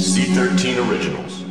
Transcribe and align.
C13 0.00 0.88
Originals. 0.90 1.44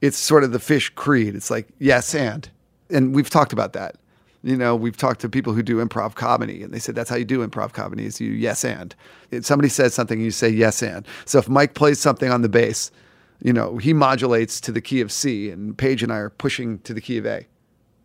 It's 0.00 0.16
sort 0.16 0.44
of 0.44 0.52
the 0.52 0.58
Phish 0.58 0.94
creed. 0.94 1.34
It's 1.34 1.50
like, 1.50 1.66
yes, 1.80 2.14
and. 2.14 2.48
And 2.88 3.12
we've 3.12 3.28
talked 3.28 3.52
about 3.52 3.72
that. 3.72 3.96
You 4.44 4.56
know, 4.56 4.76
we've 4.76 4.96
talked 4.96 5.20
to 5.22 5.28
people 5.28 5.54
who 5.54 5.64
do 5.64 5.84
improv 5.84 6.14
comedy, 6.14 6.62
and 6.62 6.72
they 6.72 6.78
said 6.78 6.94
that's 6.94 7.10
how 7.10 7.16
you 7.16 7.24
do 7.24 7.44
improv 7.44 7.72
comedy 7.72 8.06
is 8.06 8.20
you 8.20 8.30
yes 8.30 8.64
and. 8.64 8.94
If 9.32 9.44
somebody 9.44 9.68
says 9.68 9.92
something, 9.92 10.20
you 10.20 10.30
say 10.30 10.48
yes 10.48 10.84
and. 10.84 11.04
So 11.24 11.40
if 11.40 11.48
Mike 11.48 11.74
plays 11.74 11.98
something 11.98 12.30
on 12.30 12.42
the 12.42 12.48
bass, 12.48 12.92
you 13.42 13.52
know, 13.52 13.76
he 13.78 13.92
modulates 13.92 14.60
to 14.60 14.72
the 14.72 14.80
key 14.80 15.00
of 15.00 15.10
C, 15.10 15.50
and 15.50 15.76
Page 15.76 16.00
and 16.04 16.12
I 16.12 16.18
are 16.18 16.30
pushing 16.30 16.78
to 16.80 16.94
the 16.94 17.00
key 17.00 17.18
of 17.18 17.26
A. 17.26 17.44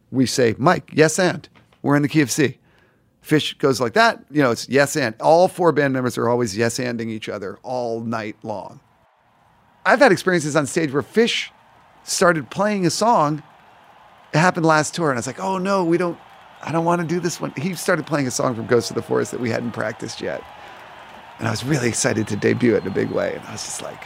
We 0.09 0.25
say, 0.25 0.55
Mike, 0.57 0.89
yes 0.93 1.19
and. 1.19 1.47
We're 1.83 1.95
in 1.95 2.01
the 2.01 2.09
key 2.09 2.21
of 2.21 2.31
C. 2.31 2.57
Phish 3.23 3.57
goes 3.59 3.79
like 3.79 3.93
that, 3.93 4.23
you 4.31 4.41
know, 4.41 4.51
it's 4.51 4.67
yes 4.67 4.95
and. 4.95 5.15
All 5.21 5.47
four 5.47 5.71
band 5.71 5.93
members 5.93 6.17
are 6.17 6.27
always 6.27 6.57
yes 6.57 6.79
anding 6.79 7.09
each 7.09 7.29
other 7.29 7.59
all 7.61 8.01
night 8.01 8.35
long. 8.43 8.79
I've 9.85 9.99
had 9.99 10.11
experiences 10.11 10.55
on 10.55 10.65
stage 10.65 10.91
where 10.91 11.01
Fish 11.01 11.51
started 12.03 12.49
playing 12.49 12.85
a 12.85 12.89
song. 12.89 13.43
It 14.33 14.37
happened 14.37 14.65
last 14.65 14.95
tour, 14.95 15.09
and 15.09 15.17
I 15.17 15.19
was 15.19 15.27
like, 15.27 15.39
oh 15.39 15.57
no, 15.57 15.83
we 15.83 15.97
don't, 15.97 16.17
I 16.63 16.71
don't 16.71 16.85
want 16.85 17.01
to 17.01 17.07
do 17.07 17.19
this 17.19 17.39
one. 17.39 17.51
He 17.57 17.75
started 17.75 18.05
playing 18.05 18.27
a 18.27 18.31
song 18.31 18.55
from 18.55 18.65
Ghost 18.65 18.89
of 18.89 18.95
the 18.95 19.01
Forest 19.01 19.31
that 19.31 19.39
we 19.39 19.49
hadn't 19.49 19.71
practiced 19.71 20.21
yet. 20.21 20.43
And 21.39 21.47
I 21.47 21.51
was 21.51 21.63
really 21.63 21.87
excited 21.87 22.27
to 22.27 22.35
debut 22.35 22.75
it 22.75 22.83
in 22.83 22.87
a 22.87 22.93
big 22.93 23.09
way. 23.09 23.35
And 23.35 23.45
I 23.47 23.53
was 23.53 23.63
just 23.63 23.81
like, 23.81 24.03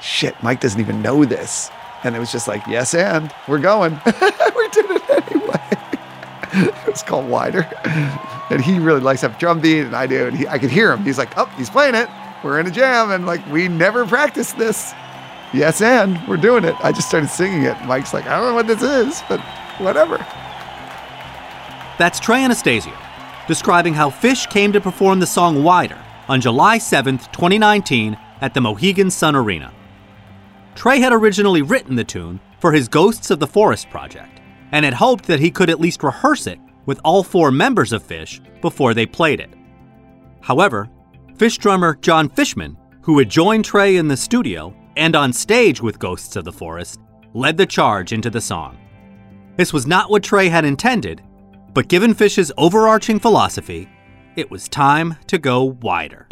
shit, 0.00 0.34
Mike 0.42 0.60
doesn't 0.60 0.80
even 0.80 1.02
know 1.02 1.24
this. 1.24 1.70
And 2.04 2.14
it 2.14 2.18
was 2.18 2.30
just 2.30 2.46
like, 2.46 2.64
yes, 2.66 2.94
and 2.94 3.32
we're 3.48 3.58
going. 3.58 3.92
we 4.06 4.68
did 4.68 4.90
it 4.90 5.10
anyway. 5.10 5.74
it 6.52 6.86
was 6.86 7.02
called 7.02 7.28
Wider. 7.28 7.68
And 8.50 8.60
he 8.60 8.78
really 8.78 9.00
likes 9.00 9.22
that 9.22 9.38
drum 9.38 9.60
beat, 9.60 9.80
and 9.80 9.96
I 9.96 10.06
do. 10.06 10.26
And 10.26 10.36
he, 10.36 10.46
I 10.46 10.58
could 10.58 10.70
hear 10.70 10.92
him. 10.92 11.02
He's 11.04 11.18
like, 11.18 11.36
oh, 11.36 11.46
he's 11.56 11.70
playing 11.70 11.94
it. 11.94 12.08
We're 12.42 12.60
in 12.60 12.66
a 12.66 12.70
jam. 12.70 13.10
And 13.10 13.26
like, 13.26 13.46
we 13.50 13.68
never 13.68 14.06
practiced 14.06 14.58
this. 14.58 14.92
Yes, 15.52 15.80
and 15.80 16.20
we're 16.28 16.36
doing 16.36 16.64
it. 16.64 16.74
I 16.82 16.92
just 16.92 17.08
started 17.08 17.28
singing 17.28 17.62
it. 17.62 17.80
Mike's 17.84 18.12
like, 18.12 18.26
I 18.26 18.36
don't 18.36 18.48
know 18.48 18.54
what 18.54 18.66
this 18.66 18.82
is, 18.82 19.22
but 19.28 19.40
whatever. 19.78 20.18
That's 21.96 22.18
Trey 22.18 22.44
Anastasio 22.44 22.92
describing 23.46 23.94
how 23.94 24.10
Phish 24.10 24.48
came 24.48 24.72
to 24.72 24.80
perform 24.80 25.20
the 25.20 25.26
song 25.26 25.62
Wider 25.62 26.02
on 26.28 26.40
July 26.40 26.78
7th, 26.78 27.30
2019, 27.32 28.16
at 28.40 28.54
the 28.54 28.60
Mohegan 28.60 29.10
Sun 29.10 29.36
Arena. 29.36 29.72
Trey 30.74 30.98
had 30.98 31.12
originally 31.12 31.62
written 31.62 31.94
the 31.94 32.04
tune 32.04 32.40
for 32.58 32.72
his 32.72 32.88
Ghosts 32.88 33.30
of 33.30 33.38
the 33.38 33.46
Forest 33.46 33.90
project 33.90 34.40
and 34.72 34.84
had 34.84 34.94
hoped 34.94 35.26
that 35.26 35.40
he 35.40 35.50
could 35.50 35.70
at 35.70 35.80
least 35.80 36.02
rehearse 36.02 36.46
it 36.46 36.58
with 36.86 37.00
all 37.04 37.22
four 37.22 37.50
members 37.50 37.92
of 37.92 38.06
Phish 38.06 38.40
before 38.60 38.94
they 38.94 39.06
played 39.06 39.40
it. 39.40 39.50
However, 40.40 40.90
Phish 41.36 41.58
drummer 41.58 41.96
Jon 41.96 42.28
Fishman, 42.28 42.76
who 43.02 43.18
had 43.18 43.28
joined 43.28 43.64
Trey 43.64 43.96
in 43.96 44.08
the 44.08 44.16
studio 44.16 44.74
and 44.96 45.16
on 45.16 45.32
stage 45.32 45.82
with 45.82 45.98
Ghosts 45.98 46.36
of 46.36 46.44
the 46.44 46.52
Forest, 46.52 47.00
led 47.32 47.56
the 47.56 47.66
charge 47.66 48.12
into 48.12 48.30
the 48.30 48.40
song. 48.40 48.78
This 49.56 49.72
was 49.72 49.86
not 49.86 50.10
what 50.10 50.22
Trey 50.22 50.48
had 50.48 50.64
intended, 50.64 51.22
but 51.72 51.88
given 51.88 52.14
Phish's 52.14 52.52
overarching 52.56 53.18
philosophy, 53.18 53.88
it 54.36 54.50
was 54.50 54.68
time 54.68 55.16
to 55.26 55.38
go 55.38 55.64
wider. 55.64 56.26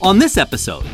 On 0.00 0.18
this 0.18 0.36
episode, 0.36 0.84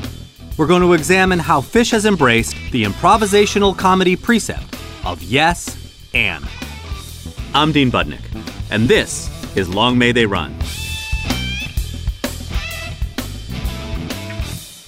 we're 0.56 0.66
going 0.66 0.82
to 0.82 0.92
examine 0.92 1.38
how 1.38 1.60
Phish 1.60 1.92
has 1.92 2.04
embraced 2.04 2.56
the 2.72 2.84
improvisational 2.84 3.76
comedy 3.76 4.16
precept 4.16 4.77
of 5.04 5.22
yes 5.22 5.76
and. 6.14 6.44
I'm 7.54 7.72
Dean 7.72 7.90
Budnick, 7.90 8.20
and 8.70 8.88
this 8.88 9.30
is 9.56 9.68
Long 9.68 9.98
May 9.98 10.12
They 10.12 10.26
Run. 10.26 10.56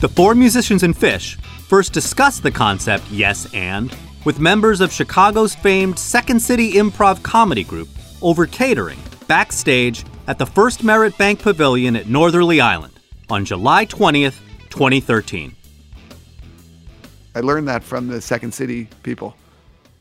The 0.00 0.08
four 0.08 0.34
musicians 0.34 0.82
in 0.82 0.94
Phish 0.94 1.40
first 1.68 1.92
discussed 1.92 2.42
the 2.42 2.50
concept 2.50 3.04
yes 3.10 3.52
and 3.52 3.94
with 4.24 4.38
members 4.38 4.80
of 4.80 4.92
Chicago's 4.92 5.54
famed 5.54 5.98
Second 5.98 6.40
City 6.40 6.72
improv 6.72 7.22
comedy 7.22 7.64
group 7.64 7.88
over 8.22 8.46
catering 8.46 8.98
backstage 9.28 10.04
at 10.26 10.38
the 10.38 10.46
First 10.46 10.82
Merit 10.82 11.16
Bank 11.18 11.40
Pavilion 11.40 11.96
at 11.96 12.08
Northerly 12.08 12.60
Island 12.60 12.92
on 13.28 13.44
July 13.44 13.86
20th, 13.86 14.38
2013. 14.70 15.54
I 17.34 17.40
learned 17.40 17.68
that 17.68 17.84
from 17.84 18.08
the 18.08 18.20
Second 18.20 18.52
City 18.52 18.88
people. 19.02 19.36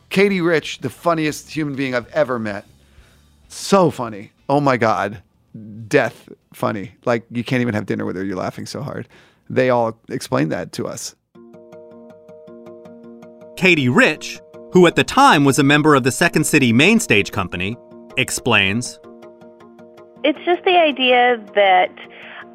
Katie 0.09 0.41
Rich, 0.41 0.79
the 0.79 0.89
funniest 0.89 1.51
human 1.51 1.75
being 1.75 1.93
I've 1.93 2.07
ever 2.09 2.39
met. 2.39 2.65
So 3.47 3.91
funny. 3.91 4.31
Oh 4.47 4.59
my 4.59 4.77
God. 4.77 5.21
Death 5.87 6.29
funny. 6.53 6.91
Like 7.05 7.25
you 7.31 7.43
can't 7.43 7.61
even 7.61 7.73
have 7.73 7.85
dinner 7.85 8.05
with 8.05 8.15
her. 8.15 8.23
You're 8.23 8.37
laughing 8.37 8.65
so 8.65 8.81
hard. 8.81 9.07
They 9.49 9.69
all 9.69 9.99
explained 10.09 10.51
that 10.51 10.71
to 10.73 10.87
us. 10.87 11.15
Katie 13.55 13.89
Rich, 13.89 14.39
who 14.71 14.87
at 14.87 14.95
the 14.95 15.03
time 15.03 15.43
was 15.43 15.59
a 15.59 15.63
member 15.63 15.95
of 15.95 16.03
the 16.03 16.11
Second 16.11 16.45
City 16.45 16.71
Main 16.71 16.99
Stage 16.99 17.31
Company, 17.31 17.75
explains 18.17 18.99
It's 20.23 20.39
just 20.45 20.63
the 20.63 20.77
idea 20.77 21.43
that 21.55 21.91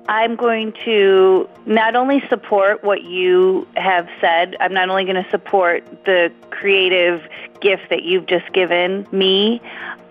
I'm 0.09 0.37
going 0.37 0.75
to 0.85 1.49
not 1.67 1.97
only 1.97 2.23
support 2.29 2.85
what 2.85 3.05
you 3.05 3.67
have 3.77 4.09
said, 4.21 4.57
I'm 4.61 4.75
not 4.75 4.91
only 4.91 5.05
going 5.05 5.23
to 5.23 5.31
support 5.31 5.85
the 6.05 6.31
creative 6.51 7.23
gift 7.61 7.85
that 7.91 8.03
you've 8.03 8.27
just 8.27 8.53
given 8.53 9.07
me, 9.13 9.63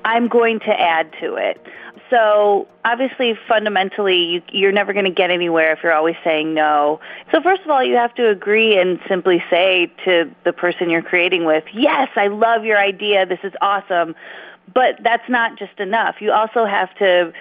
I'm 0.04 0.28
going 0.28 0.60
to 0.62 0.80
add 0.80 1.14
to 1.22 1.36
it. 1.36 1.62
So 2.10 2.68
obviously, 2.86 3.38
fundamentally, 3.48 4.18
you, 4.18 4.42
you're 4.52 4.72
never 4.72 4.94
going 4.94 5.06
to 5.06 5.12
get 5.12 5.32
anywhere 5.32 5.74
if 5.74 5.80
you're 5.84 5.94
always 5.94 6.16
saying 6.24 6.54
no. 6.54 7.00
So 7.32 7.42
first 7.42 7.62
of 7.64 7.70
all, 7.70 7.84
you 7.84 7.96
have 7.96 8.14
to 8.16 8.30
agree 8.30 8.78
and 8.78 9.00
simply 9.08 9.44
say 9.50 9.92
to 10.06 10.30
the 10.44 10.54
person 10.54 10.90
you're 10.90 11.02
creating 11.02 11.46
with, 11.46 11.64
yes, 11.74 12.10
I 12.16 12.28
love 12.28 12.66
your 12.66 12.78
idea. 12.78 13.26
This 13.26 13.40
is 13.44 13.54
awesome. 13.62 14.16
But 14.74 15.00
that's 15.04 15.28
not 15.30 15.58
just 15.58 15.80
enough. 15.80 16.16
You 16.20 16.32
also 16.32 16.66
have 16.66 16.94
to 16.96 17.34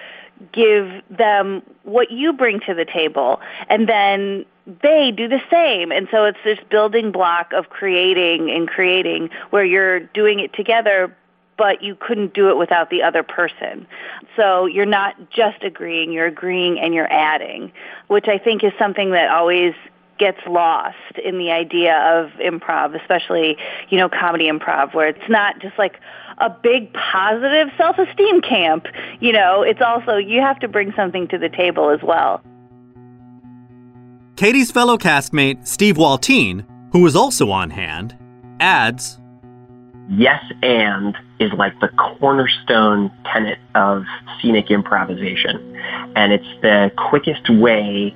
give 0.51 0.89
them 1.09 1.61
what 1.83 2.11
you 2.11 2.33
bring 2.33 2.59
to 2.61 2.73
the 2.73 2.85
table 2.85 3.39
and 3.69 3.87
then 3.87 4.45
they 4.81 5.11
do 5.11 5.27
the 5.27 5.41
same 5.51 5.91
and 5.91 6.07
so 6.11 6.25
it's 6.25 6.37
this 6.43 6.59
building 6.69 7.11
block 7.11 7.51
of 7.53 7.69
creating 7.69 8.49
and 8.49 8.67
creating 8.67 9.29
where 9.49 9.65
you're 9.65 9.99
doing 9.99 10.39
it 10.39 10.53
together 10.53 11.15
but 11.57 11.83
you 11.83 11.95
couldn't 11.95 12.33
do 12.33 12.49
it 12.49 12.57
without 12.57 12.89
the 12.89 13.03
other 13.03 13.23
person. 13.23 13.85
So 14.35 14.65
you're 14.65 14.85
not 14.85 15.29
just 15.29 15.63
agreeing, 15.63 16.11
you're 16.11 16.25
agreeing 16.25 16.79
and 16.79 16.93
you're 16.93 17.11
adding, 17.11 17.71
which 18.07 18.27
I 18.27 18.37
think 18.37 18.63
is 18.63 18.71
something 18.79 19.11
that 19.11 19.29
always 19.29 19.73
gets 20.17 20.39
lost 20.47 21.17
in 21.23 21.37
the 21.37 21.51
idea 21.51 21.97
of 21.97 22.31
improv, 22.39 22.99
especially, 22.99 23.57
you 23.89 23.97
know, 23.97 24.09
comedy 24.09 24.45
improv, 24.45 24.93
where 24.93 25.07
it's 25.07 25.29
not 25.29 25.59
just 25.59 25.77
like 25.77 25.99
a 26.37 26.49
big 26.49 26.93
positive 26.93 27.69
self-esteem 27.77 28.41
camp. 28.41 28.85
You 29.19 29.31
know, 29.31 29.61
it's 29.61 29.81
also, 29.81 30.17
you 30.17 30.41
have 30.41 30.59
to 30.59 30.67
bring 30.67 30.93
something 30.95 31.27
to 31.29 31.37
the 31.37 31.49
table 31.49 31.89
as 31.89 32.01
well. 32.01 32.41
Katie's 34.35 34.71
fellow 34.71 34.97
castmate, 34.97 35.67
Steve 35.67 35.95
Waltien, 35.95 36.65
who 36.91 37.01
was 37.01 37.15
also 37.15 37.51
on 37.51 37.69
hand, 37.69 38.17
adds 38.59 39.19
Yes 40.09 40.43
and 40.61 41.15
is 41.39 41.51
like 41.53 41.79
the 41.79 41.87
cornerstone 41.87 43.11
tenet 43.31 43.57
of 43.73 44.03
scenic 44.41 44.69
improvisation. 44.69 45.75
And 46.15 46.33
it's 46.33 46.61
the 46.61 46.91
quickest 47.09 47.49
way 47.49 48.13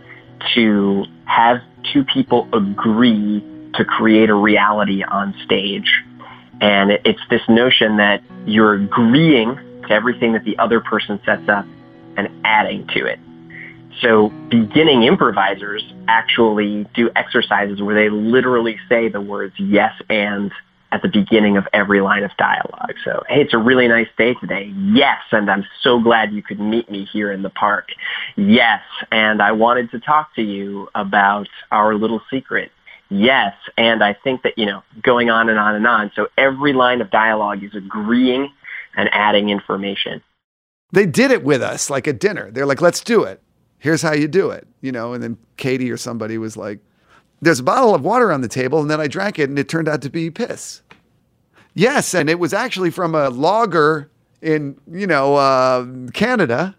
to 0.54 1.06
have 1.26 1.58
two 1.94 2.04
people 2.04 2.48
agree 2.54 3.44
to 3.76 3.86
create 3.86 4.30
a 4.30 4.34
reality 4.34 5.04
on 5.04 5.34
stage. 5.46 6.04
And 6.62 6.91
it's 6.91 7.22
this 7.29 7.41
notion 7.47 7.97
that 7.97 8.23
you're 8.45 8.73
agreeing 8.73 9.56
to 9.88 9.91
everything 9.91 10.34
that 10.34 10.44
the 10.44 10.57
other 10.57 10.79
person 10.79 11.19
sets 11.25 11.47
up 11.50 11.66
and 12.18 12.30
adding 12.44 12.88
to 12.88 13.06
it. 13.06 13.19
So 14.01 14.30
beginning 14.50 15.04
improvisers 15.04 15.83
actually 16.07 16.86
do 16.94 17.09
exercises 17.15 17.81
where 17.81 17.95
they 17.95 18.09
literally 18.09 18.77
say 18.89 19.09
the 19.09 19.21
words 19.21 19.56
yes 19.57 19.94
and 20.09 20.51
at 20.92 21.01
the 21.01 21.09
beginning 21.09 21.57
of 21.57 21.68
every 21.74 22.00
line 22.00 22.24
of 22.24 22.31
dialogue. 22.38 22.94
So, 23.03 23.24
hey, 23.27 23.42
it's 23.42 23.53
a 23.53 23.57
really 23.57 23.88
nice 23.88 24.07
day 24.18 24.36
today. 24.36 24.74
Yes, 24.94 25.19
and 25.31 25.50
I'm 25.50 25.65
so 25.81 26.00
glad 26.00 26.31
you 26.31 26.42
could 26.42 26.60
meet 26.60 26.89
me 26.89 27.06
here 27.12 27.31
in 27.31 27.42
the 27.42 27.50
park. 27.50 27.89
Yes, 28.38 28.81
and 29.12 29.42
I 29.42 29.51
wanted 29.51 29.92
to 29.92 30.00
talk 30.00 30.33
to 30.36 30.42
you 30.42 30.88
about 30.95 31.50
our 31.71 31.95
little 31.95 32.21
secret. 32.31 32.71
Yes, 33.09 33.54
and 33.77 34.04
I 34.04 34.13
think 34.13 34.44
that, 34.44 34.57
you 34.57 34.65
know, 34.65 34.83
going 35.01 35.30
on 35.30 35.50
and 35.50 35.57
on 35.57 35.75
and 35.75 35.88
on. 35.88 36.12
So 36.15 36.27
every 36.38 36.74
line 36.74 37.01
of 37.01 37.09
dialogue 37.09 37.63
is 37.63 37.74
agreeing 37.74 38.51
and 38.95 39.09
adding 39.13 39.50
information. 39.50 40.21
They 40.92 41.06
did 41.06 41.31
it 41.31 41.44
with 41.44 41.62
us 41.62 41.89
like 41.89 42.07
at 42.07 42.19
dinner. 42.19 42.51
They're 42.51 42.65
like, 42.65 42.81
let's 42.81 43.01
do 43.01 43.24
it. 43.24 43.42
Here's 43.80 44.01
how 44.01 44.13
you 44.13 44.27
do 44.27 44.50
it. 44.50 44.68
You 44.81 44.92
know, 44.92 45.13
and 45.13 45.24
then 45.24 45.38
Katie 45.57 45.92
or 45.92 45.98
somebody 45.98 46.38
was 46.38 46.57
like, 46.57 46.80
there's 47.42 47.59
a 47.59 47.63
bottle 47.63 47.94
of 47.94 48.01
water 48.04 48.31
on 48.31 48.42
the 48.42 48.48
table, 48.48 48.81
and 48.81 48.89
then 48.89 49.00
I 49.00 49.07
drank 49.07 49.38
it, 49.38 49.48
and 49.48 49.60
it 49.60 49.69
turned 49.69 49.88
out 49.88 50.01
to 50.01 50.10
be 50.10 50.31
piss. 50.31 50.81
Yes, 51.75 52.15
and 52.15 52.31
it 52.31 52.39
was 52.39 52.51
actually 52.51 52.89
from 52.89 53.13
a 53.13 53.30
logger 53.30 54.10
in 54.42 54.75
you 54.92 55.06
know 55.06 55.36
uh, 55.36 55.86
Canada, 56.13 56.75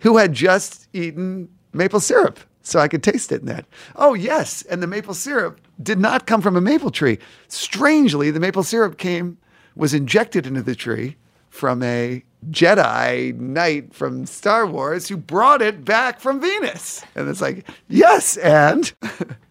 who 0.00 0.16
had 0.16 0.32
just 0.32 0.88
eaten 0.94 1.50
maple 1.74 2.00
syrup 2.00 2.40
so 2.68 2.78
I 2.78 2.88
could 2.88 3.02
taste 3.02 3.32
it 3.32 3.40
in 3.40 3.46
that. 3.46 3.66
Oh, 3.96 4.14
yes. 4.14 4.62
And 4.62 4.82
the 4.82 4.86
maple 4.86 5.14
syrup 5.14 5.60
did 5.82 5.98
not 5.98 6.26
come 6.26 6.40
from 6.40 6.56
a 6.56 6.60
maple 6.60 6.90
tree. 6.90 7.18
Strangely, 7.48 8.30
the 8.30 8.40
maple 8.40 8.62
syrup 8.62 8.98
came, 8.98 9.38
was 9.76 9.94
injected 9.94 10.46
into 10.46 10.62
the 10.62 10.74
tree 10.74 11.16
from 11.50 11.82
a 11.82 12.22
Jedi 12.50 13.34
Knight 13.36 13.94
from 13.94 14.26
Star 14.26 14.66
Wars 14.66 15.08
who 15.08 15.16
brought 15.16 15.62
it 15.62 15.84
back 15.84 16.20
from 16.20 16.40
Venus. 16.40 17.04
And 17.14 17.28
it's 17.28 17.40
like, 17.40 17.68
yes, 17.88 18.36
and 18.36 18.92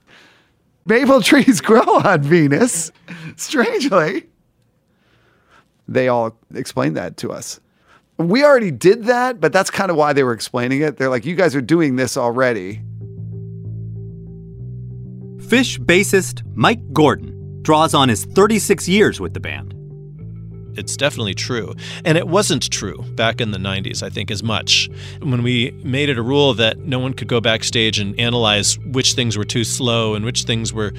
maple 0.85 1.21
trees 1.21 1.61
grow 1.61 1.81
on 1.81 2.21
Venus. 2.21 2.91
Strangely, 3.35 4.27
they 5.87 6.07
all 6.07 6.37
explained 6.53 6.97
that 6.97 7.17
to 7.17 7.31
us. 7.31 7.59
We 8.17 8.43
already 8.43 8.71
did 8.71 9.03
that, 9.05 9.39
but 9.39 9.53
that's 9.53 9.69
kind 9.69 9.91
of 9.91 9.97
why 9.97 10.13
they 10.13 10.23
were 10.23 10.33
explaining 10.33 10.81
it. 10.81 10.97
They're 10.97 11.09
like, 11.09 11.25
you 11.25 11.35
guys 11.35 11.55
are 11.55 11.61
doing 11.61 11.97
this 11.97 12.17
already. 12.17 12.81
Phish 15.47 15.79
bassist 15.79 16.43
Mike 16.55 16.81
Gordon 16.91 17.61
draws 17.61 17.93
on 17.93 18.09
his 18.09 18.25
36 18.25 18.89
years 18.89 19.21
with 19.21 19.33
the 19.33 19.39
band. 19.39 19.73
It's 20.77 20.97
definitely 20.97 21.35
true. 21.35 21.73
And 22.03 22.17
it 22.17 22.27
wasn't 22.27 22.69
true 22.69 23.01
back 23.15 23.39
in 23.39 23.51
the 23.51 23.57
90s, 23.57 24.03
I 24.03 24.09
think, 24.09 24.29
as 24.29 24.43
much. 24.43 24.89
When 25.21 25.43
we 25.43 25.71
made 25.85 26.09
it 26.09 26.17
a 26.17 26.21
rule 26.21 26.53
that 26.55 26.79
no 26.79 26.99
one 26.99 27.13
could 27.13 27.29
go 27.29 27.39
backstage 27.39 27.97
and 27.97 28.19
analyze 28.19 28.77
which 28.79 29.13
things 29.13 29.37
were 29.37 29.45
too 29.45 29.63
slow 29.63 30.15
and 30.15 30.25
which 30.25 30.43
things 30.43 30.73
were 30.73 30.91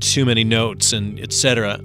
too 0.00 0.26
many 0.26 0.44
notes 0.44 0.92
and 0.92 1.18
etc. 1.18 1.80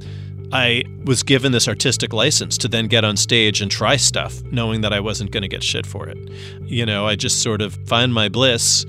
I 0.51 0.83
was 1.05 1.23
given 1.23 1.53
this 1.53 1.69
artistic 1.69 2.11
license 2.11 2.57
to 2.57 2.67
then 2.67 2.87
get 2.87 3.05
on 3.05 3.15
stage 3.15 3.61
and 3.61 3.71
try 3.71 3.95
stuff, 3.95 4.43
knowing 4.51 4.81
that 4.81 4.91
I 4.91 4.99
wasn't 4.99 5.31
going 5.31 5.43
to 5.43 5.47
get 5.47 5.63
shit 5.63 5.85
for 5.85 6.09
it. 6.09 6.17
You 6.63 6.85
know, 6.85 7.07
I 7.07 7.15
just 7.15 7.41
sort 7.41 7.61
of 7.61 7.75
find 7.87 8.13
my 8.13 8.27
bliss 8.27 8.85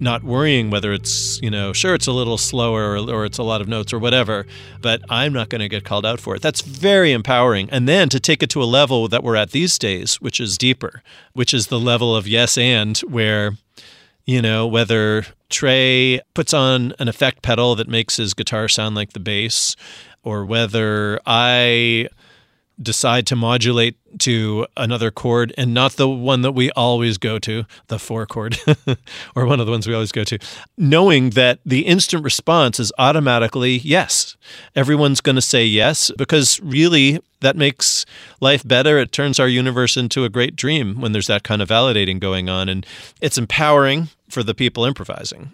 not 0.00 0.22
worrying 0.22 0.70
whether 0.70 0.92
it's, 0.92 1.40
you 1.42 1.50
know, 1.50 1.72
sure, 1.72 1.94
it's 1.94 2.06
a 2.06 2.12
little 2.12 2.38
slower 2.38 2.92
or, 2.92 3.10
or 3.10 3.24
it's 3.24 3.38
a 3.38 3.42
lot 3.42 3.60
of 3.60 3.68
notes 3.68 3.92
or 3.92 3.98
whatever, 3.98 4.46
but 4.80 5.02
I'm 5.08 5.32
not 5.32 5.48
going 5.48 5.60
to 5.60 5.68
get 5.68 5.84
called 5.84 6.06
out 6.06 6.20
for 6.20 6.36
it. 6.36 6.42
That's 6.42 6.60
very 6.60 7.12
empowering. 7.12 7.68
And 7.70 7.88
then 7.88 8.08
to 8.10 8.20
take 8.20 8.42
it 8.42 8.50
to 8.50 8.62
a 8.62 8.64
level 8.64 9.08
that 9.08 9.22
we're 9.22 9.36
at 9.36 9.50
these 9.50 9.78
days, 9.78 10.20
which 10.20 10.40
is 10.40 10.58
deeper, 10.58 11.02
which 11.32 11.52
is 11.52 11.66
the 11.68 11.80
level 11.80 12.14
of 12.14 12.26
yes 12.28 12.58
and, 12.58 12.98
where, 13.00 13.52
you 14.24 14.42
know, 14.42 14.66
whether 14.66 15.26
Trey 15.48 16.20
puts 16.34 16.52
on 16.52 16.92
an 16.98 17.08
effect 17.08 17.42
pedal 17.42 17.74
that 17.76 17.88
makes 17.88 18.16
his 18.16 18.34
guitar 18.34 18.68
sound 18.68 18.94
like 18.94 19.12
the 19.12 19.20
bass, 19.20 19.74
or 20.22 20.44
whether 20.44 21.20
I 21.24 22.08
decide 22.80 23.26
to 23.26 23.36
modulate 23.36 23.96
to 24.20 24.66
another 24.76 25.10
chord 25.10 25.52
and 25.58 25.74
not 25.74 25.92
the 25.92 26.08
one 26.08 26.42
that 26.42 26.52
we 26.52 26.70
always 26.72 27.18
go 27.18 27.38
to, 27.38 27.64
the 27.88 27.98
four 27.98 28.26
chord, 28.26 28.58
or 29.34 29.46
one 29.46 29.60
of 29.60 29.66
the 29.66 29.72
ones 29.72 29.86
we 29.86 29.94
always 29.94 30.12
go 30.12 30.24
to, 30.24 30.38
knowing 30.76 31.30
that 31.30 31.58
the 31.66 31.86
instant 31.86 32.24
response 32.24 32.78
is 32.78 32.92
automatically 32.98 33.78
yes. 33.78 34.36
Everyone's 34.74 35.20
going 35.20 35.36
to 35.36 35.42
say 35.42 35.64
yes 35.64 36.10
because 36.16 36.60
really 36.60 37.20
that 37.40 37.56
makes 37.56 38.04
life 38.40 38.66
better. 38.66 38.98
It 38.98 39.12
turns 39.12 39.38
our 39.38 39.48
universe 39.48 39.96
into 39.96 40.24
a 40.24 40.28
great 40.28 40.56
dream 40.56 41.00
when 41.00 41.12
there's 41.12 41.26
that 41.26 41.42
kind 41.42 41.62
of 41.62 41.68
validating 41.68 42.20
going 42.20 42.48
on. 42.48 42.68
And 42.68 42.86
it's 43.20 43.38
empowering 43.38 44.08
for 44.28 44.42
the 44.42 44.54
people 44.54 44.84
improvising. 44.84 45.52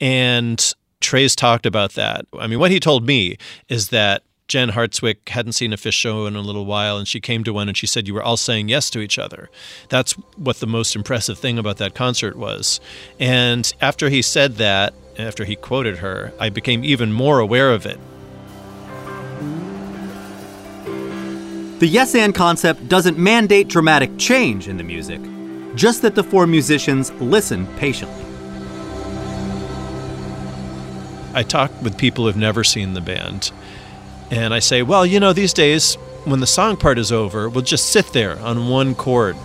And 0.00 0.72
Trey's 1.00 1.36
talked 1.36 1.66
about 1.66 1.92
that. 1.92 2.26
I 2.38 2.46
mean, 2.46 2.58
what 2.58 2.70
he 2.70 2.80
told 2.80 3.06
me 3.06 3.36
is 3.68 3.88
that 3.88 4.22
Jen 4.50 4.70
Hartswick 4.70 5.28
hadn't 5.28 5.52
seen 5.52 5.72
a 5.72 5.76
Phish 5.76 5.92
show 5.92 6.26
in 6.26 6.34
a 6.34 6.40
little 6.40 6.64
while, 6.64 6.98
and 6.98 7.06
she 7.06 7.20
came 7.20 7.44
to 7.44 7.52
one 7.52 7.68
and 7.68 7.76
she 7.76 7.86
said, 7.86 8.08
You 8.08 8.14
were 8.14 8.22
all 8.22 8.36
saying 8.36 8.68
yes 8.68 8.90
to 8.90 8.98
each 8.98 9.16
other. 9.16 9.48
That's 9.90 10.14
what 10.34 10.56
the 10.56 10.66
most 10.66 10.96
impressive 10.96 11.38
thing 11.38 11.56
about 11.56 11.76
that 11.76 11.94
concert 11.94 12.34
was. 12.34 12.80
And 13.20 13.72
after 13.80 14.08
he 14.08 14.22
said 14.22 14.56
that, 14.56 14.92
after 15.16 15.44
he 15.44 15.54
quoted 15.54 15.98
her, 15.98 16.32
I 16.40 16.48
became 16.48 16.82
even 16.82 17.12
more 17.12 17.38
aware 17.38 17.70
of 17.70 17.86
it. 17.86 18.00
The 21.78 21.86
yes 21.86 22.16
and 22.16 22.34
concept 22.34 22.88
doesn't 22.88 23.18
mandate 23.18 23.68
dramatic 23.68 24.18
change 24.18 24.66
in 24.66 24.78
the 24.78 24.82
music, 24.82 25.20
just 25.76 26.02
that 26.02 26.16
the 26.16 26.24
four 26.24 26.48
musicians 26.48 27.12
listen 27.20 27.68
patiently. 27.76 28.24
I 31.34 31.44
talk 31.44 31.70
with 31.82 31.96
people 31.96 32.24
who've 32.24 32.36
never 32.36 32.64
seen 32.64 32.94
the 32.94 33.00
band, 33.00 33.52
and 34.30 34.54
I 34.54 34.60
say, 34.60 34.82
well, 34.82 35.04
you 35.04 35.18
know, 35.18 35.32
these 35.32 35.52
days, 35.52 35.96
when 36.24 36.40
the 36.40 36.46
song 36.46 36.76
part 36.76 36.98
is 36.98 37.10
over, 37.10 37.48
we'll 37.48 37.64
just 37.64 37.86
sit 37.86 38.06
there 38.12 38.38
on 38.40 38.68
one 38.68 38.94
chord. 38.94 39.36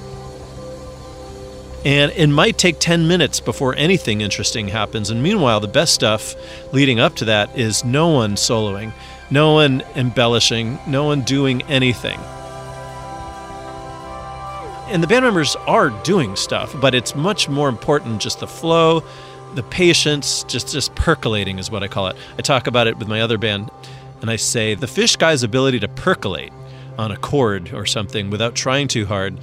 And 1.83 2.11
it 2.13 2.27
might 2.27 2.57
take 2.57 2.79
10 2.79 3.07
minutes 3.07 3.39
before 3.39 3.75
anything 3.75 4.21
interesting 4.21 4.67
happens. 4.67 5.09
And 5.09 5.21
meanwhile, 5.21 5.59
the 5.59 5.67
best 5.67 5.93
stuff 5.93 6.35
leading 6.73 6.99
up 6.99 7.15
to 7.17 7.25
that 7.25 7.57
is 7.57 7.85
no 7.85 8.09
one 8.09 8.35
soloing, 8.35 8.91
no 9.29 9.53
one 9.53 9.83
embellishing, 9.95 10.79
no 10.87 11.03
one 11.03 11.21
doing 11.21 11.61
anything. 11.63 12.19
And 14.87 15.01
the 15.01 15.07
band 15.07 15.25
members 15.25 15.55
are 15.67 15.89
doing 16.03 16.35
stuff, 16.35 16.75
but 16.79 16.93
it's 16.93 17.15
much 17.15 17.49
more 17.49 17.69
important 17.69 18.21
just 18.21 18.39
the 18.39 18.47
flow, 18.47 19.03
the 19.55 19.63
patience, 19.63 20.43
just 20.43 20.71
just 20.71 20.93
percolating 20.95 21.59
is 21.59 21.71
what 21.71 21.81
I 21.81 21.87
call 21.87 22.07
it. 22.07 22.15
I 22.37 22.41
talk 22.41 22.67
about 22.67 22.87
it 22.87 22.97
with 22.97 23.07
my 23.07 23.21
other 23.21 23.37
band 23.37 23.71
and 24.21 24.29
I 24.29 24.35
say 24.35 24.75
the 24.75 24.87
Phish 24.87 25.17
guy's 25.17 25.43
ability 25.43 25.79
to 25.79 25.87
percolate 25.87 26.53
on 26.97 27.11
a 27.11 27.17
chord 27.17 27.73
or 27.73 27.85
something 27.85 28.29
without 28.29 28.55
trying 28.55 28.87
too 28.87 29.05
hard 29.05 29.37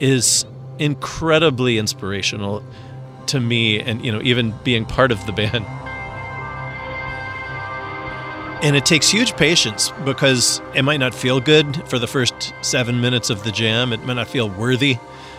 is 0.00 0.44
incredibly 0.78 1.78
inspirational 1.78 2.62
to 3.26 3.40
me 3.40 3.80
and 3.80 4.04
you 4.04 4.12
know 4.12 4.20
even 4.22 4.54
being 4.62 4.84
part 4.84 5.10
of 5.10 5.24
the 5.26 5.32
band 5.32 5.64
and 8.60 8.74
it 8.74 8.84
takes 8.84 9.08
huge 9.08 9.36
patience 9.36 9.92
because 10.04 10.60
it 10.74 10.82
might 10.82 10.96
not 10.98 11.14
feel 11.14 11.40
good 11.40 11.88
for 11.88 11.98
the 11.98 12.08
first 12.08 12.52
seven 12.60 13.00
minutes 13.00 13.30
of 13.30 13.44
the 13.44 13.52
jam. 13.52 13.92
It 13.92 14.04
might 14.04 14.14
not 14.14 14.26
feel 14.26 14.50
worthy 14.50 14.96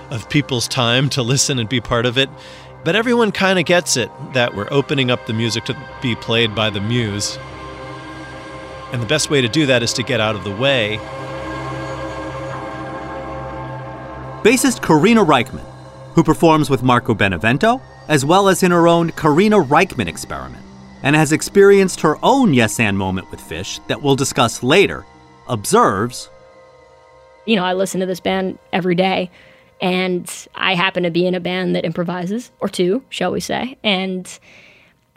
of 0.09 0.29
people's 0.29 0.69
time 0.69 1.09
to 1.09 1.21
listen 1.21 1.59
and 1.59 1.67
be 1.67 1.81
part 1.81 2.05
of 2.05 2.17
it. 2.17 2.29
But 2.85 2.95
everyone 2.95 3.33
kind 3.33 3.59
of 3.59 3.65
gets 3.65 3.97
it 3.97 4.09
that 4.33 4.55
we're 4.55 4.69
opening 4.71 5.11
up 5.11 5.25
the 5.25 5.33
music 5.33 5.65
to 5.65 5.75
be 6.01 6.15
played 6.15 6.55
by 6.55 6.69
the 6.69 6.79
muse. 6.79 7.37
And 8.91 9.01
the 9.01 9.07
best 9.07 9.29
way 9.29 9.41
to 9.41 9.47
do 9.47 9.65
that 9.67 9.83
is 9.83 9.93
to 9.93 10.03
get 10.03 10.19
out 10.19 10.35
of 10.35 10.43
the 10.43 10.55
way. 10.55 10.97
Bassist 14.43 14.81
Karina 14.81 15.23
Rykman, 15.23 15.65
who 16.13 16.23
performs 16.23 16.69
with 16.69 16.81
Marco 16.81 17.13
Benevento, 17.13 17.81
as 18.07 18.25
well 18.25 18.47
as 18.47 18.63
in 18.63 18.71
her 18.71 18.87
own 18.87 19.11
Karina 19.11 19.57
Rykman 19.57 20.07
experiment, 20.07 20.63
and 21.03 21.15
has 21.15 21.31
experienced 21.31 22.01
her 22.01 22.17
own 22.23 22.53
yes 22.53 22.79
and 22.79 22.97
moment 22.97 23.29
with 23.29 23.41
Phish 23.41 23.85
that 23.87 24.01
we'll 24.01 24.15
discuss 24.15 24.63
later, 24.63 25.05
observes 25.47 26.29
You 27.45 27.55
know, 27.55 27.65
I 27.65 27.73
listen 27.73 27.99
to 27.99 28.05
this 28.05 28.19
band 28.19 28.57
every 28.73 28.95
day, 28.95 29.29
and 29.81 30.47
I 30.55 30.73
happen 30.73 31.03
to 31.03 31.11
be 31.11 31.25
in 31.27 31.35
a 31.35 31.39
band 31.39 31.75
that 31.75 31.85
improvises, 31.85 32.51
or 32.59 32.69
two, 32.69 33.03
shall 33.09 33.31
we 33.31 33.39
say. 33.39 33.77
And 33.83 34.39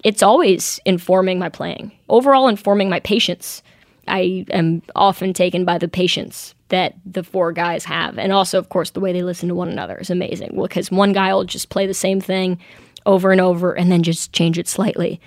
it's 0.02 0.22
always 0.22 0.80
informing 0.84 1.38
my 1.38 1.48
playing, 1.48 1.92
overall 2.08 2.48
informing 2.48 2.90
my 2.90 3.00
patience. 3.00 3.62
I 4.08 4.44
am 4.50 4.82
often 4.96 5.32
taken 5.32 5.64
by 5.64 5.78
the 5.78 5.88
patience 5.88 6.54
that 6.68 6.94
the 7.04 7.22
four 7.22 7.52
guys 7.52 7.84
have. 7.84 8.18
And 8.18 8.32
also, 8.32 8.58
of 8.58 8.68
course, 8.68 8.90
the 8.90 9.00
way 9.00 9.12
they 9.12 9.22
listen 9.22 9.48
to 9.48 9.54
one 9.54 9.68
another 9.68 9.98
is 9.98 10.10
amazing 10.10 10.58
because 10.60 10.90
one 10.90 11.12
guy 11.12 11.32
will 11.32 11.44
just 11.44 11.68
play 11.68 11.86
the 11.86 11.94
same 11.94 12.20
thing 12.20 12.58
over 13.06 13.32
and 13.32 13.40
over 13.40 13.72
and 13.72 13.90
then 13.90 14.02
just 14.02 14.32
change 14.32 14.58
it 14.58 14.68
slightly, 14.68 15.20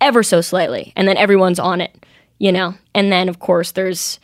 ever 0.00 0.22
so 0.22 0.40
slightly. 0.40 0.92
And 0.96 1.08
then 1.08 1.16
everyone's 1.16 1.58
on 1.58 1.80
it, 1.80 2.04
you 2.38 2.52
know? 2.52 2.74
And 2.94 3.12
then, 3.12 3.28
of 3.28 3.38
course, 3.38 3.72
there's 3.72 4.20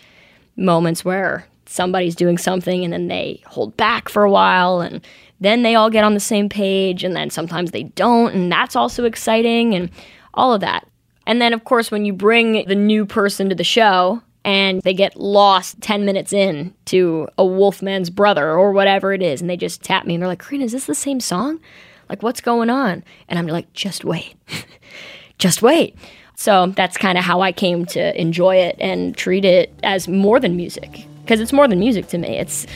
moments 0.56 1.04
where 1.04 1.46
somebody's 1.66 2.16
doing 2.16 2.38
something 2.38 2.82
and 2.84 2.92
then 2.92 3.08
they 3.08 3.42
hold 3.46 3.76
back 3.76 4.08
for 4.08 4.24
a 4.24 4.30
while 4.30 4.80
and 4.80 5.06
then 5.40 5.62
they 5.62 5.74
all 5.74 5.90
get 5.90 6.04
on 6.04 6.14
the 6.14 6.20
same 6.20 6.48
page 6.48 7.04
and 7.04 7.14
then 7.14 7.30
sometimes 7.30 7.70
they 7.70 7.84
don't 7.84 8.34
and 8.34 8.50
that's 8.50 8.74
also 8.74 9.04
exciting 9.04 9.74
and 9.74 9.90
all 10.34 10.54
of 10.54 10.60
that. 10.62 10.87
And 11.28 11.40
then 11.40 11.52
of 11.52 11.62
course 11.62 11.92
when 11.92 12.04
you 12.04 12.12
bring 12.12 12.64
the 12.66 12.74
new 12.74 13.06
person 13.06 13.48
to 13.50 13.54
the 13.54 13.62
show 13.62 14.22
and 14.44 14.82
they 14.82 14.94
get 14.94 15.16
lost 15.16 15.80
10 15.82 16.04
minutes 16.04 16.32
in 16.32 16.74
to 16.86 17.28
a 17.36 17.44
wolfman's 17.44 18.10
brother 18.10 18.50
or 18.50 18.72
whatever 18.72 19.12
it 19.12 19.22
is 19.22 19.40
and 19.40 19.48
they 19.48 19.56
just 19.56 19.82
tap 19.82 20.06
me 20.06 20.14
and 20.14 20.22
they're 20.22 20.28
like, 20.28 20.42
"Karina, 20.42 20.64
is 20.64 20.72
this 20.72 20.86
the 20.86 20.94
same 20.94 21.20
song? 21.20 21.60
Like 22.08 22.24
what's 22.24 22.40
going 22.40 22.70
on?" 22.70 23.04
And 23.28 23.38
I'm 23.38 23.46
like, 23.46 23.72
"Just 23.74 24.04
wait." 24.04 24.34
just 25.38 25.62
wait. 25.62 25.94
So 26.34 26.68
that's 26.68 26.96
kind 26.96 27.18
of 27.18 27.24
how 27.24 27.40
I 27.40 27.52
came 27.52 27.84
to 27.86 28.20
enjoy 28.20 28.56
it 28.56 28.76
and 28.78 29.16
treat 29.16 29.44
it 29.44 29.72
as 29.82 30.08
more 30.08 30.40
than 30.40 30.56
music 30.56 31.04
because 31.22 31.40
it's 31.40 31.52
more 31.52 31.68
than 31.68 31.78
music 31.78 32.06
to 32.08 32.18
me. 32.18 32.38
It's 32.38 32.66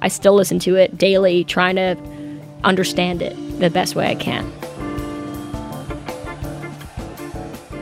I 0.00 0.08
still 0.08 0.34
listen 0.34 0.58
to 0.60 0.76
it 0.76 0.96
daily, 0.96 1.44
trying 1.44 1.76
to 1.76 1.96
understand 2.64 3.20
it 3.20 3.36
the 3.58 3.68
best 3.68 3.94
way 3.94 4.06
I 4.06 4.14
can. 4.14 4.50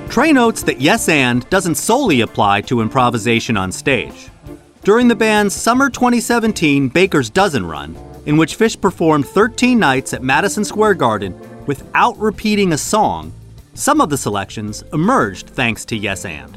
Trey 0.09 0.33
notes 0.33 0.63
that 0.63 0.81
Yes 0.81 1.09
and 1.11 1.49
doesn't 1.51 1.75
solely 1.75 2.23
apply 2.23 2.63
to 2.63 2.81
improvisation 2.81 3.59
on 3.59 3.71
stage. 3.71 4.31
During 4.83 5.07
the 5.07 5.15
band's 5.15 5.55
summer 5.55 5.91
2017 5.91 6.89
Baker's 6.89 7.29
Dozen 7.29 7.67
run, 7.67 7.97
in 8.25 8.39
which 8.39 8.59
Phish 8.59 8.81
performed 8.81 9.27
13 9.29 9.79
nights 9.79 10.15
at 10.15 10.23
Madison 10.23 10.65
Square 10.65 10.95
Garden 10.95 11.39
without 11.67 12.19
repeating 12.19 12.73
a 12.73 12.79
song, 12.79 13.35
some 13.75 14.01
of 14.01 14.09
the 14.09 14.17
selections 14.17 14.83
emerged 14.95 15.51
thanks 15.51 15.85
to 15.85 15.97
Yes 15.97 16.25
and. 16.25 16.57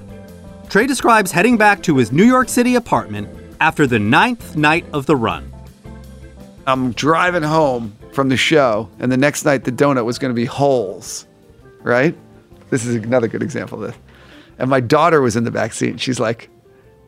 Trey 0.69 0.87
describes 0.87 1.31
heading 1.31 1.57
back 1.57 1.83
to 1.83 1.97
his 1.97 2.13
New 2.13 2.23
York 2.23 2.47
City 2.47 2.75
apartment 2.75 3.27
after 3.59 3.85
the 3.85 3.99
ninth 3.99 4.55
night 4.55 4.85
of 4.93 5.05
the 5.05 5.17
run. 5.17 5.51
I'm 6.65 6.93
driving 6.93 7.43
home 7.43 7.97
from 8.13 8.29
the 8.29 8.37
show, 8.37 8.89
and 8.99 9.11
the 9.11 9.17
next 9.17 9.43
night 9.43 9.65
the 9.65 9.71
donut 9.73 10.05
was 10.05 10.17
going 10.17 10.31
to 10.33 10.35
be 10.35 10.45
holes, 10.45 11.27
right? 11.81 12.15
This 12.71 12.85
is 12.85 12.95
another 12.95 13.27
good 13.27 13.43
example 13.43 13.83
of 13.83 13.91
this. 13.91 14.01
And 14.57 14.69
my 14.69 14.79
daughter 14.79 15.21
was 15.21 15.35
in 15.35 15.43
the 15.43 15.51
back 15.51 15.73
seat, 15.73 15.91
and 15.91 16.01
she's 16.01 16.19
like, 16.19 16.49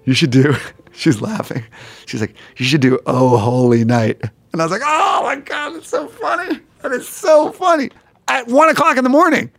You 0.05 0.13
should 0.13 0.29
do, 0.29 0.55
she's 0.91 1.22
laughing. 1.22 1.63
She's 2.05 2.22
like, 2.22 2.36
You 2.58 2.65
should 2.65 2.82
do 2.82 3.00
Oh 3.08 3.38
Holy 3.38 3.84
Night. 3.84 4.22
And 4.51 4.62
I 4.62 4.65
was 4.65 4.72
like, 4.72 4.82
Oh 4.86 5.22
my 5.24 5.38
God, 5.38 5.75
it's 5.75 5.89
so 5.89 6.08
funny. 6.08 6.60
That 6.82 6.91
is 6.91 7.08
so 7.10 7.51
funny. 7.51 7.89
At 8.27 8.48
one 8.48 8.70
o'clock 8.70 8.98
in 8.98 9.03
the 9.03 9.10
morning, 9.10 9.50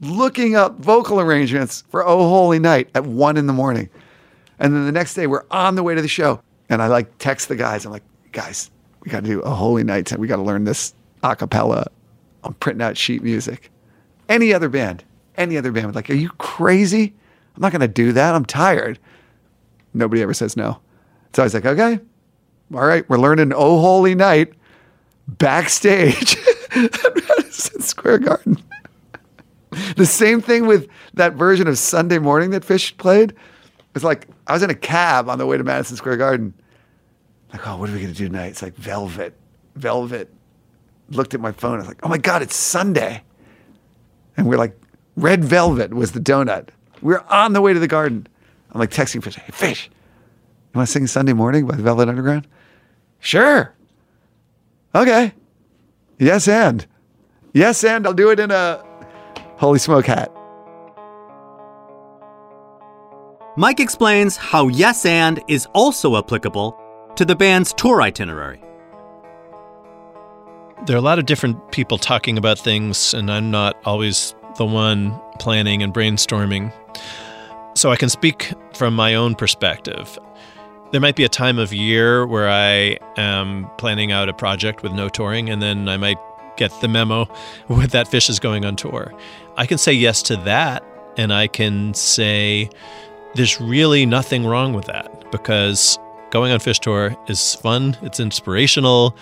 looking 0.00 0.54
up 0.54 0.78
vocal 0.78 1.20
arrangements 1.20 1.82
for 1.88 2.06
Oh 2.06 2.28
Holy 2.28 2.58
Night 2.60 2.88
at 2.94 3.04
one 3.04 3.36
in 3.36 3.46
the 3.46 3.52
morning. 3.52 3.88
And 4.58 4.74
then 4.74 4.84
the 4.86 4.92
next 4.92 5.14
day, 5.14 5.26
we're 5.26 5.44
on 5.50 5.74
the 5.74 5.82
way 5.82 5.94
to 5.94 6.02
the 6.02 6.08
show. 6.08 6.40
And 6.68 6.80
I 6.80 6.86
like 6.86 7.18
text 7.18 7.48
the 7.48 7.56
guys. 7.56 7.84
I'm 7.84 7.92
like, 7.92 8.04
Guys, 8.32 8.70
we 9.02 9.10
got 9.10 9.24
to 9.24 9.26
do 9.26 9.42
holy 9.42 9.82
night. 9.82 10.16
We 10.16 10.28
got 10.28 10.36
to 10.36 10.42
learn 10.42 10.64
this 10.64 10.94
a 11.22 11.34
cappella. 11.34 11.86
I'm 12.44 12.54
printing 12.54 12.82
out 12.82 12.96
sheet 12.96 13.22
music. 13.22 13.70
Any 14.28 14.54
other 14.54 14.68
band, 14.68 15.04
any 15.40 15.56
other 15.56 15.72
band 15.72 15.86
would 15.86 15.94
like, 15.94 16.10
are 16.10 16.14
you 16.14 16.30
crazy? 16.30 17.14
I'm 17.54 17.62
not 17.62 17.72
going 17.72 17.80
to 17.80 17.88
do 17.88 18.12
that. 18.12 18.34
I'm 18.34 18.44
tired. 18.44 18.98
Nobody 19.92 20.22
ever 20.22 20.34
says 20.34 20.56
no. 20.56 20.80
So 21.32 21.42
I 21.42 21.46
was 21.46 21.54
like, 21.54 21.66
okay, 21.66 21.98
all 22.72 22.86
right, 22.86 23.08
we're 23.08 23.18
learning 23.18 23.52
Oh 23.54 23.80
Holy 23.80 24.14
Night 24.14 24.52
backstage 25.26 26.36
at 26.70 27.28
Madison 27.28 27.80
Square 27.82 28.18
Garden. 28.18 28.62
the 29.96 30.06
same 30.06 30.40
thing 30.40 30.66
with 30.66 30.88
that 31.14 31.34
version 31.34 31.66
of 31.66 31.78
Sunday 31.78 32.18
Morning 32.18 32.50
that 32.50 32.64
Fish 32.64 32.96
played. 32.96 33.34
It's 33.94 34.04
like 34.04 34.28
I 34.46 34.52
was 34.52 34.62
in 34.62 34.70
a 34.70 34.74
cab 34.74 35.28
on 35.28 35.38
the 35.38 35.46
way 35.46 35.56
to 35.56 35.64
Madison 35.64 35.96
Square 35.96 36.18
Garden 36.18 36.54
like, 37.52 37.66
oh, 37.66 37.76
what 37.76 37.88
are 37.88 37.92
we 37.92 38.00
going 38.00 38.12
to 38.12 38.18
do 38.18 38.28
tonight? 38.28 38.48
It's 38.48 38.62
like 38.62 38.74
Velvet. 38.76 39.34
Velvet. 39.76 40.32
Looked 41.10 41.34
at 41.34 41.40
my 41.40 41.52
phone. 41.52 41.74
I 41.74 41.78
was 41.78 41.88
like, 41.88 42.00
oh 42.02 42.08
my 42.08 42.18
God, 42.18 42.42
it's 42.42 42.56
Sunday. 42.56 43.22
And 44.36 44.46
we're 44.46 44.58
like, 44.58 44.78
Red 45.16 45.44
Velvet 45.44 45.94
was 45.94 46.12
the 46.12 46.20
donut. 46.20 46.68
We 47.02 47.14
are 47.14 47.24
on 47.28 47.52
the 47.52 47.60
way 47.60 47.72
to 47.72 47.78
the 47.78 47.88
garden. 47.88 48.26
I'm 48.72 48.80
like 48.80 48.90
texting 48.90 49.22
Fish, 49.22 49.36
hey, 49.36 49.52
Fish, 49.52 49.90
you 50.72 50.78
want 50.78 50.88
to 50.88 50.92
sing 50.92 51.06
Sunday 51.06 51.32
Morning 51.32 51.66
by 51.66 51.76
the 51.76 51.82
Velvet 51.82 52.08
Underground? 52.08 52.46
Sure. 53.18 53.74
Okay. 54.94 55.32
Yes, 56.18 56.46
and. 56.46 56.86
Yes, 57.52 57.82
and 57.82 58.06
I'll 58.06 58.14
do 58.14 58.30
it 58.30 58.38
in 58.38 58.50
a 58.50 58.84
holy 59.56 59.78
smoke 59.78 60.06
hat. 60.06 60.30
Mike 63.56 63.80
explains 63.80 64.36
how 64.36 64.68
Yes 64.68 65.04
and 65.04 65.42
is 65.48 65.66
also 65.74 66.16
applicable 66.16 66.78
to 67.16 67.24
the 67.24 67.34
band's 67.34 67.72
tour 67.72 68.00
itinerary. 68.00 68.62
There 70.86 70.94
are 70.94 70.98
a 70.98 71.02
lot 71.02 71.18
of 71.18 71.26
different 71.26 71.72
people 71.72 71.98
talking 71.98 72.38
about 72.38 72.58
things, 72.58 73.12
and 73.12 73.30
I'm 73.30 73.50
not 73.50 73.76
always 73.84 74.34
the 74.60 74.66
one 74.66 75.18
planning 75.38 75.82
and 75.82 75.94
brainstorming. 75.94 76.70
So 77.74 77.90
I 77.90 77.96
can 77.96 78.10
speak 78.10 78.52
from 78.74 78.94
my 78.94 79.14
own 79.14 79.34
perspective. 79.34 80.18
There 80.92 81.00
might 81.00 81.16
be 81.16 81.24
a 81.24 81.30
time 81.30 81.58
of 81.58 81.72
year 81.72 82.26
where 82.26 82.46
I 82.46 82.98
am 83.16 83.70
planning 83.78 84.12
out 84.12 84.28
a 84.28 84.34
project 84.34 84.82
with 84.82 84.92
no 84.92 85.08
touring, 85.08 85.48
and 85.48 85.62
then 85.62 85.88
I 85.88 85.96
might 85.96 86.18
get 86.58 86.78
the 86.82 86.88
memo 86.88 87.26
with 87.68 87.92
that 87.92 88.08
Phish 88.08 88.28
is 88.28 88.38
going 88.38 88.66
on 88.66 88.76
tour. 88.76 89.14
I 89.56 89.64
can 89.64 89.78
say 89.78 89.94
yes 89.94 90.20
to 90.24 90.36
that, 90.36 90.84
and 91.16 91.32
I 91.32 91.46
can 91.46 91.94
say 91.94 92.68
there's 93.36 93.62
really 93.62 94.04
nothing 94.04 94.44
wrong 94.44 94.74
with 94.74 94.84
that 94.84 95.30
because 95.32 95.98
going 96.32 96.52
on 96.52 96.58
Phish 96.58 96.80
tour 96.80 97.16
is 97.28 97.54
fun, 97.54 97.96
it's 98.02 98.20
inspirational, 98.20 99.16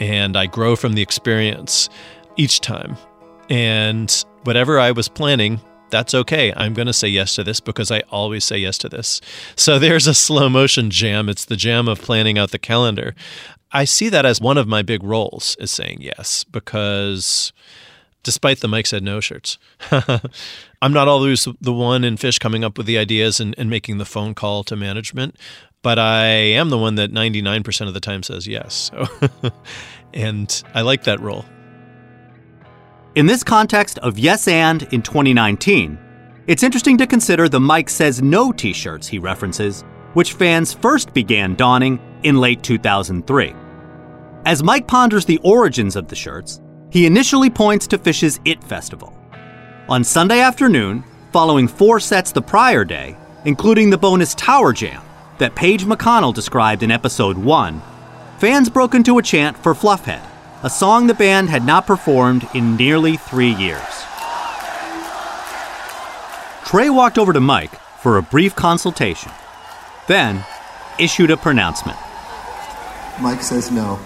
and 0.00 0.36
I 0.36 0.46
grow 0.46 0.74
from 0.74 0.94
the 0.94 1.02
experience 1.02 1.88
each 2.36 2.60
time. 2.60 2.96
And 3.50 4.24
whatever 4.44 4.78
I 4.78 4.92
was 4.92 5.08
planning, 5.08 5.60
that's 5.90 6.14
okay. 6.14 6.52
I'm 6.56 6.72
going 6.72 6.86
to 6.86 6.92
say 6.92 7.08
yes 7.08 7.34
to 7.34 7.44
this 7.44 7.60
because 7.60 7.90
I 7.90 8.00
always 8.10 8.44
say 8.44 8.58
yes 8.58 8.78
to 8.78 8.88
this. 8.88 9.20
So 9.56 9.78
there's 9.80 10.06
a 10.06 10.14
slow 10.14 10.48
motion 10.48 10.90
jam. 10.90 11.28
It's 11.28 11.44
the 11.44 11.56
jam 11.56 11.88
of 11.88 12.00
planning 12.00 12.38
out 12.38 12.52
the 12.52 12.58
calendar. 12.58 13.14
I 13.72 13.84
see 13.84 14.08
that 14.08 14.24
as 14.24 14.40
one 14.40 14.58
of 14.58 14.66
my 14.66 14.82
big 14.82 15.02
roles 15.02 15.56
is 15.60 15.70
saying 15.70 15.98
yes 16.00 16.44
because 16.44 17.52
despite 18.22 18.60
the 18.60 18.68
Mike 18.68 18.86
said 18.86 19.02
no 19.02 19.20
shirts, 19.20 19.58
I'm 20.82 20.92
not 20.92 21.08
always 21.08 21.46
the 21.60 21.72
one 21.72 22.04
in 22.04 22.16
Phish 22.16 22.40
coming 22.40 22.64
up 22.64 22.78
with 22.78 22.86
the 22.86 22.98
ideas 22.98 23.38
and, 23.38 23.54
and 23.58 23.68
making 23.68 23.98
the 23.98 24.04
phone 24.04 24.34
call 24.34 24.64
to 24.64 24.76
management 24.76 25.36
but 25.82 25.98
I 25.98 26.26
am 26.26 26.70
the 26.70 26.78
one 26.78 26.96
that 26.96 27.10
99% 27.10 27.88
of 27.88 27.94
the 27.94 28.00
time 28.00 28.22
says 28.22 28.46
yes. 28.46 28.90
So 28.92 29.08
and 30.14 30.62
I 30.74 30.82
like 30.82 31.04
that 31.04 31.20
role. 31.20 31.44
In 33.16 33.26
this 33.26 33.42
context 33.42 33.98
of 33.98 34.20
Yes 34.20 34.46
and 34.46 34.84
in 34.92 35.02
2019, 35.02 35.98
it's 36.46 36.62
interesting 36.62 36.96
to 36.98 37.08
consider 37.08 37.48
the 37.48 37.58
Mike 37.58 37.90
Says 37.90 38.22
No 38.22 38.52
t 38.52 38.72
shirts 38.72 39.08
he 39.08 39.18
references, 39.18 39.82
which 40.14 40.34
fans 40.34 40.72
first 40.72 41.12
began 41.12 41.56
donning 41.56 41.98
in 42.22 42.40
late 42.40 42.62
2003. 42.62 43.52
As 44.46 44.62
Mike 44.62 44.86
ponders 44.86 45.24
the 45.24 45.40
origins 45.42 45.96
of 45.96 46.06
the 46.06 46.14
shirts, 46.14 46.60
he 46.90 47.04
initially 47.04 47.50
points 47.50 47.88
to 47.88 47.98
Phish's 47.98 48.38
IT 48.44 48.62
Festival. 48.62 49.12
On 49.88 50.04
Sunday 50.04 50.38
afternoon, 50.38 51.02
following 51.32 51.66
four 51.66 51.98
sets 51.98 52.30
the 52.30 52.40
prior 52.40 52.84
day, 52.84 53.16
including 53.44 53.90
the 53.90 53.98
bonus 53.98 54.36
Tower 54.36 54.72
Jam, 54.72 55.02
that 55.38 55.56
Page 55.56 55.82
McConnell 55.82 56.32
described 56.32 56.84
in 56.84 56.92
episode 56.92 57.36
1, 57.36 57.82
fans 58.38 58.70
broke 58.70 58.94
into 58.94 59.18
a 59.18 59.22
chant 59.22 59.56
for 59.58 59.74
Fluffhead, 59.74 60.24
a 60.62 60.68
song 60.68 61.06
the 61.06 61.14
band 61.14 61.48
had 61.48 61.64
not 61.64 61.86
performed 61.86 62.46
in 62.54 62.76
nearly 62.76 63.16
three 63.16 63.54
years. 63.54 63.80
Trey 66.64 66.90
walked 66.90 67.18
over 67.18 67.32
to 67.32 67.40
Mike 67.40 67.74
for 68.00 68.18
a 68.18 68.22
brief 68.22 68.54
consultation, 68.54 69.32
then 70.06 70.44
issued 70.98 71.30
a 71.30 71.36
pronouncement. 71.36 71.98
Mike 73.20 73.42
says 73.42 73.70
no. 73.70 73.98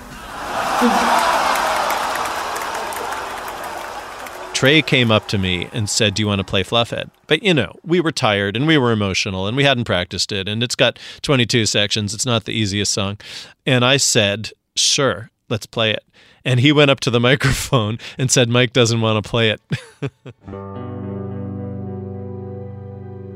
Trey 4.55 4.81
came 4.81 5.11
up 5.11 5.27
to 5.29 5.39
me 5.39 5.69
and 5.73 5.91
said, 5.91 6.15
Do 6.15 6.23
you 6.23 6.29
want 6.29 6.39
to 6.39 6.45
play 6.45 6.63
Fluffhead? 6.63 7.11
But 7.27 7.43
you 7.43 7.53
know, 7.53 7.75
we 7.85 8.01
were 8.01 8.13
tired 8.13 8.57
and 8.57 8.67
we 8.67 8.79
were 8.79 8.93
emotional 8.93 9.49
and 9.49 9.57
we 9.57 9.65
hadn't 9.65 9.85
practiced 9.85 10.31
it. 10.31 10.49
And 10.49 10.63
it's 10.63 10.77
got 10.77 10.99
22 11.23 11.67
sections. 11.67 12.15
It's 12.15 12.25
not 12.25 12.45
the 12.45 12.53
easiest 12.53 12.93
song. 12.93 13.19
And 13.67 13.85
I 13.85 13.97
said, 13.97 14.53
Sure, 14.77 15.31
let's 15.49 15.67
play 15.67 15.91
it. 15.91 16.05
And 16.45 16.61
he 16.61 16.73
went 16.73 16.91
up 16.91 17.01
to 17.01 17.11
the 17.11 17.21
microphone 17.31 17.99
and 18.19 18.31
said, 18.31 18.49
Mike 18.49 18.73
doesn't 18.73 19.01
want 19.01 19.23
to 19.23 19.29
play 19.29 19.51
it. 19.51 19.61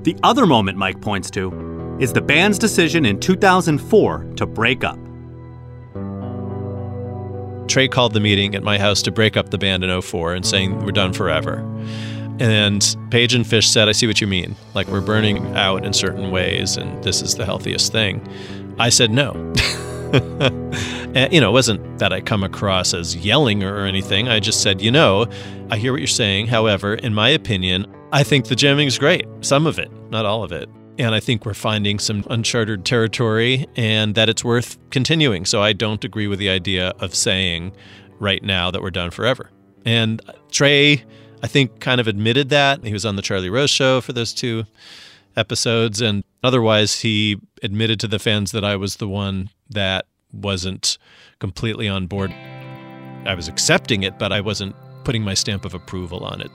the 0.05 0.17
other 0.23 0.47
moment 0.47 0.79
Mike 0.79 1.01
points 1.01 1.31
to 1.33 1.97
is 2.01 2.13
the 2.13 2.21
band's 2.21 2.59
decision 2.59 3.05
in 3.05 3.19
2004 3.19 4.25
to 4.37 4.47
break 4.47 4.85
up. 4.85 4.99
Trey 7.69 7.89
called 7.89 8.15
the 8.15 8.21
meeting 8.21 8.55
at 8.55 8.63
my 8.63 8.79
house 8.79 9.03
to 9.03 9.11
break 9.11 9.37
up 9.37 9.51
the 9.51 9.59
band 9.59 9.85
in 9.85 10.01
04 10.01 10.35
and 10.35 10.47
saying 10.47 10.85
we're 10.85 10.93
done 10.93 11.13
forever. 11.13 11.59
And 12.41 12.97
Page 13.11 13.35
and 13.35 13.47
Fish 13.47 13.69
said, 13.69 13.89
I 13.89 13.93
see 13.93 14.07
what 14.07 14.21
you 14.21 14.27
mean. 14.27 14.55
Like 14.75 14.87
we're 14.87 15.01
burning 15.01 15.57
out 15.57 15.85
in 15.85 15.93
certain 15.93 16.31
ways 16.31 16.77
and 16.77 17.03
this 17.03 17.21
is 17.21 17.35
the 17.35 17.45
healthiest 17.45 17.93
thing. 17.93 18.27
I 18.79 18.91
said 18.91 19.11
no. 19.11 19.53
and, 21.15 21.33
you 21.33 21.41
know, 21.41 21.51
it 21.51 21.53
wasn't 21.53 21.99
that 21.99 22.13
I 22.13 22.21
come 22.21 22.43
across 22.43 22.95
as 22.95 23.17
yelling 23.17 23.63
or 23.63 23.85
anything. 23.85 24.29
I 24.29 24.41
just 24.41 24.63
said, 24.63 24.81
you 24.81 24.91
know, 24.91 25.27
I 25.71 25.77
hear 25.77 25.93
what 25.93 26.01
you're 26.01 26.07
saying. 26.07 26.47
However, 26.47 26.95
in 26.95 27.15
my 27.15 27.29
opinion, 27.29 27.87
I 28.13 28.23
think 28.23 28.47
the 28.47 28.57
jamming 28.57 28.87
is 28.87 28.99
great. 28.99 29.27
Some 29.41 29.67
of 29.67 29.79
it, 29.79 29.91
not 30.11 30.25
all 30.25 30.43
of 30.43 30.53
it. 30.53 30.69
And 30.99 31.15
I 31.15 31.21
think 31.21 31.45
we're 31.45 31.55
finding 31.55 31.99
some 31.99 32.25
uncharted 32.31 32.85
territory 32.85 33.67
and 33.77 34.15
that 34.15 34.29
it's 34.29 34.43
worth 34.43 34.79
continuing. 34.91 35.45
So 35.45 35.63
I 35.63 35.73
don't 35.73 36.03
agree 36.05 36.27
with 36.27 36.39
the 36.39 36.49
idea 36.49 36.89
of 36.99 37.15
saying 37.15 37.73
right 38.19 38.43
now 38.43 38.71
that 38.71 38.83
we're 38.83 38.91
done 38.91 39.11
forever. 39.11 39.51
And 39.85 40.21
Trey, 40.51 41.05
I 41.43 41.47
think, 41.47 41.81
kind 41.81 42.01
of 42.01 42.09
admitted 42.09 42.49
that. 42.49 42.85
He 42.85 42.93
was 42.93 43.07
on 43.07 43.17
the 43.17 43.23
Charlie 43.23 43.51
Rose 43.51 43.71
show 43.71 44.01
for 44.01 44.13
those 44.13 44.33
two 44.33 44.65
episodes. 45.37 46.01
And 46.01 46.25
otherwise, 46.43 47.01
he 47.01 47.41
admitted 47.63 48.01
to 48.01 48.09
the 48.09 48.19
fans 48.19 48.51
that 48.53 48.65
I 48.65 48.77
was 48.77 48.97
the 48.97 49.09
one 49.09 49.51
that 49.71 50.07
wasn't 50.33 50.99
completely 51.39 51.89
on 51.89 52.07
board. 52.07 52.33
I 53.27 53.35
was 53.35 53.49
accepting 53.49 54.03
it, 54.03 54.19
but 54.19 54.33
I 54.33 54.41
wasn't 54.41 54.75
putting 55.05 55.23
my 55.23 55.35
stamp 55.35 55.65
of 55.65 55.75
approval 55.75 56.25
on 56.25 56.41
it. 56.41 56.51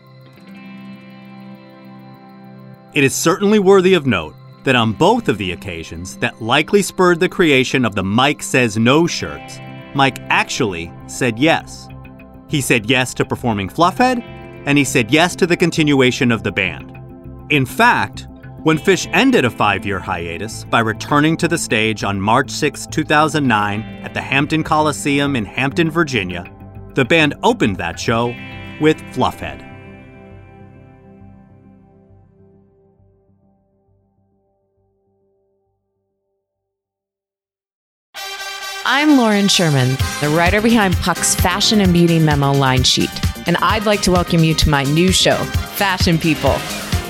It 2.93 3.03
is 3.03 3.15
certainly 3.15 3.59
worthy 3.59 3.95
of 3.95 4.05
note 4.05 4.35
that 4.63 4.75
on 4.75 4.93
both 4.93 5.27
of 5.27 5.37
the 5.37 5.51
occasions 5.51 6.17
that 6.17 6.41
likely 6.41 6.81
spurred 6.81 7.19
the 7.19 7.29
creation 7.29 7.85
of 7.85 7.95
the 7.95 8.03
Mike 8.03 8.43
Says 8.43 8.77
No 8.77 9.07
shirts, 9.07 9.59
Mike 9.95 10.19
actually 10.29 10.91
said 11.07 11.37
yes. 11.37 11.87
He 12.47 12.61
said 12.61 12.89
yes 12.89 13.13
to 13.15 13.25
performing 13.25 13.69
Fluffhead, 13.69 14.21
and 14.65 14.77
he 14.77 14.83
said 14.83 15.11
yes 15.11 15.35
to 15.37 15.47
the 15.47 15.57
continuation 15.57 16.31
of 16.31 16.43
the 16.43 16.51
band. 16.51 16.95
In 17.49 17.65
fact, 17.65 18.27
when 18.63 18.77
Phish 18.77 19.09
ended 19.13 19.43
a 19.43 19.49
five 19.49 19.85
year 19.85 19.99
hiatus 19.99 20.63
by 20.63 20.79
returning 20.79 21.35
to 21.37 21.47
the 21.47 21.57
stage 21.57 22.03
on 22.03 22.19
March 22.19 22.49
6, 22.49 22.87
2009, 22.87 23.81
at 23.81 24.13
the 24.13 24.21
Hampton 24.21 24.63
Coliseum 24.63 25.35
in 25.35 25.45
Hampton, 25.45 25.91
Virginia, 25.91 26.49
the 26.95 27.03
band 27.03 27.35
opened 27.43 27.75
that 27.77 27.99
show 27.99 28.27
with 28.79 28.97
Fluffhead. 29.13 29.69
I'm 38.85 39.17
Lauren 39.17 39.47
Sherman, 39.47 39.97
the 40.21 40.33
writer 40.35 40.61
behind 40.61 40.95
Puck's 40.97 41.35
Fashion 41.35 41.81
and 41.81 41.91
Beauty 41.91 42.19
Memo 42.19 42.53
line 42.53 42.83
sheet, 42.83 43.09
and 43.47 43.57
I'd 43.57 43.85
like 43.85 44.01
to 44.03 44.11
welcome 44.11 44.43
you 44.43 44.53
to 44.55 44.69
my 44.69 44.83
new 44.83 45.11
show, 45.11 45.37
Fashion 45.75 46.17
People. 46.17 46.55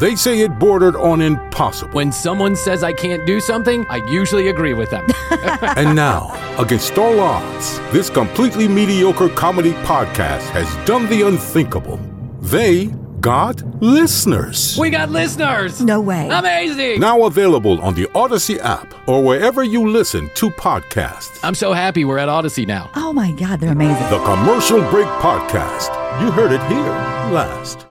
They 0.00 0.16
say 0.16 0.40
it 0.40 0.58
bordered 0.58 0.96
on 0.96 1.20
impossible. 1.20 1.92
When 1.92 2.10
someone 2.10 2.56
says 2.56 2.82
I 2.82 2.94
can't 2.94 3.26
do 3.26 3.38
something, 3.38 3.84
I 3.90 3.96
usually 4.10 4.48
agree 4.48 4.72
with 4.72 4.88
them. 4.88 5.06
and 5.76 5.94
now, 5.94 6.32
against 6.58 6.96
all 6.96 7.20
odds, 7.20 7.78
this 7.92 8.08
completely 8.08 8.66
mediocre 8.66 9.28
comedy 9.28 9.72
podcast 9.84 10.48
has 10.52 10.74
done 10.86 11.06
the 11.10 11.26
unthinkable. 11.26 11.98
They 12.40 12.86
got 13.20 13.62
listeners. 13.82 14.74
We 14.78 14.88
got 14.88 15.10
listeners. 15.10 15.82
No 15.82 16.00
way. 16.00 16.30
Amazing. 16.30 16.98
Now 16.98 17.24
available 17.24 17.78
on 17.82 17.92
the 17.92 18.06
Audacy 18.14 18.58
app 18.60 18.94
or 19.06 19.22
wherever 19.22 19.62
you 19.62 19.86
listen 19.86 20.30
to 20.36 20.48
podcasts. 20.48 21.38
I'm 21.42 21.54
so 21.54 21.74
happy 21.74 22.06
we're 22.06 22.16
at 22.16 22.30
Audacy 22.30 22.66
now. 22.66 22.90
Oh 22.96 23.12
my 23.12 23.32
God, 23.32 23.60
they're 23.60 23.72
amazing. 23.72 24.08
The 24.08 24.24
Commercial 24.24 24.80
Break 24.88 25.08
Podcast. 25.20 25.90
You 26.22 26.30
heard 26.30 26.52
it 26.52 26.62
here 26.72 26.88
last. 27.34 27.89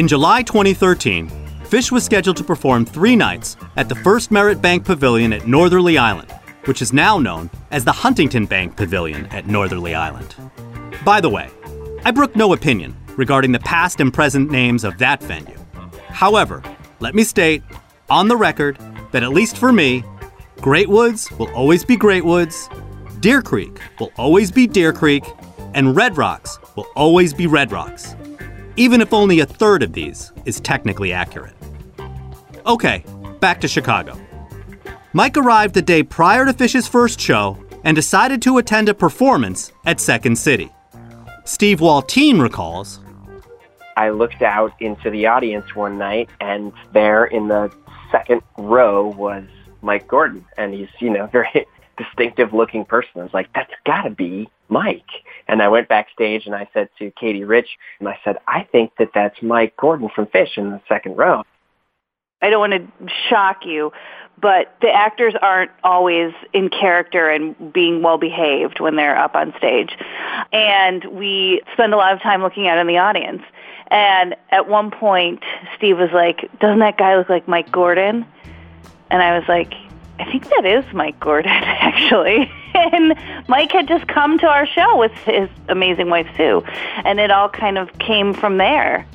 In 0.00 0.08
July 0.08 0.42
2013, 0.42 1.28
Phish 1.64 1.92
was 1.92 2.02
scheduled 2.02 2.38
to 2.38 2.42
perform 2.42 2.86
three 2.86 3.14
nights 3.14 3.58
at 3.76 3.90
the 3.90 3.94
First 3.94 4.30
Merit 4.30 4.62
Bank 4.62 4.86
Pavilion 4.86 5.30
at 5.34 5.46
Northerly 5.46 5.98
Island, 5.98 6.32
which 6.64 6.80
is 6.80 6.94
now 6.94 7.18
known 7.18 7.50
as 7.70 7.84
the 7.84 7.92
Huntington 7.92 8.46
Bank 8.46 8.76
Pavilion 8.76 9.26
at 9.26 9.46
Northerly 9.46 9.94
Island. 9.94 10.34
By 11.04 11.20
the 11.20 11.28
way, 11.28 11.50
I 12.02 12.12
brook 12.12 12.34
no 12.34 12.54
opinion 12.54 12.96
regarding 13.18 13.52
the 13.52 13.58
past 13.58 14.00
and 14.00 14.10
present 14.10 14.50
names 14.50 14.84
of 14.84 14.96
that 14.96 15.22
venue. 15.22 15.58
However, 16.08 16.62
let 17.00 17.14
me 17.14 17.22
state, 17.22 17.62
on 18.08 18.26
the 18.26 18.38
record, 18.38 18.78
that 19.12 19.22
at 19.22 19.34
least 19.34 19.58
for 19.58 19.70
me, 19.70 20.02
Great 20.62 20.88
Woods 20.88 21.30
will 21.32 21.54
always 21.54 21.84
be 21.84 21.96
Great 21.96 22.24
Woods, 22.24 22.70
Deer 23.20 23.42
Creek 23.42 23.78
will 23.98 24.12
always 24.16 24.50
be 24.50 24.66
Deer 24.66 24.94
Creek, 24.94 25.24
and 25.74 25.94
Red 25.94 26.16
Rocks 26.16 26.58
will 26.74 26.86
always 26.96 27.34
be 27.34 27.46
Red 27.46 27.70
Rocks 27.70 28.16
even 28.80 29.02
if 29.02 29.12
only 29.12 29.40
a 29.40 29.46
third 29.46 29.82
of 29.82 29.92
these 29.92 30.32
is 30.46 30.58
technically 30.58 31.12
accurate. 31.12 31.54
Okay, 32.64 33.04
back 33.38 33.60
to 33.60 33.68
Chicago. 33.68 34.18
Mike 35.12 35.36
arrived 35.36 35.74
the 35.74 35.82
day 35.82 36.02
prior 36.02 36.46
to 36.46 36.54
Phish's 36.54 36.88
first 36.88 37.20
show 37.20 37.62
and 37.84 37.94
decided 37.94 38.40
to 38.40 38.56
attend 38.56 38.88
a 38.88 38.94
performance 38.94 39.70
at 39.84 40.00
Second 40.00 40.36
City. 40.36 40.70
Steve 41.44 41.80
Waltien 41.80 42.40
recalls 42.40 43.00
I 43.98 44.08
looked 44.08 44.40
out 44.40 44.72
into 44.80 45.10
the 45.10 45.26
audience 45.26 45.74
one 45.74 45.98
night, 45.98 46.30
and 46.40 46.72
there 46.94 47.26
in 47.26 47.48
the 47.48 47.70
second 48.10 48.40
row 48.56 49.08
was 49.08 49.44
Mike 49.82 50.08
Gordon, 50.08 50.42
and 50.56 50.72
he's, 50.72 50.88
you 51.00 51.10
know, 51.10 51.26
very 51.26 51.66
distinctive 52.02 52.52
looking 52.52 52.84
person. 52.84 53.10
I 53.16 53.22
was 53.22 53.34
like, 53.34 53.52
that's 53.54 53.72
got 53.84 54.02
to 54.02 54.10
be 54.10 54.48
Mike. 54.68 55.10
And 55.48 55.62
I 55.62 55.68
went 55.68 55.88
backstage 55.88 56.46
and 56.46 56.54
I 56.54 56.68
said 56.72 56.88
to 56.98 57.10
Katie 57.12 57.44
Rich, 57.44 57.68
and 57.98 58.08
I 58.08 58.18
said, 58.24 58.36
I 58.46 58.66
think 58.70 58.92
that 58.98 59.10
that's 59.14 59.40
Mike 59.42 59.76
Gordon 59.76 60.08
from 60.14 60.26
Phish 60.26 60.56
in 60.56 60.70
the 60.70 60.80
second 60.88 61.16
row. 61.16 61.42
I 62.42 62.48
don't 62.48 62.60
want 62.60 62.72
to 62.72 63.08
shock 63.28 63.66
you, 63.66 63.92
but 64.40 64.74
the 64.80 64.90
actors 64.90 65.34
aren't 65.42 65.70
always 65.84 66.32
in 66.54 66.70
character 66.70 67.28
and 67.28 67.72
being 67.72 68.02
well 68.02 68.16
behaved 68.16 68.80
when 68.80 68.96
they're 68.96 69.18
up 69.18 69.34
on 69.34 69.52
stage. 69.58 69.90
And 70.52 71.04
we 71.04 71.60
spend 71.74 71.92
a 71.92 71.96
lot 71.96 72.14
of 72.14 72.22
time 72.22 72.42
looking 72.42 72.66
out 72.66 72.78
in 72.78 72.86
the 72.86 72.96
audience. 72.96 73.42
And 73.88 74.36
at 74.50 74.68
one 74.68 74.90
point, 74.90 75.42
Steve 75.76 75.98
was 75.98 76.10
like, 76.12 76.48
Doesn't 76.60 76.78
that 76.78 76.96
guy 76.96 77.16
look 77.16 77.28
like 77.28 77.46
Mike 77.46 77.70
Gordon? 77.70 78.24
And 79.10 79.22
I 79.22 79.38
was 79.38 79.46
like, 79.48 79.74
I 80.20 80.30
think 80.30 80.48
that 80.48 80.64
is 80.64 80.84
Mike 80.92 81.18
Gordon, 81.20 81.50
actually. 81.54 82.50
and 82.74 83.14
Mike 83.48 83.72
had 83.72 83.88
just 83.88 84.06
come 84.06 84.38
to 84.38 84.46
our 84.46 84.66
show 84.66 84.96
with 84.96 85.12
his 85.24 85.48
amazing 85.68 86.10
wife, 86.10 86.28
Sue. 86.36 86.62
And 87.04 87.18
it 87.18 87.30
all 87.30 87.48
kind 87.48 87.78
of 87.78 87.96
came 87.98 88.34
from 88.34 88.58
there. 88.58 89.06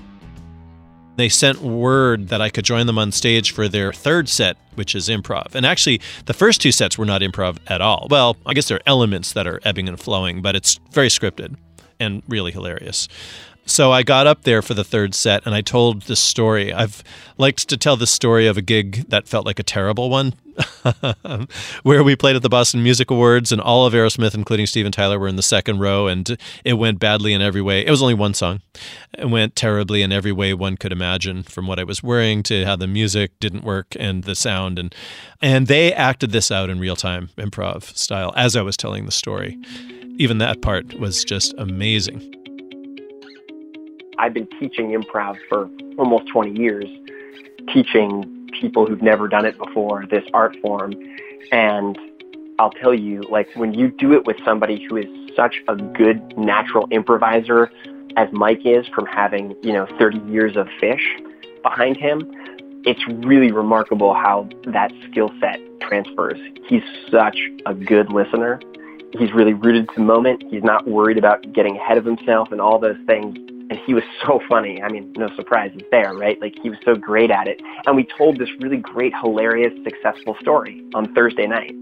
They 1.18 1.30
sent 1.30 1.62
word 1.62 2.28
that 2.28 2.42
I 2.42 2.50
could 2.50 2.66
join 2.66 2.88
them 2.88 2.98
on 2.98 3.12
stage 3.12 3.52
for 3.52 3.70
their 3.70 3.94
third 3.94 4.28
set, 4.28 4.58
which 4.76 4.96
is 4.96 5.08
improv. 5.08 5.56
And 5.56 5.66
actually, 5.66 6.02
the 6.26 6.34
first 6.34 6.60
two 6.60 6.74
sets 6.74 6.98
were 6.98 7.06
not 7.06 7.22
improv 7.22 7.58
at 7.68 7.80
all. 7.80 8.08
Well, 8.10 8.36
I 8.46 8.54
guess 8.54 8.68
there 8.68 8.78
are 8.78 8.84
elements 8.86 9.32
that 9.32 9.48
are 9.48 9.62
ebbing 9.64 9.88
and 9.88 9.98
flowing, 9.98 10.42
but 10.42 10.56
it's 10.56 10.78
very 10.92 11.08
scripted 11.08 11.56
and 12.02 12.22
really 12.28 12.52
hilarious. 12.52 13.08
So 13.66 13.92
I 13.92 14.04
got 14.04 14.28
up 14.28 14.44
there 14.44 14.62
for 14.62 14.74
the 14.74 14.84
third 14.84 15.16
set 15.16 15.46
and 15.46 15.56
I 15.56 15.62
told 15.62 16.04
this 16.04 16.20
story. 16.20 16.72
I've 16.74 17.04
liked 17.38 17.68
to 17.70 17.78
tell 17.78 17.96
the 17.96 18.06
story 18.06 18.46
of 18.46 18.58
a 18.58 18.62
gig 18.62 19.10
that 19.10 19.28
felt 19.28 19.46
like 19.46 19.58
a 19.58 19.64
terrible 19.64 20.10
one, 20.10 20.34
where 21.84 22.04
we 22.04 22.16
played 22.16 22.36
at 22.36 22.42
the 22.42 22.50
Boston 22.50 22.84
Music 22.84 23.12
Awards 23.12 23.52
and 23.52 23.62
all 23.62 23.86
of 23.86 23.94
Aerosmith, 23.94 24.34
including 24.34 24.66
Steven 24.66 24.92
Tyler, 24.92 25.20
were 25.20 25.28
in 25.28 25.36
the 25.36 25.42
second 25.42 25.80
row 25.80 26.08
and 26.08 26.38
it 26.64 26.74
went 26.74 27.00
badly 27.00 27.34
in 27.34 27.42
every 27.42 27.62
way. 27.62 27.86
It 27.86 27.90
was 27.90 28.02
only 28.02 28.14
one 28.14 28.34
song. 28.34 28.62
It 29.18 29.30
went 29.30 29.56
terribly 29.56 30.02
in 30.02 30.12
every 30.12 30.32
way 30.32 30.54
one 30.54 30.78
could 30.78 30.92
imagine, 30.92 31.44
from 31.44 31.68
what 31.68 31.80
I 31.80 31.84
was 31.84 32.04
wearing 32.04 32.44
to 32.44 32.66
how 32.66 32.76
the 32.76 32.88
music 32.88 33.32
didn't 33.40 33.64
work 33.64 33.96
and 34.00 34.24
the 34.24 34.36
sound. 34.36 34.80
And, 34.80 34.94
and 35.42 35.68
they 35.68 35.94
acted 35.94 36.32
this 36.32 36.52
out 36.52 36.70
in 36.70 36.80
real 36.80 36.96
time, 36.96 37.30
improv 37.38 37.96
style, 37.98 38.34
as 38.36 38.56
I 38.56 38.62
was 38.62 38.78
telling 38.78 39.06
the 39.06 39.12
story. 39.12 39.58
Even 40.18 40.38
that 40.38 40.62
part 40.62 40.98
was 41.00 41.26
just 41.26 41.54
amazing. 41.58 42.32
I've 44.18 44.34
been 44.34 44.48
teaching 44.60 44.92
improv 44.92 45.38
for 45.50 45.70
almost 45.98 46.28
20 46.32 46.58
years, 46.58 46.86
teaching 47.74 48.45
people 48.60 48.86
who've 48.86 49.02
never 49.02 49.28
done 49.28 49.46
it 49.46 49.58
before 49.58 50.06
this 50.10 50.24
art 50.34 50.56
form. 50.62 50.94
And 51.52 51.98
I'll 52.60 52.72
tell 52.72 52.94
you, 52.94 53.22
like 53.30 53.48
when 53.56 53.74
you 53.74 53.90
do 53.90 54.14
it 54.14 54.26
with 54.26 54.38
somebody 54.46 54.86
who 54.88 54.98
is 54.98 55.06
such 55.36 55.62
a 55.68 55.76
good 55.76 56.38
natural 56.38 56.88
improviser 56.92 57.70
as 58.18 58.30
Mike 58.32 58.62
is 58.66 58.88
from 58.88 59.06
having, 59.06 59.56
you 59.62 59.74
know, 59.74 59.88
30 60.00 60.20
years 60.32 60.56
of 60.56 60.68
Phish 60.82 61.04
behind 61.62 61.98
him, 61.98 62.32
it's 62.86 63.02
really 63.26 63.52
remarkable 63.52 64.14
how 64.14 64.48
that 64.66 64.92
skill 65.10 65.32
set 65.40 65.60
transfers. 65.82 66.40
He's 66.68 66.84
such 67.12 67.38
a 67.66 67.74
good 67.74 68.12
listener. 68.12 68.62
He's 69.18 69.34
really 69.34 69.54
rooted 69.54 69.88
to 69.90 69.96
the 69.96 70.02
moment. 70.02 70.44
He's 70.50 70.64
not 70.64 70.88
worried 70.88 71.18
about 71.18 71.52
getting 71.54 71.78
ahead 71.78 71.98
of 71.98 72.06
himself 72.06 72.52
and 72.52 72.62
all 72.62 72.80
those 72.80 72.98
things 73.06 73.38
and 73.70 73.80
he 73.86 73.94
was 73.94 74.04
so 74.26 74.40
funny. 74.48 74.82
I 74.82 74.90
mean, 74.90 75.14
no 75.18 75.30
surprises 75.36 75.82
there, 75.92 76.14
right? 76.14 76.40
Like 76.40 76.56
he 76.62 76.70
was 76.70 76.80
so 76.86 76.96
great 76.96 77.32
at 77.32 77.48
it. 77.48 77.62
And 77.86 77.96
we 77.96 78.08
told 78.18 78.40
this 78.40 78.50
really 78.60 78.78
great, 78.78 79.14
hilarious, 79.22 79.74
successful 79.84 80.36
story 80.42 80.84
on 80.94 81.14
Thursday 81.14 81.48
night. 81.48 81.74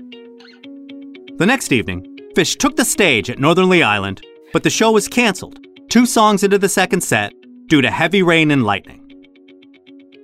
The 1.38 1.46
next 1.46 1.72
evening, 1.72 2.20
Phish 2.36 2.58
took 2.58 2.76
the 2.76 2.86
stage 2.86 3.30
at 3.30 3.40
Northerly 3.40 3.84
Island, 3.84 4.22
but 4.52 4.64
the 4.64 4.70
show 4.70 4.92
was 4.92 5.08
canceled 5.08 5.60
two 5.90 6.06
songs 6.08 6.44
into 6.44 6.58
the 6.58 6.70
second 6.70 7.02
set 7.02 7.34
due 7.68 7.80
to 7.80 7.92
heavy 7.92 8.24
rain 8.24 8.50
and 8.50 8.64
lightning. 8.64 9.00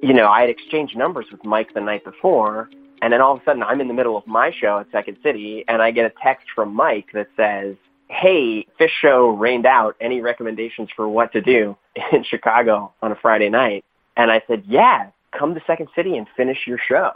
You 0.02 0.14
know, 0.14 0.28
I 0.28 0.42
had 0.42 0.50
exchanged 0.50 0.98
numbers 0.98 1.28
with 1.32 1.44
Mike 1.44 1.74
the 1.76 1.82
night 1.82 2.04
before, 2.04 2.70
and 3.02 3.14
then 3.14 3.22
all 3.22 3.36
of 3.36 3.42
a 3.42 3.46
sudden 3.46 3.62
I'm 3.62 3.80
in 3.80 3.88
the 3.88 3.94
middle 3.94 4.18
of 4.18 4.26
my 4.26 4.52
show 4.52 4.80
at 4.80 4.90
Second 4.92 5.18
City, 5.22 5.64
and 5.68 5.82
I 5.82 5.92
get 5.92 6.06
a 6.06 6.14
text 6.24 6.48
from 6.56 6.74
Mike 6.74 7.10
that 7.14 7.28
says, 7.38 7.76
hey, 8.10 8.66
Phish 8.80 8.90
Show 9.02 9.30
rained 9.30 9.66
out. 9.66 9.96
Any 10.02 10.22
recommendations 10.22 10.90
for 10.96 11.08
what 11.08 11.32
to 11.34 11.42
do 11.42 11.78
in 12.12 12.24
Chicago 12.24 12.94
on 13.02 13.12
a 13.12 13.16
Friday 13.16 13.50
night? 13.50 13.86
And 14.18 14.32
I 14.32 14.42
said, 14.48 14.64
yeah, 14.68 15.12
come 15.38 15.56
to 15.56 15.62
Second 15.66 15.88
City 15.96 16.18
and 16.18 16.28
finish 16.36 16.58
your 16.68 16.80
show. 16.80 17.12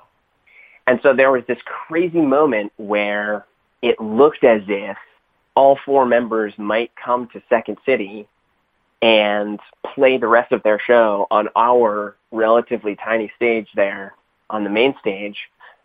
And 0.88 0.99
so 1.01 1.13
there 1.13 1.32
was 1.32 1.43
this 1.47 1.58
crazy 1.65 2.21
moment 2.21 2.71
where 2.77 3.45
it 3.82 3.99
looked 3.99 4.43
as 4.43 4.62
if 4.67 4.97
all 5.56 5.77
four 5.86 6.06
members 6.06 6.53
might 6.58 6.91
come 6.95 7.27
to 7.34 7.41
Second 7.49 7.77
City 7.86 8.27
and 9.01 9.60
play 9.95 10.17
the 10.17 10.27
rest 10.27 10.51
of 10.51 10.63
their 10.63 10.79
show 10.79 11.27
on 11.29 11.49
our 11.56 12.15
relatively 12.32 12.95
tiny 12.95 13.32
stage 13.36 13.67
there 13.75 14.13
on 14.49 14.63
the 14.63 14.69
main 14.69 14.95
stage. 14.99 15.38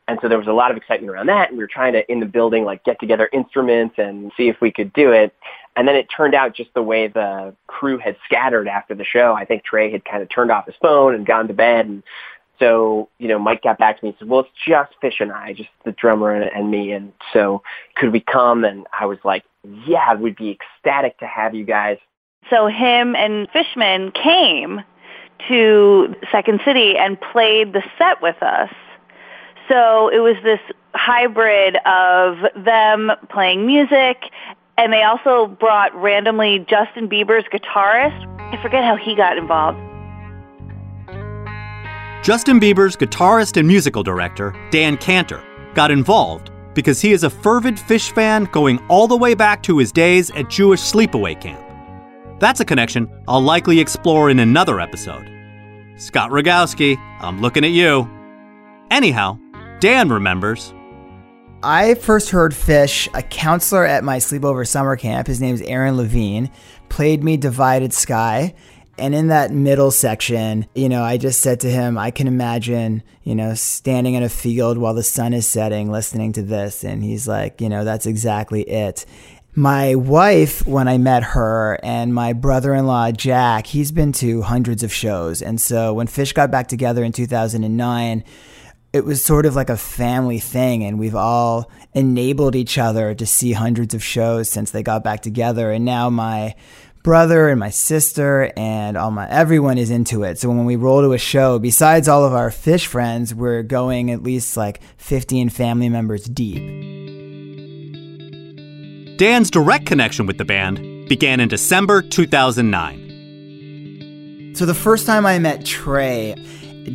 And 0.08 0.18
so 0.22 0.28
there 0.28 0.38
was 0.38 0.48
a 0.48 0.52
lot 0.52 0.70
of 0.70 0.76
excitement 0.76 1.10
around 1.10 1.26
that. 1.26 1.50
And 1.50 1.58
we 1.58 1.62
were 1.62 1.68
trying 1.68 1.92
to, 1.92 2.10
in 2.10 2.18
the 2.18 2.26
building, 2.26 2.64
like 2.64 2.82
get 2.82 2.98
together 2.98 3.28
instruments 3.32 3.96
and 3.98 4.32
see 4.36 4.48
if 4.48 4.56
we 4.60 4.72
could 4.72 4.92
do 4.94 5.12
it. 5.12 5.34
And 5.76 5.86
then 5.86 5.94
it 5.94 6.06
turned 6.06 6.34
out 6.34 6.56
just 6.56 6.72
the 6.74 6.82
way 6.82 7.08
the 7.08 7.54
crew 7.66 7.98
had 7.98 8.16
scattered 8.24 8.66
after 8.66 8.94
the 8.94 9.04
show. 9.04 9.34
I 9.34 9.44
think 9.44 9.64
Trey 9.64 9.92
had 9.92 10.04
kind 10.04 10.22
of 10.22 10.28
turned 10.30 10.50
off 10.50 10.66
his 10.66 10.74
phone 10.80 11.14
and 11.14 11.26
gone 11.26 11.46
to 11.48 11.54
bed. 11.54 11.86
And 11.86 12.02
so, 12.58 13.10
you 13.18 13.28
know, 13.28 13.38
Mike 13.38 13.62
got 13.62 13.78
back 13.78 13.98
to 13.98 14.04
me 14.04 14.08
and 14.08 14.18
said, 14.18 14.28
well, 14.28 14.40
it's 14.40 14.50
just 14.66 14.92
Fish 15.00 15.20
and 15.20 15.30
I, 15.30 15.52
just 15.52 15.68
the 15.84 15.92
drummer 15.92 16.34
and, 16.34 16.50
and 16.52 16.70
me. 16.70 16.92
And 16.92 17.12
so 17.34 17.62
could 17.94 18.10
we 18.10 18.20
come? 18.20 18.64
And 18.64 18.86
I 18.98 19.04
was 19.04 19.18
like, 19.24 19.44
yeah, 19.86 20.14
we'd 20.14 20.36
be 20.36 20.58
ecstatic 20.58 21.18
to 21.18 21.26
have 21.26 21.54
you 21.54 21.64
guys. 21.64 21.98
So 22.50 22.66
him 22.66 23.14
and 23.14 23.46
Fishman 23.52 24.10
came 24.12 24.82
to 25.48 26.14
Second 26.32 26.60
City 26.64 26.96
and 26.96 27.20
played 27.20 27.74
the 27.74 27.82
set 27.98 28.22
with 28.22 28.42
us. 28.42 28.72
So 29.68 30.08
it 30.08 30.20
was 30.20 30.36
this 30.42 30.60
hybrid 30.94 31.76
of 31.84 32.38
them 32.64 33.12
playing 33.30 33.66
music, 33.66 34.22
and 34.78 34.92
they 34.92 35.02
also 35.02 35.46
brought 35.46 35.94
randomly 35.94 36.64
Justin 36.68 37.08
Bieber's 37.08 37.44
guitarist. 37.52 38.26
I 38.52 38.62
forget 38.62 38.84
how 38.84 38.96
he 38.96 39.14
got 39.14 39.36
involved. 39.36 39.78
Justin 42.24 42.58
Bieber's 42.58 42.96
guitarist 42.96 43.56
and 43.56 43.68
musical 43.68 44.02
director, 44.02 44.54
Dan 44.70 44.96
Kanter, 44.96 45.42
got 45.74 45.90
involved 45.90 46.50
because 46.74 47.00
he 47.00 47.12
is 47.12 47.24
a 47.24 47.30
fervid 47.30 47.76
Phish 47.76 48.10
fan 48.12 48.44
going 48.44 48.78
all 48.88 49.08
the 49.08 49.16
way 49.16 49.34
back 49.34 49.62
to 49.64 49.78
his 49.78 49.92
days 49.92 50.30
at 50.32 50.48
Jewish 50.48 50.80
sleepaway 50.80 51.40
camp. 51.40 51.60
That's 52.40 52.60
a 52.60 52.64
connection 52.64 53.08
I'll 53.26 53.40
likely 53.40 53.80
explore 53.80 54.30
in 54.30 54.38
another 54.38 54.80
episode. 54.80 55.28
Scott 55.96 56.30
Rogowsky, 56.30 56.96
I'm 57.20 57.40
looking 57.40 57.64
at 57.64 57.70
you. 57.70 58.08
Anyhow, 58.90 59.38
Dan 59.80 60.08
remembers. 60.08 60.74
I 61.62 61.94
first 61.94 62.30
heard 62.30 62.52
Phish, 62.52 63.08
a 63.14 63.22
counselor 63.22 63.84
at 63.84 64.02
my 64.02 64.18
sleepover 64.18 64.66
summer 64.66 64.96
camp, 64.96 65.28
his 65.28 65.40
name 65.40 65.54
is 65.54 65.62
Aaron 65.62 65.96
Levine, 65.96 66.50
played 66.88 67.22
me 67.22 67.36
Divided 67.36 67.92
Sky. 67.92 68.54
And 68.96 69.14
in 69.14 69.28
that 69.28 69.52
middle 69.52 69.92
section, 69.92 70.66
you 70.74 70.88
know, 70.88 71.04
I 71.04 71.16
just 71.16 71.40
said 71.40 71.60
to 71.60 71.70
him, 71.70 71.96
I 71.96 72.10
can 72.10 72.26
imagine, 72.26 73.04
you 73.22 73.36
know, 73.36 73.54
standing 73.54 74.14
in 74.14 74.24
a 74.24 74.28
field 74.28 74.78
while 74.78 74.94
the 74.94 75.04
sun 75.04 75.32
is 75.32 75.46
setting, 75.46 75.92
listening 75.92 76.32
to 76.32 76.42
this. 76.42 76.82
And 76.82 77.04
he's 77.04 77.28
like, 77.28 77.60
you 77.60 77.68
know, 77.68 77.84
that's 77.84 78.06
exactly 78.06 78.62
it. 78.62 79.06
My 79.54 79.94
wife, 79.94 80.66
when 80.66 80.88
I 80.88 80.98
met 80.98 81.22
her, 81.22 81.78
and 81.84 82.12
my 82.12 82.32
brother 82.32 82.74
in 82.74 82.86
law, 82.86 83.12
Jack, 83.12 83.68
he's 83.68 83.92
been 83.92 84.10
to 84.14 84.42
hundreds 84.42 84.82
of 84.82 84.92
shows. 84.92 85.42
And 85.42 85.60
so 85.60 85.94
when 85.94 86.08
Phish 86.08 86.34
got 86.34 86.50
back 86.50 86.66
together 86.66 87.04
in 87.04 87.12
2009, 87.12 88.24
it 88.98 89.04
was 89.04 89.24
sort 89.24 89.46
of 89.46 89.56
like 89.56 89.70
a 89.70 89.76
family 89.76 90.40
thing 90.40 90.84
and 90.84 90.98
we've 90.98 91.14
all 91.14 91.70
enabled 91.94 92.54
each 92.54 92.76
other 92.76 93.14
to 93.14 93.24
see 93.24 93.52
hundreds 93.52 93.94
of 93.94 94.02
shows 94.02 94.50
since 94.50 94.72
they 94.72 94.82
got 94.82 95.04
back 95.04 95.22
together. 95.22 95.70
And 95.70 95.84
now 95.84 96.10
my 96.10 96.56
brother 97.02 97.48
and 97.48 97.60
my 97.60 97.70
sister 97.70 98.52
and 98.56 98.98
all 98.98 99.10
my 99.10 99.28
everyone 99.30 99.78
is 99.78 99.90
into 99.90 100.24
it. 100.24 100.38
So 100.38 100.48
when 100.48 100.66
we 100.66 100.76
roll 100.76 101.00
to 101.00 101.12
a 101.12 101.18
show 101.18 101.58
besides 101.58 102.08
all 102.08 102.24
of 102.24 102.34
our 102.34 102.50
Phish 102.50 102.86
friends 102.86 103.34
we're 103.34 103.62
going 103.62 104.10
at 104.10 104.22
least 104.22 104.56
like 104.56 104.80
15 104.98 105.48
family 105.48 105.88
members 105.88 106.24
deep. 106.24 106.62
Dan's 109.16 109.50
direct 109.50 109.86
connection 109.86 110.26
with 110.26 110.38
the 110.38 110.44
band 110.44 111.08
began 111.08 111.40
in 111.40 111.48
december 111.48 112.02
2009 112.02 114.52
so 114.54 114.66
the 114.66 114.74
first 114.74 115.06
time 115.06 115.24
i 115.24 115.38
met 115.38 115.64
trey 115.64 116.34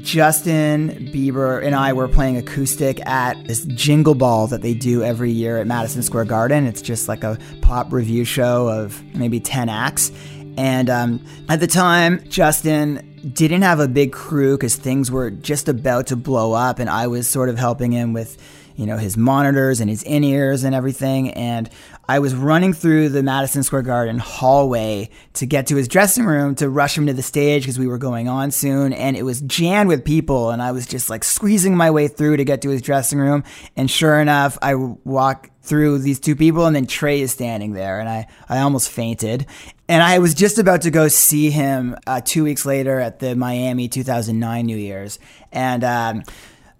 Justin 0.01 1.11
Bieber 1.13 1.63
and 1.63 1.75
I 1.75 1.93
were 1.93 2.07
playing 2.07 2.37
acoustic 2.37 3.05
at 3.05 3.45
this 3.45 3.65
jingle 3.65 4.15
ball 4.15 4.47
that 4.47 4.61
they 4.61 4.73
do 4.73 5.03
every 5.03 5.31
year 5.31 5.59
at 5.59 5.67
Madison 5.67 6.01
Square 6.01 6.25
Garden. 6.25 6.65
It's 6.65 6.81
just 6.81 7.07
like 7.07 7.23
a 7.23 7.37
pop 7.61 7.91
review 7.91 8.25
show 8.25 8.67
of 8.67 9.01
maybe 9.15 9.39
10 9.39 9.69
acts. 9.69 10.11
And 10.57 10.89
um, 10.89 11.25
at 11.49 11.59
the 11.59 11.67
time, 11.67 12.23
Justin 12.29 13.31
didn't 13.33 13.61
have 13.61 13.79
a 13.79 13.87
big 13.87 14.11
crew 14.11 14.57
because 14.57 14.75
things 14.75 15.09
were 15.11 15.31
just 15.31 15.67
about 15.67 16.07
to 16.07 16.15
blow 16.15 16.53
up, 16.53 16.79
and 16.79 16.89
I 16.89 17.07
was 17.07 17.27
sort 17.27 17.49
of 17.49 17.57
helping 17.57 17.91
him 17.91 18.13
with 18.13 18.37
you 18.75 18.85
know, 18.85 18.97
his 18.97 19.17
monitors 19.17 19.79
and 19.79 19.89
his 19.89 20.03
in 20.03 20.23
ears 20.23 20.63
and 20.63 20.73
everything. 20.73 21.31
And 21.31 21.69
I 22.07 22.19
was 22.19 22.35
running 22.35 22.73
through 22.73 23.09
the 23.09 23.23
Madison 23.23 23.63
Square 23.63 23.83
Garden 23.83 24.19
hallway 24.19 25.09
to 25.33 25.45
get 25.45 25.67
to 25.67 25.77
his 25.77 25.87
dressing 25.87 26.25
room 26.25 26.53
to 26.55 26.69
rush 26.69 26.97
him 26.97 27.07
to 27.07 27.13
the 27.13 27.23
stage 27.23 27.63
because 27.63 27.79
we 27.79 27.87
were 27.87 27.97
going 27.97 28.27
on 28.27 28.51
soon. 28.51 28.91
And 28.91 29.15
it 29.15 29.23
was 29.23 29.39
jammed 29.41 29.87
with 29.87 30.03
people. 30.03 30.49
And 30.49 30.61
I 30.61 30.73
was 30.73 30.85
just 30.85 31.09
like 31.09 31.23
squeezing 31.23 31.77
my 31.77 31.91
way 31.91 32.09
through 32.09 32.37
to 32.37 32.43
get 32.43 32.61
to 32.63 32.69
his 32.69 32.81
dressing 32.81 33.19
room. 33.19 33.43
And 33.77 33.89
sure 33.89 34.19
enough, 34.19 34.57
I 34.61 34.75
walk 34.75 35.49
through 35.61 35.99
these 35.99 36.19
two 36.19 36.35
people 36.35 36.65
and 36.65 36.75
then 36.75 36.87
Trey 36.87 37.21
is 37.21 37.31
standing 37.31 37.71
there 37.71 38.01
and 38.01 38.09
I, 38.09 38.27
I 38.49 38.59
almost 38.59 38.89
fainted. 38.89 39.45
And 39.87 40.03
I 40.03 40.19
was 40.19 40.33
just 40.33 40.59
about 40.59 40.81
to 40.81 40.91
go 40.91 41.07
see 41.07 41.51
him 41.51 41.95
uh, 42.05 42.19
two 42.19 42.43
weeks 42.43 42.65
later 42.65 42.99
at 42.99 43.19
the 43.19 43.35
Miami 43.35 43.87
2009 43.87 44.65
New 44.65 44.75
Year's. 44.75 45.19
And, 45.53 45.83
um, 45.85 46.23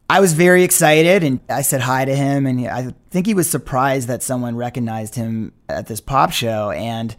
I 0.10 0.20
was 0.20 0.34
very 0.34 0.63
excited 0.63 1.24
and 1.24 1.39
I 1.50 1.62
said 1.62 1.82
hi 1.82 2.06
to 2.06 2.16
him. 2.16 2.46
And 2.46 2.68
I 2.68 2.94
think 3.10 3.26
he 3.26 3.34
was 3.34 3.50
surprised 3.50 4.08
that 4.10 4.22
someone 4.22 4.56
recognized 4.56 5.16
him 5.16 5.54
at 5.70 5.88
this 5.88 6.02
pop 6.02 6.32
show. 6.32 6.72
And 6.72 7.16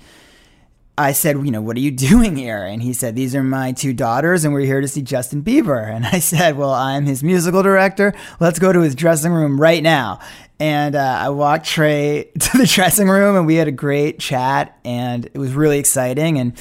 I 0.96 1.12
said, 1.12 1.36
you 1.44 1.50
know, 1.50 1.62
what 1.62 1.76
are 1.76 1.80
you 1.80 1.90
doing 2.10 2.36
here? 2.36 2.64
And 2.64 2.82
he 2.82 2.92
said, 2.92 3.16
these 3.16 3.34
are 3.34 3.42
my 3.42 3.72
two 3.72 3.92
daughters 3.92 4.44
and 4.44 4.52
we're 4.54 4.66
here 4.66 4.80
to 4.80 4.88
see 4.88 5.02
Justin 5.02 5.42
Bieber. 5.42 5.84
And 5.94 6.06
I 6.06 6.18
said, 6.18 6.56
well, 6.56 6.72
I'm 6.72 7.06
his 7.06 7.22
musical 7.22 7.62
director. 7.62 8.14
Let's 8.40 8.58
go 8.58 8.72
to 8.72 8.80
his 8.80 8.94
dressing 8.94 9.32
room 9.32 9.60
right 9.60 9.82
now. 9.82 10.20
And 10.60 10.94
uh, 10.94 11.18
I 11.20 11.30
walked 11.30 11.66
Trey 11.66 12.30
to 12.38 12.58
the 12.58 12.66
dressing 12.66 13.08
room 13.08 13.36
and 13.36 13.46
we 13.46 13.56
had 13.56 13.68
a 13.68 13.72
great 13.72 14.18
chat 14.18 14.78
and 14.84 15.26
it 15.26 15.38
was 15.38 15.52
really 15.52 15.78
exciting. 15.78 16.38
And, 16.38 16.52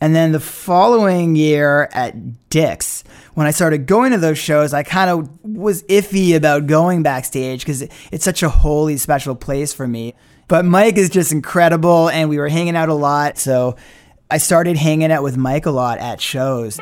and 0.00 0.14
then 0.14 0.32
the 0.32 0.40
following 0.40 1.34
year 1.34 1.88
at 1.92 2.48
Dick's, 2.50 3.04
when 3.38 3.46
I 3.46 3.52
started 3.52 3.86
going 3.86 4.10
to 4.10 4.18
those 4.18 4.36
shows, 4.36 4.74
I 4.74 4.82
kind 4.82 5.08
of 5.08 5.44
was 5.44 5.84
iffy 5.84 6.34
about 6.34 6.66
going 6.66 7.04
backstage 7.04 7.60
because 7.60 7.82
it's 8.10 8.24
such 8.24 8.42
a 8.42 8.48
holy, 8.48 8.96
special 8.96 9.36
place 9.36 9.72
for 9.72 9.86
me. 9.86 10.16
But 10.48 10.64
Mike 10.64 10.96
is 10.96 11.08
just 11.08 11.30
incredible, 11.30 12.08
and 12.08 12.28
we 12.28 12.38
were 12.38 12.48
hanging 12.48 12.74
out 12.74 12.88
a 12.88 12.94
lot. 12.94 13.38
So 13.38 13.76
I 14.28 14.38
started 14.38 14.76
hanging 14.76 15.12
out 15.12 15.22
with 15.22 15.36
Mike 15.36 15.66
a 15.66 15.70
lot 15.70 15.98
at 15.98 16.20
shows. 16.20 16.78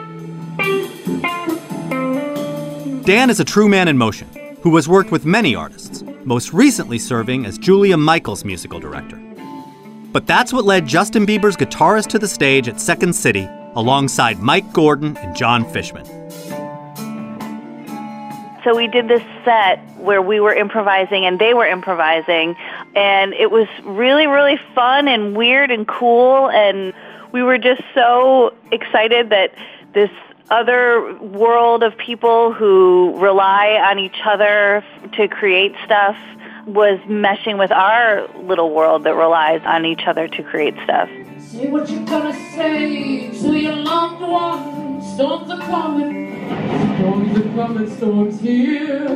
Dan 3.04 3.28
is 3.28 3.38
a 3.38 3.44
true 3.44 3.68
man 3.68 3.86
in 3.86 3.98
motion 3.98 4.26
who 4.62 4.74
has 4.76 4.88
worked 4.88 5.12
with 5.12 5.26
many 5.26 5.54
artists, 5.54 6.04
most 6.24 6.54
recently 6.54 6.98
serving 6.98 7.44
as 7.44 7.58
Julia 7.58 7.98
Michaels' 7.98 8.46
musical 8.46 8.80
director. 8.80 9.20
But 10.10 10.26
that's 10.26 10.54
what 10.54 10.64
led 10.64 10.86
Justin 10.86 11.26
Bieber's 11.26 11.54
guitarist 11.54 12.06
to 12.06 12.18
the 12.18 12.26
stage 12.26 12.66
at 12.66 12.80
Second 12.80 13.12
City 13.12 13.46
alongside 13.76 14.40
Mike 14.40 14.72
Gordon 14.72 15.16
and 15.18 15.36
Jon 15.36 15.64
Fishman. 15.70 16.04
So 18.64 18.74
we 18.74 18.88
did 18.88 19.06
this 19.06 19.22
set 19.44 19.78
where 19.98 20.20
we 20.20 20.40
were 20.40 20.52
improvising 20.52 21.24
and 21.24 21.38
they 21.38 21.54
were 21.54 21.66
improvising, 21.66 22.56
and 22.96 23.32
it 23.34 23.52
was 23.52 23.68
really, 23.84 24.26
really 24.26 24.58
fun 24.74 25.06
and 25.06 25.36
weird 25.36 25.70
and 25.70 25.86
cool. 25.86 26.50
And 26.50 26.92
we 27.30 27.44
were 27.44 27.58
just 27.58 27.82
so 27.94 28.52
excited 28.72 29.30
that 29.30 29.54
this 29.92 30.10
other 30.50 31.14
world 31.18 31.82
of 31.82 31.96
people 31.96 32.52
who 32.52 33.16
rely 33.18 33.80
on 33.84 33.98
each 33.98 34.20
other 34.24 34.84
to 35.12 35.28
create 35.28 35.74
stuff 35.84 36.16
was 36.66 36.98
meshing 37.06 37.58
with 37.58 37.70
our 37.70 38.26
little 38.42 38.74
world 38.74 39.04
that 39.04 39.14
relies 39.14 39.60
on 39.64 39.84
each 39.84 40.06
other 40.06 40.26
to 40.26 40.42
create 40.42 40.74
stuff. 40.82 41.08
Say 41.56 41.68
what 41.68 41.88
you're 41.88 42.04
gonna 42.04 42.34
say 42.54 43.30
to 43.30 43.56
your 43.56 43.76
loved 43.76 44.20
ones. 44.20 45.14
Storms 45.14 45.50
are 45.50 45.58
coming. 45.60 46.44
Storms 46.98 47.38
are 47.38 47.54
coming. 47.54 47.96
Storms 47.96 48.40
here. 48.40 49.08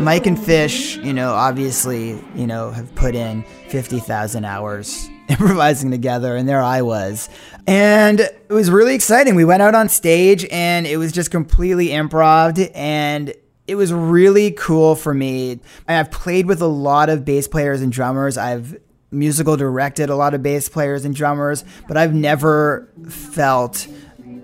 Mike 0.00 0.24
and 0.28 0.38
Fish, 0.38 0.98
you 0.98 1.12
know, 1.12 1.32
obviously, 1.32 2.22
you 2.36 2.46
know, 2.46 2.70
have 2.70 2.94
put 2.94 3.16
in 3.16 3.42
50,000 3.70 4.44
hours 4.44 5.10
improvising 5.28 5.90
together, 5.90 6.36
and 6.36 6.48
there 6.48 6.62
I 6.62 6.80
was. 6.82 7.28
And 7.66 8.20
it 8.20 8.48
was 8.48 8.70
really 8.70 8.94
exciting. 8.94 9.34
We 9.34 9.44
went 9.44 9.62
out 9.62 9.74
on 9.74 9.88
stage, 9.88 10.46
and 10.52 10.86
it 10.86 10.96
was 10.96 11.10
just 11.10 11.32
completely 11.32 11.88
improv, 11.88 12.70
and 12.72 13.34
it 13.66 13.74
was 13.74 13.92
really 13.92 14.52
cool 14.52 14.94
for 14.94 15.12
me. 15.12 15.58
I've 15.88 16.12
played 16.12 16.46
with 16.46 16.62
a 16.62 16.68
lot 16.68 17.08
of 17.08 17.24
bass 17.24 17.48
players 17.48 17.82
and 17.82 17.90
drummers. 17.90 18.38
I've 18.38 18.78
musical 19.10 19.56
directed 19.56 20.10
a 20.10 20.16
lot 20.16 20.34
of 20.34 20.42
bass 20.42 20.68
players 20.68 21.04
and 21.04 21.14
drummers, 21.14 21.64
but 21.88 21.96
I've 21.96 22.14
never 22.14 22.88
felt 23.08 23.86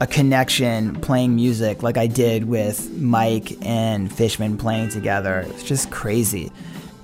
a 0.01 0.07
connection 0.07 1.01
playing 1.01 1.35
music 1.35 1.83
like 1.83 1.97
I 1.97 2.07
did 2.07 2.45
with 2.45 2.91
Mike 2.99 3.53
and 3.65 4.13
Fishman 4.13 4.57
playing 4.57 4.89
together. 4.89 5.41
It 5.41 5.53
was 5.53 5.65
just 5.65 5.91
crazy. 5.91 6.51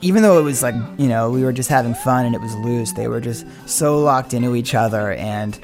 Even 0.00 0.22
though 0.22 0.38
it 0.38 0.42
was 0.42 0.62
like, 0.62 0.74
you 0.96 1.08
know, 1.08 1.30
we 1.30 1.42
were 1.42 1.52
just 1.52 1.68
having 1.68 1.94
fun 1.94 2.26
and 2.26 2.34
it 2.34 2.40
was 2.40 2.54
loose, 2.56 2.92
they 2.92 3.08
were 3.08 3.20
just 3.20 3.46
so 3.66 3.98
locked 3.98 4.32
into 4.32 4.54
each 4.54 4.74
other 4.74 5.12
and 5.12 5.58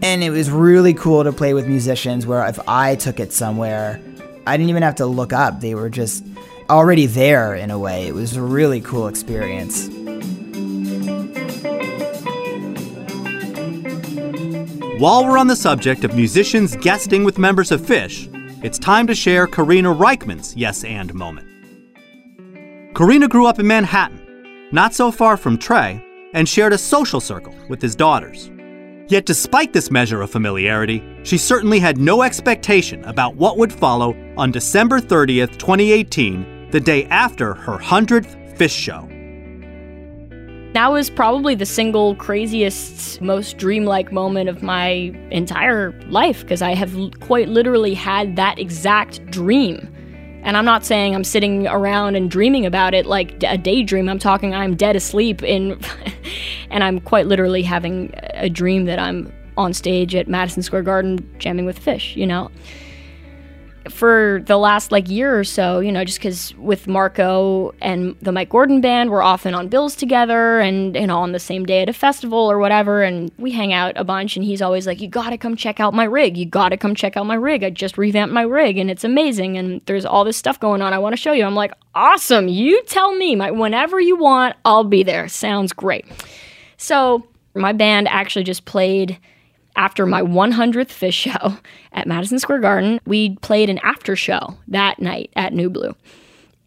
and 0.00 0.22
it 0.22 0.30
was 0.30 0.50
really 0.50 0.94
cool 0.94 1.24
to 1.24 1.32
play 1.32 1.54
with 1.54 1.66
musicians 1.66 2.24
where 2.26 2.46
if 2.46 2.60
I 2.68 2.94
took 2.94 3.18
it 3.18 3.32
somewhere, 3.32 4.00
I 4.46 4.56
didn't 4.56 4.70
even 4.70 4.82
have 4.82 4.94
to 4.96 5.06
look 5.06 5.32
up. 5.32 5.60
They 5.60 5.74
were 5.74 5.90
just 5.90 6.24
already 6.70 7.06
there 7.06 7.54
in 7.54 7.70
a 7.70 7.78
way. 7.78 8.06
It 8.06 8.14
was 8.14 8.36
a 8.36 8.42
really 8.42 8.80
cool 8.80 9.08
experience. 9.08 9.88
While 14.98 15.24
we're 15.24 15.38
on 15.38 15.46
the 15.46 15.54
subject 15.54 16.02
of 16.02 16.16
musicians 16.16 16.74
guesting 16.74 17.22
with 17.22 17.38
members 17.38 17.70
of 17.70 17.80
Phish, 17.80 18.28
it's 18.64 18.80
time 18.80 19.06
to 19.06 19.14
share 19.14 19.46
Karina 19.46 19.94
Rykman's 19.94 20.56
Yes 20.56 20.82
and 20.82 21.14
moment. 21.14 21.46
Karina 22.96 23.28
grew 23.28 23.46
up 23.46 23.60
in 23.60 23.66
Manhattan, 23.68 24.68
not 24.72 24.94
so 24.94 25.12
far 25.12 25.36
from 25.36 25.56
Trey, 25.56 26.04
and 26.34 26.48
shared 26.48 26.72
a 26.72 26.78
social 26.78 27.20
circle 27.20 27.54
with 27.68 27.80
his 27.80 27.94
daughters. 27.94 28.50
Yet, 29.06 29.24
despite 29.24 29.72
this 29.72 29.88
measure 29.88 30.20
of 30.20 30.32
familiarity, 30.32 31.00
she 31.22 31.38
certainly 31.38 31.78
had 31.78 31.98
no 31.98 32.22
expectation 32.22 33.04
about 33.04 33.36
what 33.36 33.56
would 33.56 33.72
follow 33.72 34.16
on 34.36 34.50
December 34.50 34.98
30th, 34.98 35.58
2018, 35.58 36.72
the 36.72 36.80
day 36.80 37.04
after 37.04 37.54
her 37.54 37.78
100th 37.78 38.56
Phish 38.56 38.76
show. 38.76 39.08
That 40.74 40.92
was 40.92 41.08
probably 41.08 41.54
the 41.54 41.66
single 41.66 42.14
craziest, 42.16 43.20
most 43.22 43.56
dreamlike 43.56 44.12
moment 44.12 44.50
of 44.50 44.62
my 44.62 45.12
entire 45.30 45.92
life 46.08 46.42
because 46.42 46.60
I 46.60 46.74
have 46.74 46.94
quite 47.20 47.48
literally 47.48 47.94
had 47.94 48.36
that 48.36 48.58
exact 48.58 49.24
dream. 49.30 49.94
And 50.42 50.56
I'm 50.56 50.66
not 50.66 50.84
saying 50.84 51.14
I'm 51.14 51.24
sitting 51.24 51.66
around 51.66 52.16
and 52.16 52.30
dreaming 52.30 52.66
about 52.66 52.94
it 52.94 53.06
like 53.06 53.42
a 53.42 53.56
daydream. 53.56 54.08
I'm 54.08 54.18
talking 54.18 54.54
I'm 54.54 54.76
dead 54.76 54.94
asleep 54.94 55.42
in 55.42 55.80
and 56.70 56.84
I'm 56.84 57.00
quite 57.00 57.26
literally 57.26 57.62
having 57.62 58.12
a 58.34 58.50
dream 58.50 58.84
that 58.84 58.98
I'm 58.98 59.32
on 59.56 59.72
stage 59.72 60.14
at 60.14 60.28
Madison 60.28 60.62
Square 60.62 60.82
Garden 60.82 61.34
jamming 61.38 61.64
with 61.64 61.80
Phish, 61.82 62.14
you 62.14 62.26
know 62.26 62.50
for 63.88 64.42
the 64.46 64.56
last 64.56 64.92
like 64.92 65.08
year 65.08 65.38
or 65.38 65.44
so, 65.44 65.80
you 65.80 65.90
know, 65.92 66.04
just 66.04 66.18
because 66.18 66.54
with 66.56 66.86
Marco 66.86 67.74
and 67.80 68.16
the 68.22 68.32
Mike 68.32 68.48
Gordon 68.50 68.80
band, 68.80 69.10
we're 69.10 69.22
often 69.22 69.54
on 69.54 69.68
bills 69.68 69.96
together 69.96 70.60
and, 70.60 70.94
you 70.94 71.06
know, 71.06 71.18
on 71.18 71.32
the 71.32 71.38
same 71.38 71.64
day 71.64 71.82
at 71.82 71.88
a 71.88 71.92
festival 71.92 72.38
or 72.38 72.58
whatever. 72.58 73.02
And 73.02 73.30
we 73.38 73.50
hang 73.52 73.72
out 73.72 73.92
a 73.96 74.04
bunch. 74.04 74.36
And 74.36 74.44
he's 74.44 74.62
always 74.62 74.86
like, 74.86 75.00
You 75.00 75.08
gotta 75.08 75.38
come 75.38 75.56
check 75.56 75.80
out 75.80 75.94
my 75.94 76.04
rig. 76.04 76.36
You 76.36 76.46
gotta 76.46 76.76
come 76.76 76.94
check 76.94 77.16
out 77.16 77.26
my 77.26 77.34
rig. 77.34 77.64
I 77.64 77.70
just 77.70 77.98
revamped 77.98 78.32
my 78.32 78.42
rig 78.42 78.78
and 78.78 78.90
it's 78.90 79.04
amazing. 79.04 79.58
And 79.58 79.80
there's 79.86 80.04
all 80.04 80.24
this 80.24 80.36
stuff 80.36 80.60
going 80.60 80.82
on. 80.82 80.92
I 80.92 80.98
wanna 80.98 81.16
show 81.16 81.32
you. 81.32 81.44
I'm 81.44 81.54
like, 81.54 81.72
Awesome. 81.94 82.48
You 82.48 82.82
tell 82.84 83.14
me. 83.14 83.34
My, 83.34 83.50
whenever 83.50 84.00
you 84.00 84.16
want, 84.16 84.56
I'll 84.64 84.84
be 84.84 85.02
there. 85.02 85.28
Sounds 85.28 85.72
great. 85.72 86.06
So 86.76 87.26
my 87.54 87.72
band 87.72 88.08
actually 88.08 88.44
just 88.44 88.64
played 88.64 89.18
after 89.78 90.04
my 90.04 90.20
100th 90.20 90.88
Phish 90.88 91.14
show 91.14 91.56
at 91.92 92.06
Madison 92.06 92.38
Square 92.38 92.60
Garden, 92.60 93.00
we 93.06 93.36
played 93.36 93.70
an 93.70 93.78
after 93.78 94.14
show 94.14 94.58
that 94.66 94.98
night 94.98 95.30
at 95.36 95.54
Nublu. 95.54 95.94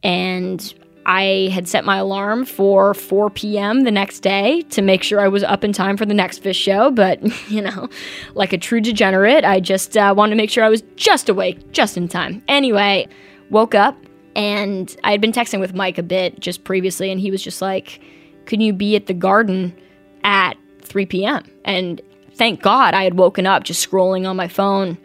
And 0.01 0.73
I 1.05 1.49
had 1.51 1.67
set 1.67 1.83
my 1.83 1.97
alarm 1.97 2.45
for 2.45 2.93
4 2.93 3.29
p.m. 3.31 3.81
the 3.81 3.91
next 3.91 4.21
day 4.21 4.61
to 4.69 4.81
make 4.81 5.03
sure 5.03 5.19
I 5.19 5.27
was 5.27 5.43
up 5.43 5.63
in 5.63 5.73
time 5.73 5.97
for 5.97 6.05
the 6.05 6.13
next 6.13 6.41
Phish 6.41 6.55
show. 6.55 6.89
But, 6.89 7.21
you 7.49 7.61
know, 7.61 7.89
like 8.33 8.53
a 8.53 8.57
true 8.57 8.81
degenerate, 8.81 9.43
I 9.43 9.59
just 9.59 9.97
uh, 9.97 10.13
wanted 10.15 10.31
to 10.31 10.37
make 10.37 10.49
sure 10.49 10.63
I 10.63 10.69
was 10.69 10.81
just 10.95 11.27
awake, 11.27 11.71
just 11.71 11.97
in 11.97 12.07
time. 12.07 12.41
Anyway, 12.47 13.07
woke 13.49 13.75
up 13.75 13.97
and 14.35 14.95
I 15.03 15.11
had 15.11 15.19
been 15.19 15.33
texting 15.33 15.59
with 15.59 15.75
Mike 15.75 15.97
a 15.97 16.03
bit 16.03 16.39
just 16.39 16.63
previously, 16.63 17.11
and 17.11 17.19
he 17.19 17.31
was 17.31 17.43
just 17.43 17.61
like, 17.61 17.99
Can 18.45 18.61
you 18.61 18.71
be 18.71 18.95
at 18.95 19.07
the 19.07 19.13
garden 19.13 19.75
at 20.23 20.55
3 20.83 21.05
p.m.? 21.07 21.43
And 21.65 22.01
thank 22.41 22.59
God 22.59 22.95
I 22.95 23.03
had 23.03 23.19
woken 23.19 23.45
up 23.45 23.63
just 23.63 23.87
scrolling 23.87 24.27
on 24.27 24.35
my 24.35 24.47
phone 24.47 24.97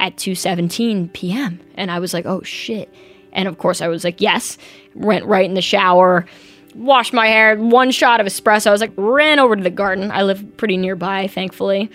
at 0.00 0.16
2:17 0.16 1.12
p.m. 1.12 1.60
and 1.76 1.92
I 1.92 2.00
was 2.00 2.12
like, 2.12 2.26
"Oh 2.26 2.42
shit." 2.42 2.92
And 3.32 3.46
of 3.46 3.58
course 3.58 3.80
I 3.80 3.86
was 3.86 4.02
like, 4.02 4.20
"Yes." 4.20 4.58
Went 4.96 5.24
right 5.24 5.44
in 5.44 5.54
the 5.54 5.62
shower, 5.62 6.26
washed 6.74 7.12
my 7.12 7.28
hair, 7.28 7.56
one 7.56 7.92
shot 7.92 8.20
of 8.20 8.26
espresso. 8.26 8.66
I 8.66 8.72
was 8.72 8.80
like, 8.80 8.92
ran 8.96 9.38
over 9.38 9.54
to 9.56 9.62
the 9.62 9.70
garden. 9.70 10.10
I 10.10 10.22
live 10.22 10.44
pretty 10.56 10.76
nearby, 10.76 11.28
thankfully. 11.28 11.90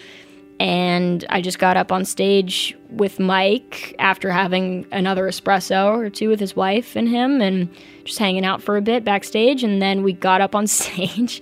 And 0.59 1.23
I 1.29 1.41
just 1.41 1.59
got 1.59 1.77
up 1.77 1.91
on 1.91 2.05
stage 2.05 2.75
with 2.89 3.19
Mike 3.19 3.93
after 3.99 4.31
having 4.31 4.87
another 4.91 5.27
espresso 5.27 5.95
or 5.95 6.09
two 6.09 6.29
with 6.29 6.39
his 6.39 6.55
wife 6.55 6.95
and 6.95 7.07
him 7.07 7.41
and 7.41 7.69
just 8.03 8.17
hanging 8.17 8.45
out 8.45 8.63
for 8.63 8.77
a 8.77 8.81
bit 8.81 9.03
backstage 9.03 9.63
and 9.63 9.79
then 9.79 10.01
we 10.01 10.13
got 10.13 10.41
up 10.41 10.55
on 10.55 10.65
stage 10.79 11.41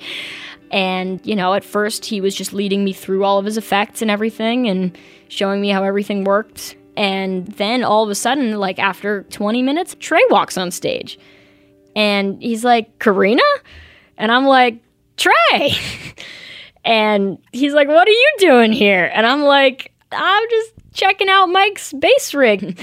and, 0.71 1.19
you 1.25 1.35
know, 1.35 1.53
at 1.53 1.63
first 1.63 2.05
he 2.05 2.21
was 2.21 2.35
just 2.35 2.53
leading 2.53 2.83
me 2.83 2.93
through 2.93 3.23
all 3.23 3.39
of 3.39 3.45
his 3.45 3.57
effects 3.57 4.01
and 4.01 4.11
everything 4.11 4.67
and 4.67 4.97
showing 5.27 5.61
me 5.61 5.69
how 5.69 5.83
everything 5.83 6.23
worked. 6.23 6.75
And 6.97 7.47
then 7.47 7.83
all 7.83 8.03
of 8.03 8.09
a 8.09 8.15
sudden, 8.15 8.57
like 8.59 8.79
after 8.79 9.23
20 9.23 9.61
minutes, 9.61 9.95
Trey 9.99 10.23
walks 10.29 10.57
on 10.57 10.71
stage. 10.71 11.19
And 11.95 12.41
he's 12.41 12.63
like, 12.63 12.99
Karina? 12.99 13.41
And 14.17 14.31
I'm 14.31 14.45
like, 14.45 14.81
Trey. 15.17 15.75
and 16.85 17.37
he's 17.51 17.73
like, 17.73 17.87
What 17.87 18.07
are 18.07 18.11
you 18.11 18.33
doing 18.39 18.71
here? 18.71 19.09
And 19.13 19.25
I'm 19.25 19.43
like, 19.43 19.93
I'm 20.11 20.49
just 20.49 20.71
checking 20.95 21.29
out 21.29 21.47
Mike's 21.47 21.93
bass 21.93 22.33
rig. 22.33 22.79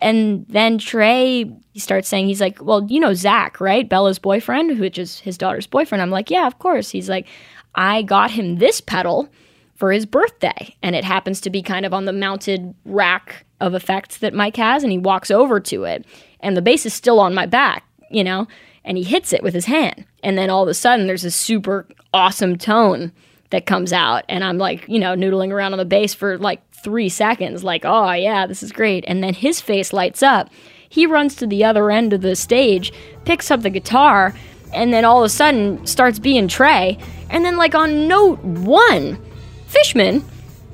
And 0.00 0.46
then 0.48 0.78
Trey 0.78 1.50
he 1.78 1.80
starts 1.80 2.08
saying, 2.08 2.26
he's 2.26 2.40
like, 2.40 2.60
Well, 2.60 2.84
you 2.90 2.98
know 2.98 3.14
Zach, 3.14 3.60
right? 3.60 3.88
Bella's 3.88 4.18
boyfriend, 4.18 4.80
which 4.80 4.98
is 4.98 5.20
his 5.20 5.38
daughter's 5.38 5.68
boyfriend. 5.68 6.02
I'm 6.02 6.10
like, 6.10 6.28
Yeah, 6.28 6.48
of 6.48 6.58
course. 6.58 6.90
He's 6.90 7.08
like, 7.08 7.28
I 7.76 8.02
got 8.02 8.32
him 8.32 8.56
this 8.56 8.80
pedal 8.80 9.28
for 9.76 9.92
his 9.92 10.04
birthday. 10.04 10.74
And 10.82 10.96
it 10.96 11.04
happens 11.04 11.40
to 11.42 11.50
be 11.50 11.62
kind 11.62 11.86
of 11.86 11.94
on 11.94 12.04
the 12.04 12.12
mounted 12.12 12.74
rack 12.84 13.46
of 13.60 13.74
effects 13.74 14.18
that 14.18 14.34
Mike 14.34 14.56
has. 14.56 14.82
And 14.82 14.90
he 14.90 14.98
walks 14.98 15.30
over 15.30 15.60
to 15.60 15.84
it. 15.84 16.04
And 16.40 16.56
the 16.56 16.62
bass 16.62 16.84
is 16.84 16.94
still 16.94 17.20
on 17.20 17.32
my 17.32 17.46
back, 17.46 17.84
you 18.10 18.24
know? 18.24 18.48
And 18.84 18.98
he 18.98 19.04
hits 19.04 19.32
it 19.32 19.44
with 19.44 19.54
his 19.54 19.66
hand. 19.66 20.04
And 20.24 20.36
then 20.36 20.50
all 20.50 20.64
of 20.64 20.68
a 20.68 20.74
sudden, 20.74 21.06
there's 21.06 21.24
a 21.24 21.30
super 21.30 21.86
awesome 22.12 22.58
tone 22.58 23.12
that 23.50 23.66
comes 23.66 23.92
out. 23.92 24.24
And 24.28 24.42
I'm 24.42 24.58
like, 24.58 24.88
you 24.88 24.98
know, 24.98 25.14
noodling 25.14 25.52
around 25.52 25.74
on 25.74 25.78
the 25.78 25.84
bass 25.84 26.12
for 26.12 26.38
like 26.38 26.60
three 26.82 27.08
seconds, 27.08 27.64
like, 27.64 27.84
oh, 27.84 28.12
yeah, 28.12 28.46
this 28.46 28.62
is 28.62 28.72
great. 28.72 29.04
And 29.06 29.22
then 29.22 29.34
his 29.34 29.60
face 29.60 29.92
lights 29.92 30.22
up. 30.22 30.50
He 30.88 31.06
runs 31.06 31.34
to 31.36 31.46
the 31.46 31.64
other 31.64 31.90
end 31.90 32.12
of 32.12 32.22
the 32.22 32.34
stage, 32.34 32.92
picks 33.24 33.50
up 33.50 33.62
the 33.62 33.70
guitar, 33.70 34.34
and 34.72 34.92
then 34.92 35.04
all 35.04 35.18
of 35.18 35.26
a 35.26 35.28
sudden 35.28 35.86
starts 35.86 36.18
being 36.18 36.48
Trey. 36.48 36.98
And 37.30 37.44
then, 37.44 37.56
like, 37.56 37.74
on 37.74 38.08
note 38.08 38.38
one, 38.40 39.22
Fishman 39.66 40.24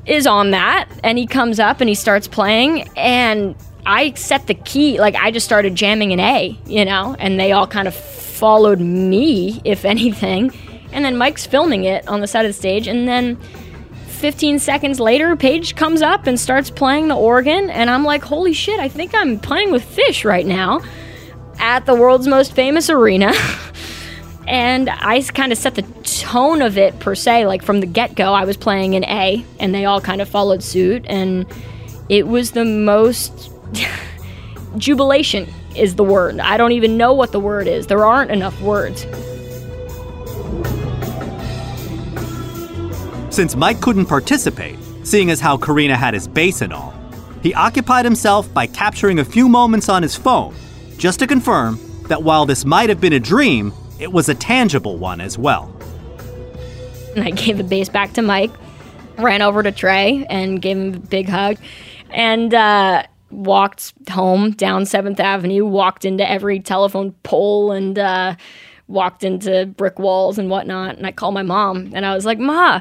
is 0.07 0.27
on 0.27 0.51
that, 0.53 0.89
and 1.03 1.19
he 1.19 1.27
comes 1.27 1.59
up 1.59 1.81
and 1.81 1.89
he 1.89 1.95
starts 1.95 2.29
playing, 2.29 2.89
and 2.97 3.57
I 3.87 4.13
set 4.15 4.47
the 4.47 4.55
key, 4.55 5.01
like, 5.01 5.15
I 5.17 5.31
just 5.31 5.47
started 5.47 5.75
jamming 5.75 6.13
an 6.13 6.21
A, 6.21 6.59
you 6.67 6.85
know, 6.85 7.17
and 7.19 7.41
they 7.41 7.53
all 7.53 7.67
kind 7.67 7.89
of 7.89 7.95
followed 7.95 8.81
me, 8.81 9.61
if 9.65 9.85
anything. 9.85 10.53
And 10.93 11.05
then 11.05 11.17
Mike's 11.17 11.47
filming 11.47 11.85
it 11.85 12.07
on 12.07 12.21
the 12.21 12.27
side 12.27 12.45
of 12.45 12.51
the 12.51 12.53
stage, 12.53 12.87
and 12.87 13.09
then 13.09 13.39
15 14.25 14.59
seconds 14.59 15.01
later, 15.01 15.37
Page 15.37 15.77
comes 15.77 16.01
up 16.01 16.27
and 16.27 16.41
starts 16.41 16.71
playing 16.71 17.09
the 17.09 17.15
organ, 17.15 17.69
and 17.69 17.91
I'm 17.91 18.05
like, 18.05 18.25
holy 18.25 18.55
shit, 18.55 18.81
I 18.81 18.89
think 18.89 19.15
I'm 19.15 19.39
playing 19.39 19.71
with 19.71 19.85
Phish 19.85 20.25
right 20.25 20.47
now 20.47 20.81
at 21.59 21.85
the 21.85 21.95
world's 21.95 22.27
most 22.27 22.55
famous 22.55 22.89
arena. 22.89 23.35
and 24.49 24.89
I 24.89 25.21
kind 25.21 25.53
of 25.53 25.59
set 25.59 25.75
the 25.75 25.83
tone 26.05 26.63
of 26.63 26.79
it 26.79 26.99
per 27.01 27.15
se, 27.15 27.47
like 27.47 27.63
from 27.63 27.81
the 27.81 27.87
get 27.87 28.15
go, 28.15 28.33
I 28.33 28.47
was 28.47 28.57
playing 28.57 28.95
an 28.95 29.05
A, 29.05 29.45
and 29.61 29.75
they 29.75 29.85
all 29.85 30.01
kind 30.01 30.23
of 30.23 30.29
followed 30.31 30.63
suit, 30.63 31.05
and 31.07 31.45
it 32.09 32.27
was 32.27 32.53
the 32.53 32.65
most 32.65 33.53
jubilation 34.79 35.53
is 35.77 35.97
the 35.97 36.05
word. 36.05 36.41
I 36.41 36.57
don't 36.57 36.73
even 36.73 36.97
know 36.97 37.13
what 37.13 37.31
the 37.33 37.41
word 37.41 37.67
is. 37.67 37.89
There 37.89 38.07
aren't 38.07 38.31
enough 38.31 38.59
words. 38.63 39.05
Since 43.35 43.57
Mike 43.57 43.81
couldn't 43.81 44.07
participate, 44.07 44.79
seeing 45.03 45.29
as 45.29 45.41
how 45.41 45.57
Karina 45.57 45.97
had 45.97 46.15
his 46.15 46.29
bass 46.29 46.61
and 46.61 46.73
all, 46.73 46.95
he 47.43 47.53
occupied 47.53 48.05
himself 48.05 48.55
by 48.55 48.69
capturing 48.69 49.19
a 49.19 49.25
few 49.25 49.49
moments 49.49 49.89
on 49.89 50.05
his 50.05 50.15
phone, 50.15 50.55
just 50.99 51.19
to 51.19 51.27
confirm 51.27 51.81
that 52.07 52.23
while 52.23 52.47
this 52.47 52.65
might 52.65 52.89
have 52.89 53.01
been 53.01 53.13
a 53.13 53.19
dream, 53.19 53.73
it 53.99 54.13
was 54.13 54.29
a 54.29 54.37
tangible 54.37 54.99
one 54.99 55.21
as 55.21 55.37
well. 55.37 55.77
And 57.17 57.25
I 57.25 57.31
gave 57.33 57.59
the 57.59 57.65
bass 57.65 57.89
back 57.89 58.13
to 58.13 58.23
Mike, 58.23 58.53
ran 59.19 59.43
over 59.43 59.65
to 59.65 59.73
Trey 59.73 60.25
and 60.31 60.63
gave 60.63 60.77
him 60.77 60.95
a 60.95 60.99
big 61.01 61.29
hug, 61.29 61.57
and 62.11 62.55
uh, 62.55 63.03
walked 63.33 63.95
home 64.11 64.53
down 64.53 64.85
7th 64.85 65.19
Avenue, 65.19 65.65
walked 65.65 66.05
into 66.05 66.31
every 66.31 66.61
telephone 66.61 67.11
pole 67.25 67.73
and 67.73 67.99
uh, 67.99 68.37
walked 68.87 69.25
into 69.25 69.67
brick 69.67 69.99
walls 69.99 70.39
and 70.39 70.51
whatnot. 70.51 70.99
And 70.99 71.05
I 71.05 71.11
called 71.11 71.35
my 71.35 71.43
mom 71.43 71.91
and 71.95 72.07
I 72.07 72.15
was 72.15 72.25
like, 72.25 72.39
Ma, 72.39 72.81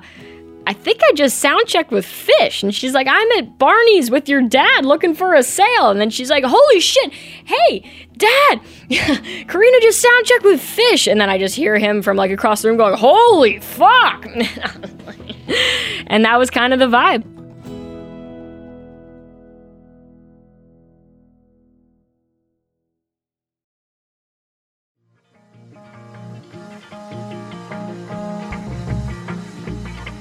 I 0.66 0.74
think 0.74 1.02
I 1.04 1.14
just 1.14 1.40
sound 1.40 1.68
checked 1.68 1.92
with 1.92 2.06
Phish. 2.06 2.64
And 2.64 2.74
she's 2.74 2.94
like, 2.94 3.08
I'm 3.10 3.32
at 3.32 3.58
Barney's 3.58 4.10
with 4.10 4.30
your 4.30 4.42
dad 4.42 4.86
looking 4.86 5.14
for 5.14 5.34
a 5.34 5.44
sale. 5.44 5.90
And 5.90 6.00
then 6.00 6.10
she's 6.10 6.30
like, 6.30 6.44
Holy 6.46 6.80
shit, 6.80 7.12
hey, 7.12 7.92
dad, 8.16 8.62
Karina 9.48 9.80
just 9.82 10.02
sound 10.02 10.26
checked 10.26 10.44
with 10.44 10.62
Phish. 10.62 11.12
And 11.12 11.20
then 11.20 11.30
I 11.30 11.38
just 11.38 11.56
hear 11.56 11.78
him 11.78 12.02
from 12.02 12.16
like 12.18 12.32
across 12.32 12.62
the 12.62 12.70
room 12.70 12.78
going, 12.78 12.96
Holy 12.96 13.60
fuck. 13.60 14.26
and 16.08 16.26
that 16.26 16.40
was 16.40 16.50
kind 16.50 16.74
of 16.74 16.80
the 16.80 16.88
vibe. 16.88 17.43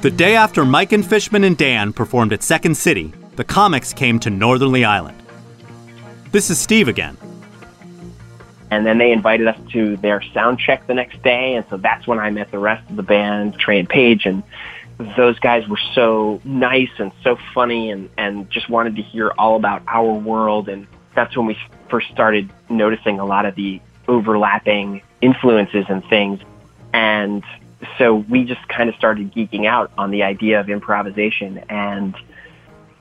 The 0.03 0.11
day 0.11 0.35
after 0.35 0.65
Mike 0.65 0.91
and 0.91 1.07
Fishman 1.07 1.45
and 1.45 1.57
Dan 1.57 1.93
performed 1.93 2.33
at 2.33 2.43
Second 2.43 2.77
City, 2.77 3.13
the 3.37 3.45
comics 3.45 3.93
came 3.93 4.19
to 4.19 4.31
Northerly 4.31 4.85
Island. 4.85 5.17
This 6.33 6.51
is 6.51 6.59
Steve 6.59 6.89
again. 6.89 7.17
And 8.73 8.85
then 8.85 8.99
they 8.99 9.13
invited 9.13 9.47
us 9.47 9.57
to 9.71 9.97
their 9.99 10.21
sound 10.35 10.59
check 10.59 10.89
the 10.89 10.95
next 10.95 11.23
day. 11.23 11.55
And 11.55 11.65
so 11.71 11.77
that's 11.77 12.05
when 12.09 12.19
I 12.19 12.31
met 12.31 12.51
the 12.51 12.59
rest 12.59 12.91
of 12.91 12.97
the 12.97 13.05
band, 13.05 13.61
Trey 13.61 13.79
and 13.79 13.89
Page. 13.89 14.27
And 14.27 14.43
those 15.17 15.39
guys 15.39 15.69
were 15.69 15.79
so 15.95 16.41
nice 16.43 16.91
and 16.99 17.13
so 17.23 17.39
funny 17.55 17.93
and, 17.93 18.11
and 18.19 18.51
just 18.51 18.69
wanted 18.69 18.97
to 18.97 19.03
hear 19.03 19.31
all 19.39 19.55
about 19.55 19.85
our 19.87 20.13
world. 20.13 20.69
And 20.69 20.89
that's 21.15 21.37
when 21.37 21.47
we 21.47 21.57
first 21.89 22.11
started 22.11 22.51
noticing 22.69 23.21
a 23.21 23.25
lot 23.25 23.47
of 23.47 23.55
the 23.55 23.81
overlapping 24.09 25.01
influences 25.21 25.85
and 25.89 26.05
things. 26.07 26.41
And 26.93 27.45
so 27.99 28.15
we 28.15 28.45
just 28.45 28.67
kind 28.69 28.89
of 28.89 28.95
started 28.97 29.33
geeking 29.33 29.67
out 29.67 29.93
on 29.99 30.11
the 30.11 30.23
idea 30.23 30.61
of 30.61 30.69
improvisation 30.69 31.59
and 31.69 32.15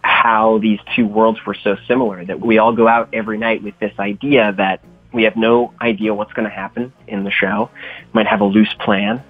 how 0.02 0.58
these 0.60 0.80
two 0.96 1.06
worlds 1.06 1.40
were 1.46 1.56
so 1.64 1.78
similar 1.88 2.26
that 2.26 2.40
we 2.40 2.58
all 2.58 2.74
go 2.74 2.88
out 2.88 3.10
every 3.14 3.38
night 3.38 3.62
with 3.62 3.78
this 3.80 3.94
idea 4.00 4.54
that 4.58 4.84
we 5.14 5.24
have 5.24 5.36
no 5.36 5.74
idea 5.82 6.14
what's 6.14 6.34
going 6.34 6.48
to 6.48 6.54
happen 6.54 6.94
in 7.08 7.24
the 7.24 7.32
show, 7.32 7.70
might 8.14 8.28
have 8.28 8.42
a 8.42 8.46
loose 8.46 8.74
plan. 8.80 9.24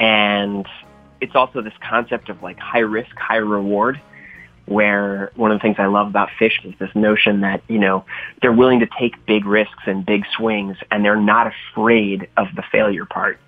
And 0.00 0.66
it's 1.20 1.34
also 1.34 1.62
this 1.62 1.74
concept 1.88 2.28
of 2.28 2.42
like 2.42 2.58
high 2.58 2.80
risk, 2.80 3.16
high 3.16 3.36
reward, 3.36 4.00
where 4.66 5.32
one 5.36 5.50
of 5.50 5.58
the 5.58 5.62
things 5.62 5.76
I 5.78 5.86
love 5.86 6.08
about 6.08 6.28
Phish 6.40 6.64
is 6.64 6.74
this 6.78 6.90
notion 6.94 7.40
that, 7.40 7.62
you 7.68 7.78
know, 7.78 8.04
they're 8.40 8.52
willing 8.52 8.80
to 8.80 8.88
take 8.98 9.24
big 9.26 9.44
risks 9.44 9.82
and 9.86 10.04
big 10.04 10.24
swings 10.36 10.76
and 10.90 11.04
they're 11.04 11.16
not 11.16 11.52
afraid 11.52 12.28
of 12.36 12.48
the 12.54 12.62
failure 12.70 13.06
part. 13.06 13.38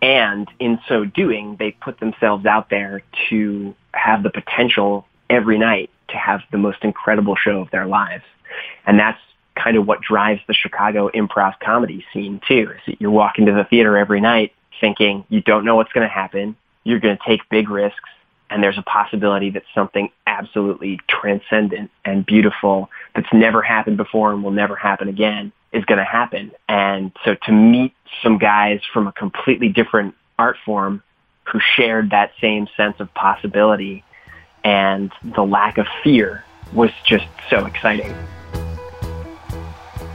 And 0.00 0.48
in 0.58 0.78
so 0.88 1.04
doing, 1.04 1.56
they 1.58 1.72
put 1.72 1.98
themselves 1.98 2.46
out 2.46 2.70
there 2.70 3.02
to 3.30 3.74
have 3.92 4.22
the 4.22 4.30
potential 4.30 5.06
every 5.28 5.58
night 5.58 5.90
to 6.08 6.16
have 6.16 6.40
the 6.52 6.58
most 6.58 6.78
incredible 6.82 7.36
show 7.36 7.60
of 7.60 7.70
their 7.70 7.86
lives. 7.86 8.24
And 8.86 8.98
that's 8.98 9.18
kind 9.56 9.76
of 9.76 9.86
what 9.86 10.00
drives 10.00 10.40
the 10.46 10.54
Chicago 10.54 11.10
improv 11.14 11.58
comedy 11.60 12.04
scene 12.12 12.40
too. 12.46 12.72
Is 12.74 12.80
that 12.86 13.00
you're 13.00 13.10
walking 13.10 13.46
to 13.46 13.52
the 13.52 13.64
theater 13.64 13.96
every 13.96 14.20
night 14.20 14.52
thinking 14.80 15.24
you 15.28 15.40
don't 15.40 15.64
know 15.64 15.76
what's 15.76 15.92
going 15.92 16.06
to 16.06 16.12
happen. 16.12 16.56
You're 16.84 17.00
going 17.00 17.16
to 17.16 17.22
take 17.26 17.48
big 17.48 17.68
risks 17.68 18.08
and 18.50 18.62
there's 18.62 18.78
a 18.78 18.82
possibility 18.82 19.50
that 19.50 19.62
something 19.74 20.10
absolutely 20.26 20.98
transcendent 21.08 21.90
and 22.04 22.24
beautiful 22.24 22.90
that's 23.14 23.32
never 23.32 23.62
happened 23.62 23.96
before 23.96 24.32
and 24.32 24.42
will 24.42 24.50
never 24.50 24.74
happen 24.74 25.08
again 25.08 25.52
is 25.72 25.84
going 25.84 25.98
to 25.98 26.04
happen. 26.04 26.50
And 26.68 27.12
so 27.24 27.34
to 27.44 27.52
meet 27.52 27.92
some 28.22 28.38
guys 28.38 28.80
from 28.92 29.06
a 29.06 29.12
completely 29.12 29.68
different 29.68 30.14
art 30.38 30.56
form 30.64 31.02
who 31.44 31.60
shared 31.60 32.10
that 32.10 32.32
same 32.40 32.68
sense 32.76 33.00
of 33.00 33.12
possibility 33.14 34.04
and 34.64 35.12
the 35.22 35.42
lack 35.42 35.78
of 35.78 35.86
fear 36.02 36.44
was 36.72 36.90
just 37.06 37.26
so 37.50 37.66
exciting. 37.66 38.14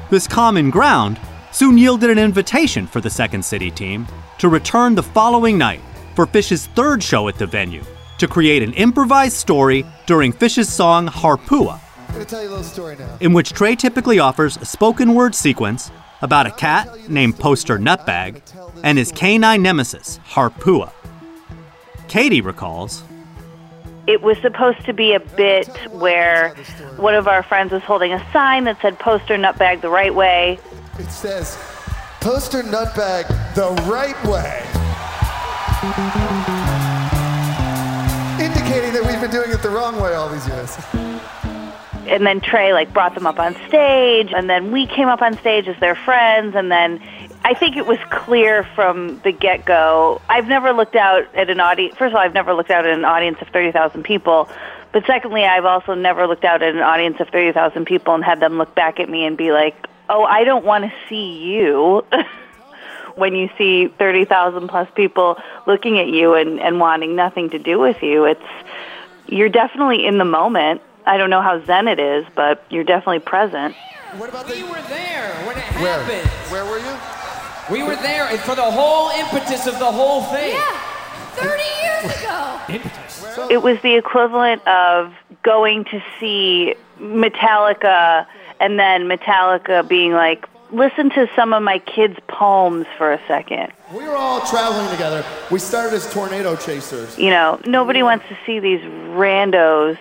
This 0.10 0.28
common 0.28 0.69
ground 0.69 1.19
soon 1.52 1.78
yielded 1.78 2.10
an 2.10 2.19
invitation 2.19 2.88
for 2.88 3.02
the 3.02 3.10
Second 3.10 3.43
City 3.43 3.72
team 3.72 4.08
to 4.39 4.50
return 4.50 4.96
the 4.96 5.04
following 5.04 5.58
night 5.58 5.82
for 6.15 6.26
Phish's 6.26 6.67
third 6.67 7.02
show 7.02 7.28
at 7.28 7.36
the 7.36 7.48
venue 7.48 7.84
to 8.19 8.28
create 8.28 8.63
an 8.63 8.73
improvised 8.73 9.36
story 9.36 9.86
during 10.06 10.32
Phish's 10.34 10.71
song 10.71 11.08
Harpua, 11.08 11.80
I'm 12.08 12.13
gonna 12.13 12.26
tell 12.26 12.41
you 12.43 12.49
a 12.49 12.52
little 12.52 12.63
story 12.63 12.95
now. 12.97 13.17
in 13.19 13.34
which 13.34 13.54
Trey 13.54 13.76
typically 13.76 14.19
offers 14.19 14.58
a 14.58 14.65
spoken 14.65 15.13
word 15.15 15.34
sequence 15.36 15.91
about 16.21 16.45
a 16.45 16.52
cat 16.52 17.10
named 17.10 17.38
Poster 17.38 17.78
Nutbag 17.78 18.41
and 18.84 18.97
his 18.97 19.12
canine 19.12 19.62
nemesis, 19.62 20.19
Harpua. 20.30 20.91
Katie 22.08 22.41
recalls 22.41 23.04
It 24.06 24.21
was 24.21 24.38
supposed 24.39 24.86
to 24.86 24.93
be 24.93 25.13
a 25.13 25.19
bit 25.19 25.67
where 25.91 26.49
one 26.97 27.15
of 27.15 27.28
our 27.28 27.41
friends 27.41 27.71
was 27.71 27.82
holding 27.84 28.13
a 28.13 28.32
sign 28.32 28.65
that 28.65 28.80
said 28.82 28.99
poster 28.99 29.36
nutbag 29.36 29.82
the 29.82 29.89
right 29.89 30.13
way. 30.13 30.60
It 30.99 31.10
says, 31.10 31.58
poster 32.21 32.62
nutbag 32.62 33.28
the 33.56 33.71
right 33.89 34.21
way. 34.26 34.62
Indicating 38.73 39.03
that 39.03 39.12
we've 39.12 39.21
been 39.21 39.29
doing 39.29 39.51
it 39.51 39.62
the 39.62 39.69
wrong 39.69 40.01
way 40.01 40.15
all 40.15 40.29
these 40.29 40.47
years. 40.47 40.75
And 42.07 42.25
then 42.25 42.41
Trey 42.41 42.73
like 42.73 42.91
brought 42.91 43.13
them 43.13 43.27
up 43.27 43.38
on 43.38 43.53
stage 43.67 44.33
and 44.33 44.49
then 44.49 44.71
we 44.71 44.88
came 44.88 45.07
up 45.07 45.21
on 45.21 45.38
stage 45.38 45.67
as 45.67 45.79
their 45.79 45.93
friends 45.93 46.55
and 46.55 46.71
then 46.71 46.99
I 47.45 47.53
think 47.53 47.77
it 47.77 47.86
was 47.86 47.99
clear 48.09 48.63
from 48.73 49.19
the 49.19 49.31
get-go. 49.31 50.19
I've 50.27 50.47
never 50.47 50.73
looked 50.73 50.95
out 50.95 51.27
at 51.36 51.51
an 51.51 51.59
audience. 51.59 51.95
First 51.97 52.13
of 52.13 52.15
all, 52.15 52.21
I've 52.21 52.33
never 52.33 52.55
looked 52.55 52.71
out 52.71 52.83
at 52.88 52.97
an 52.97 53.05
audience 53.05 53.38
of 53.41 53.49
30,000 53.49 54.01
people. 54.01 54.49
But 54.91 55.05
secondly, 55.05 55.45
I've 55.45 55.65
also 55.65 55.93
never 55.93 56.25
looked 56.25 56.43
out 56.43 56.63
at 56.63 56.73
an 56.73 56.81
audience 56.81 57.19
of 57.19 57.29
30,000 57.29 57.86
people 57.86 58.15
and 58.15 58.23
had 58.23 58.39
them 58.39 58.57
look 58.57 58.73
back 58.73 58.99
at 58.99 59.07
me 59.07 59.25
and 59.25 59.38
be 59.38 59.51
like, 59.51 59.75
"Oh, 60.09 60.23
I 60.23 60.45
don't 60.45 60.65
want 60.65 60.86
to 60.86 60.91
see 61.09 61.43
you." 61.43 62.03
when 63.15 63.36
you 63.36 63.49
see 63.58 63.88
30,000 63.88 64.67
plus 64.67 64.89
people 64.95 65.38
looking 65.67 65.99
at 65.99 66.08
you 66.08 66.34
and, 66.34 66.60
and 66.60 66.80
wanting 66.80 67.15
nothing 67.15 67.49
to 67.52 67.60
do 67.60 67.80
with 67.80 68.02
you, 68.02 68.26
it's 68.26 68.41
you're 69.28 69.49
definitely 69.49 70.06
in 70.06 70.17
the 70.17 70.26
moment. 70.26 70.82
I 71.06 71.17
don't 71.17 71.30
know 71.30 71.41
how 71.41 71.63
zen 71.65 71.88
it 71.88 71.99
is, 71.99 72.26
but 72.36 72.63
you're 72.69 72.84
definitely 72.84 73.19
present. 73.19 73.76
What 74.17 74.30
about 74.30 74.47
We 74.47 74.63
were 74.63 74.82
there 74.84 75.34
when 75.45 75.58
it 75.58 75.63
Where? 75.82 76.04
happened. 76.04 76.30
Where 76.52 76.65
were 76.65 76.80
you? 76.80 76.95
We 77.71 77.84
were 77.84 77.95
there 77.95 78.28
and 78.28 78.39
for 78.39 78.56
the 78.56 78.62
whole 78.62 79.10
impetus 79.10 79.67
of 79.67 79.80
the 79.80 79.91
whole 79.91 80.23
thing. 80.23 80.52
Yeah, 80.52 80.80
30 81.36 81.63
years 81.82 82.19
ago. 82.21 82.60
Impetus. 82.69 83.23
It 83.49 83.62
was 83.62 83.82
the 83.82 83.95
equivalent 83.95 84.65
of 84.67 85.13
going 85.43 85.86
to 85.86 86.04
see 86.19 86.76
Metallica 86.99 88.26
and 88.60 88.78
then 88.80 89.04
Metallica 89.04 89.88
being 89.88 90.12
like, 90.12 90.45
listen 90.73 91.09
to 91.12 91.29
some 91.36 91.53
of 91.53 91.62
my 91.62 91.79
kids' 91.79 92.17
poems 92.27 92.86
for 92.97 93.13
a 93.13 93.21
second. 93.27 93.71
We 93.93 94.03
were 94.03 94.15
all 94.15 94.41
traveling 94.41 94.89
together. 94.89 95.23
We 95.51 95.59
started 95.59 95.93
as 95.93 96.12
tornado 96.12 96.55
chasers. 96.55 97.17
You 97.17 97.29
know, 97.29 97.62
nobody 97.65 98.03
wants 98.03 98.25
to 98.29 98.38
see 98.45 98.59
these 98.59 98.81
randos 98.81 99.97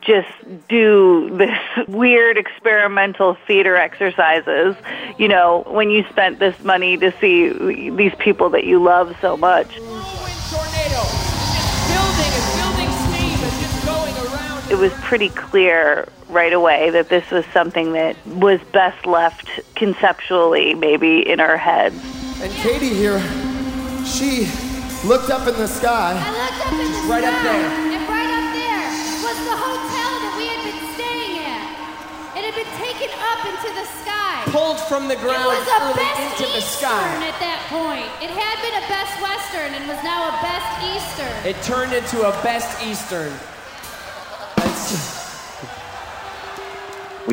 just 0.00 0.28
do 0.68 1.34
this 1.36 1.58
weird 1.88 2.36
experimental 2.36 3.36
theater 3.46 3.76
exercises, 3.76 4.76
you 5.18 5.28
know, 5.28 5.64
when 5.66 5.90
you 5.90 6.04
spent 6.10 6.38
this 6.38 6.58
money 6.62 6.96
to 6.98 7.12
see 7.20 7.90
these 7.90 8.14
people 8.16 8.50
that 8.50 8.64
you 8.64 8.82
love 8.82 9.16
so 9.20 9.36
much. 9.36 9.68
Tornado. 9.76 11.00
Just 11.52 11.88
building 11.88 12.32
and 12.36 12.48
building 12.60 12.90
steam 13.08 13.38
and 13.40 13.54
just 13.60 13.86
going 13.86 14.14
around. 14.26 14.70
It 14.70 14.78
was 14.78 14.92
pretty 15.02 15.30
clear 15.30 16.06
right 16.34 16.52
away 16.52 16.90
that 16.90 17.08
this 17.08 17.30
was 17.30 17.46
something 17.54 17.92
that 17.92 18.16
was 18.26 18.60
best 18.72 19.06
left 19.06 19.48
conceptually 19.76 20.74
maybe 20.74 21.20
in 21.26 21.38
our 21.40 21.56
heads. 21.56 21.94
And 22.42 22.52
Katie 22.60 22.92
here, 22.92 23.20
she 24.04 24.50
looked 25.06 25.30
up 25.30 25.46
in 25.46 25.54
the 25.54 25.68
sky. 25.70 26.12
I 26.18 26.28
looked 26.34 26.60
up 26.66 26.72
in 26.74 26.78
the 26.90 27.08
Right 27.08 27.24
up 27.24 27.32
sky, 27.38 27.46
there. 27.46 27.70
And 27.94 28.04
right 28.10 28.32
up 28.34 28.46
there 28.52 28.88
was 29.22 29.38
the 29.46 29.56
hotel 29.56 30.10
that 30.20 30.34
we 30.36 30.44
had 30.50 30.60
been 30.66 30.82
staying 30.98 31.34
at. 31.46 31.64
It 32.36 32.42
had 32.44 32.56
been 32.58 32.72
taken 32.82 33.08
up 33.30 33.40
into 33.46 33.70
the 33.78 33.86
sky. 34.02 34.42
Pulled 34.50 34.80
from 34.90 35.06
the 35.08 35.16
ground 35.22 35.46
It 35.46 35.54
ground 35.54 35.62
was 35.62 35.70
a 35.70 35.80
early 35.86 35.94
Best 36.02 36.20
into 36.20 36.44
the 36.50 36.58
Eastern 36.58 36.90
sky. 36.90 37.30
at 37.30 37.38
that 37.40 37.60
point. 37.70 38.10
It 38.20 38.32
had 38.34 38.56
been 38.60 38.74
a 38.74 38.84
Best 38.90 39.14
Western 39.22 39.70
and 39.78 39.86
was 39.86 40.02
now 40.02 40.28
a 40.28 40.34
Best 40.42 40.70
Eastern. 40.82 41.34
It 41.46 41.56
turned 41.62 41.94
into 41.94 42.26
a 42.26 42.32
best 42.42 42.74
Eastern. 42.82 43.30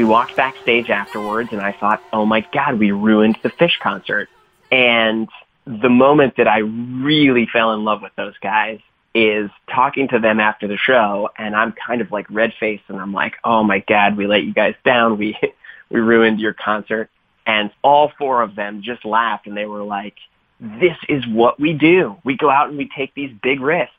We 0.02 0.06
walked 0.06 0.36
backstage 0.36 0.89
afterwards 0.89 1.49
and 1.52 1.62
I 1.62 1.74
thought, 1.74 2.02
oh 2.12 2.26
my 2.26 2.43
God, 2.52 2.80
we 2.80 2.91
ruined 2.91 3.38
the 3.43 3.49
Phish 3.49 3.78
concert. 3.84 4.30
And 4.72 5.30
the 5.68 5.91
moment 5.91 6.38
that 6.38 6.47
I 6.47 6.58
really 6.58 7.45
fell 7.45 7.72
in 7.74 7.84
love 7.84 8.02
with 8.02 8.12
those 8.16 8.34
guys 8.41 8.80
is 9.14 9.52
talking 9.70 10.08
to 10.08 10.18
them 10.18 10.39
after 10.39 10.68
the 10.68 10.76
show 10.76 11.30
and 11.38 11.56
I'm 11.56 11.72
kind 11.74 12.02
of 12.02 12.12
like 12.12 12.26
red 12.32 12.52
faced 12.60 12.86
and 12.88 12.99
I'm 12.99 13.14
like, 13.14 13.36
oh 13.43 13.64
my 13.64 13.78
God, 13.88 14.18
we 14.18 14.26
let 14.26 14.43
you 14.43 14.56
guys 14.56 14.74
down. 14.84 15.20
We, 15.20 15.38
we 15.91 15.99
ruined 15.99 16.39
your 16.39 16.54
concert. 16.54 17.12
And 17.45 17.70
all 17.84 18.12
four 18.18 18.41
of 18.41 18.56
them 18.56 18.82
just 18.82 19.06
laughed 19.06 19.45
and 19.45 19.56
they 19.56 19.68
were 19.68 19.84
like, 19.84 20.16
this 20.60 20.97
is 21.10 21.28
what 21.28 21.60
we 21.60 21.74
do. 21.74 22.18
We 22.24 22.38
go 22.38 22.49
out 22.49 22.70
and 22.70 22.78
we 22.80 22.89
take 22.97 23.14
these 23.14 23.36
big 23.43 23.62
risks. 23.62 23.93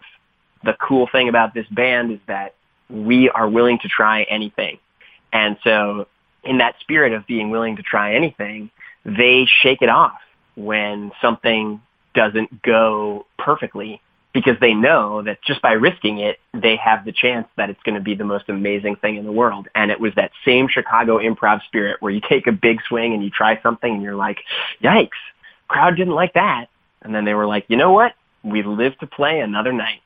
the 0.64 0.76
cool 0.80 1.08
thing 1.12 1.28
about 1.28 1.54
this 1.54 1.68
band 1.68 2.10
is 2.10 2.20
that 2.26 2.56
we 2.90 3.30
are 3.30 3.48
willing 3.48 3.78
to 3.82 3.88
try 3.88 4.24
anything. 4.24 4.80
And 5.32 5.56
so 5.64 6.06
in 6.44 6.58
that 6.58 6.74
spirit 6.80 7.12
of 7.12 7.26
being 7.26 7.50
willing 7.50 7.76
to 7.76 7.82
try 7.82 8.14
anything, 8.14 8.70
they 9.04 9.46
shake 9.62 9.82
it 9.82 9.88
off 9.88 10.20
when 10.54 11.12
something 11.20 11.80
doesn't 12.14 12.62
go 12.62 13.26
perfectly 13.38 14.00
because 14.32 14.56
they 14.60 14.72
know 14.72 15.22
that 15.22 15.42
just 15.42 15.60
by 15.60 15.72
risking 15.72 16.18
it, 16.18 16.38
they 16.54 16.76
have 16.76 17.04
the 17.04 17.12
chance 17.12 17.46
that 17.56 17.68
it's 17.68 17.82
going 17.82 17.94
to 17.94 18.00
be 18.00 18.14
the 18.14 18.24
most 18.24 18.48
amazing 18.48 18.96
thing 18.96 19.16
in 19.16 19.24
the 19.24 19.32
world. 19.32 19.68
And 19.74 19.90
it 19.90 20.00
was 20.00 20.14
that 20.14 20.30
same 20.44 20.68
Chicago 20.68 21.18
improv 21.18 21.62
spirit 21.64 22.00
where 22.00 22.12
you 22.12 22.20
take 22.26 22.46
a 22.46 22.52
big 22.52 22.80
swing 22.88 23.12
and 23.12 23.22
you 23.22 23.30
try 23.30 23.60
something 23.62 23.92
and 23.92 24.02
you're 24.02 24.14
like, 24.14 24.38
yikes, 24.82 25.10
crowd 25.68 25.96
didn't 25.96 26.14
like 26.14 26.34
that. 26.34 26.66
And 27.02 27.14
then 27.14 27.24
they 27.24 27.34
were 27.34 27.46
like, 27.46 27.66
you 27.68 27.76
know 27.76 27.92
what? 27.92 28.14
We 28.42 28.62
live 28.62 28.98
to 28.98 29.06
play 29.06 29.40
another 29.40 29.72
night. 29.72 30.00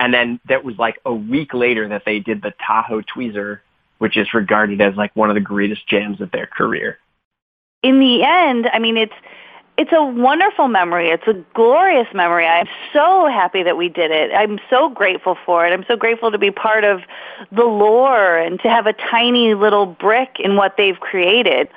And 0.00 0.12
then 0.12 0.40
that 0.48 0.64
was 0.64 0.76
like 0.76 0.98
a 1.04 1.14
week 1.14 1.54
later 1.54 1.88
that 1.88 2.02
they 2.04 2.18
did 2.18 2.42
the 2.42 2.52
Tahoe 2.66 3.02
Tweezer, 3.02 3.60
which 3.98 4.16
is 4.16 4.32
regarded 4.34 4.80
as 4.80 4.94
like 4.96 5.14
one 5.14 5.30
of 5.30 5.34
the 5.34 5.40
greatest 5.40 5.86
jams 5.88 6.20
of 6.20 6.30
their 6.30 6.46
career. 6.46 6.98
In 7.82 8.00
the 8.00 8.22
end, 8.22 8.68
I 8.72 8.78
mean, 8.78 8.96
it's 8.96 9.14
it's 9.76 9.92
a 9.92 10.04
wonderful 10.04 10.68
memory. 10.68 11.10
It's 11.10 11.26
a 11.26 11.34
glorious 11.54 12.06
memory. 12.14 12.46
I'm 12.46 12.68
so 12.92 13.26
happy 13.26 13.64
that 13.64 13.76
we 13.76 13.88
did 13.88 14.12
it. 14.12 14.30
I'm 14.32 14.60
so 14.70 14.88
grateful 14.88 15.36
for 15.44 15.66
it. 15.66 15.72
I'm 15.72 15.84
so 15.88 15.96
grateful 15.96 16.30
to 16.30 16.38
be 16.38 16.52
part 16.52 16.84
of 16.84 17.00
the 17.50 17.64
lore 17.64 18.36
and 18.36 18.60
to 18.60 18.68
have 18.68 18.86
a 18.86 18.92
tiny 18.92 19.54
little 19.54 19.86
brick 19.86 20.36
in 20.38 20.54
what 20.54 20.76
they've 20.76 20.98
created 21.00 21.68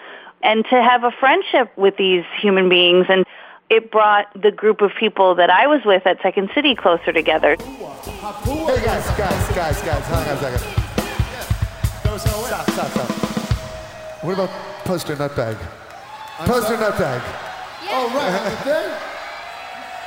and 0.44 0.64
to 0.66 0.82
have 0.82 1.04
a 1.04 1.12
friendship 1.12 1.76
with 1.76 1.98
these 1.98 2.24
human 2.40 2.70
beings. 2.70 3.08
And 3.10 3.26
it 3.70 3.92
brought 3.92 4.28
the 4.40 4.52
group 4.52 4.82
of 4.82 4.92
people 5.00 5.34
that 5.36 5.50
I 5.50 5.66
was 5.66 5.82
with 5.84 6.06
at 6.06 6.22
Second 6.22 6.52
City 6.54 6.76
closer 6.76 7.12
together. 7.12 7.58
Hey 7.60 8.86
guys, 8.86 9.08
guys, 9.18 9.56
guys, 9.56 9.82
guys, 9.82 10.06
hang 10.06 10.30
on 10.30 10.38
a 10.38 10.60
second. 10.60 10.87
Stop, 12.20 12.70
stop, 12.72 12.88
stop. 12.92 13.10
What 14.24 14.34
about 14.34 14.50
Poster 14.86 15.16
Nutbag? 15.16 15.58
Poster 16.40 16.76
Nutbag. 16.76 17.22
Oh, 17.90 18.12
right, 18.16 18.54
right 18.54 18.66
there? 18.66 19.00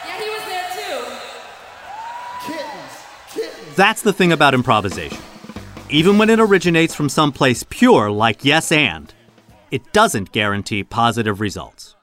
Yeah, 0.07 0.21
he 0.21 0.31
was 0.31 0.43
there 0.47 0.69
too. 0.75 2.53
Kittens, 2.53 3.05
kittens. 3.33 3.77
That's 3.77 4.03
the 4.03 4.13
thing 4.13 4.33
about 4.33 4.55
improvisation. 4.55 5.19
Even 5.89 6.19
when 6.19 6.31
it 6.31 6.39
originates 6.41 6.95
from 6.95 7.09
someplace 7.09 7.65
pure 7.69 8.11
like 8.11 8.45
yes 8.45 8.71
and, 8.71 9.13
it 9.71 9.93
doesn't 9.93 10.33
guarantee 10.33 10.85
positive 10.85 11.41
results. 11.41 11.97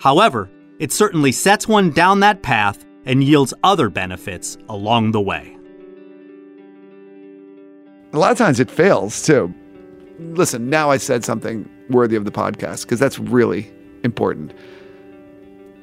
However, 0.00 0.50
it 0.78 0.92
certainly 0.92 1.32
sets 1.32 1.66
one 1.66 1.90
down 1.90 2.20
that 2.20 2.42
path 2.42 2.84
and 3.04 3.24
yields 3.24 3.52
other 3.62 3.88
benefits 3.90 4.56
along 4.68 5.12
the 5.12 5.20
way. 5.20 5.57
A 8.12 8.18
lot 8.18 8.32
of 8.32 8.38
times 8.38 8.58
it 8.58 8.70
fails 8.70 9.22
too. 9.22 9.52
Listen, 10.18 10.70
now 10.70 10.90
I 10.90 10.96
said 10.96 11.24
something 11.24 11.68
worthy 11.90 12.16
of 12.16 12.24
the 12.24 12.30
podcast 12.30 12.82
because 12.82 12.98
that's 12.98 13.18
really 13.18 13.70
important. 14.02 14.52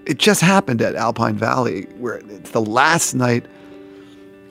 It 0.05 0.17
just 0.17 0.41
happened 0.41 0.81
at 0.81 0.95
Alpine 0.95 1.37
Valley 1.37 1.83
where 1.97 2.15
it's 2.15 2.51
the 2.51 2.61
last 2.61 3.13
night 3.13 3.45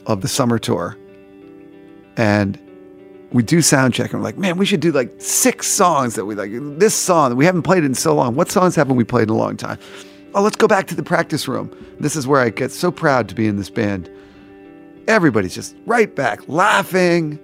of 0.06 0.20
the 0.20 0.28
summer 0.28 0.58
tour. 0.58 0.96
And 2.16 2.58
we 3.32 3.42
do 3.42 3.60
sound 3.60 3.94
check 3.94 4.12
and 4.12 4.20
we're 4.20 4.24
like, 4.24 4.38
man, 4.38 4.56
we 4.56 4.66
should 4.66 4.80
do 4.80 4.92
like 4.92 5.12
six 5.18 5.66
songs 5.66 6.14
that 6.14 6.24
we 6.24 6.34
like. 6.36 6.50
This 6.78 6.94
song 6.94 7.30
that 7.30 7.36
we 7.36 7.44
haven't 7.44 7.62
played 7.62 7.84
in 7.84 7.94
so 7.94 8.14
long. 8.14 8.36
What 8.36 8.50
songs 8.50 8.76
haven't 8.76 8.96
we 8.96 9.04
played 9.04 9.24
in 9.24 9.30
a 9.30 9.36
long 9.36 9.56
time? 9.56 9.78
Oh, 10.34 10.42
let's 10.42 10.56
go 10.56 10.68
back 10.68 10.86
to 10.88 10.94
the 10.94 11.02
practice 11.02 11.48
room. 11.48 11.74
This 11.98 12.14
is 12.16 12.26
where 12.26 12.40
I 12.40 12.50
get 12.50 12.70
so 12.70 12.90
proud 12.90 13.28
to 13.28 13.34
be 13.34 13.46
in 13.46 13.56
this 13.56 13.70
band. 13.70 14.10
Everybody's 15.06 15.54
just 15.54 15.76
right 15.86 16.14
back, 16.14 16.48
laughing, 16.48 17.38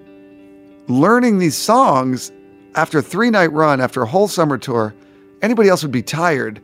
learning 0.91 1.39
these 1.39 1.57
songs 1.57 2.33
after 2.75 2.99
a 2.99 3.03
three 3.03 3.31
night 3.31 3.53
run, 3.53 3.81
after 3.81 4.03
a 4.03 4.07
whole 4.07 4.29
summer 4.29 4.59
tour. 4.59 4.95
Anybody 5.43 5.69
else 5.69 5.83
would 5.83 5.93
be 5.93 6.03
tired. 6.03 6.61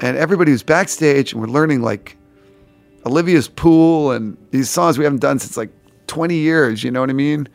And 0.00 0.16
everybody 0.16 0.52
was 0.52 0.62
backstage 0.62 1.32
and 1.32 1.40
we're 1.40 1.48
learning 1.48 1.82
like 1.82 2.16
Olivia's 3.04 3.48
Pool 3.48 4.12
and 4.12 4.36
these 4.50 4.70
songs 4.70 4.96
we 4.96 5.04
haven't 5.04 5.20
done 5.20 5.38
since 5.38 5.56
like 5.56 5.70
20 6.06 6.34
years, 6.34 6.82
you 6.82 6.90
know 6.90 7.00
what 7.00 7.10
I 7.10 7.14
mean? 7.14 7.48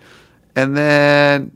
And 0.55 0.77
then 0.77 1.55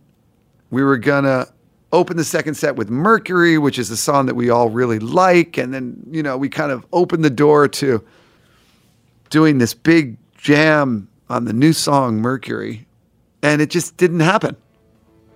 we 0.72 0.84
were 0.84 0.98
gonna 0.98 1.48
open 1.92 2.18
the 2.18 2.24
second 2.24 2.56
set 2.56 2.76
with 2.76 2.90
Mercury, 2.90 3.58
which 3.58 3.80
is 3.80 3.90
a 3.90 3.98
song 3.98 4.26
that 4.28 4.36
we 4.36 4.50
all 4.50 4.70
really 4.70 5.00
like. 5.00 5.58
And 5.58 5.74
then, 5.74 6.04
you 6.10 6.22
know, 6.22 6.38
we 6.38 6.50
kind 6.50 6.72
of 6.72 6.86
opened 6.94 7.24
the 7.24 7.30
door 7.30 7.68
to 7.68 8.04
doing 9.30 9.58
this 9.58 9.74
big 9.74 10.18
jam 10.38 11.08
on 11.30 11.46
the 11.46 11.54
new 11.54 11.74
song 11.74 12.18
Mercury. 12.20 12.88
And 13.42 13.62
it 13.62 13.70
just 13.70 13.98
didn't 13.98 14.20
happen. 14.20 14.56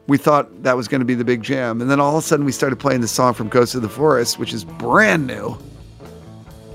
We 0.07 0.17
thought 0.17 0.63
that 0.63 0.75
was 0.75 0.87
going 0.87 0.99
to 0.99 1.05
be 1.05 1.15
the 1.15 1.23
big 1.23 1.41
jam. 1.41 1.81
And 1.81 1.89
then 1.89 1.99
all 1.99 2.17
of 2.17 2.23
a 2.23 2.27
sudden 2.27 2.45
we 2.45 2.51
started 2.51 2.77
playing 2.77 3.01
the 3.01 3.07
song 3.07 3.33
from 3.33 3.47
Ghost 3.47 3.75
of 3.75 3.81
the 3.81 3.89
Forest, 3.89 4.37
which 4.37 4.53
is 4.53 4.65
brand 4.65 5.27
new. 5.27 5.57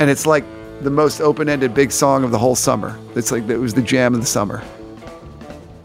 And 0.00 0.08
it's 0.08 0.26
like 0.26 0.44
the 0.80 0.90
most 0.90 1.20
open-ended 1.20 1.74
big 1.74 1.92
song 1.92 2.24
of 2.24 2.30
the 2.30 2.38
whole 2.38 2.54
summer. 2.54 2.98
It's 3.14 3.30
like 3.30 3.48
it 3.48 3.58
was 3.58 3.74
the 3.74 3.82
jam 3.82 4.14
of 4.14 4.20
the 4.20 4.26
summer. 4.26 4.62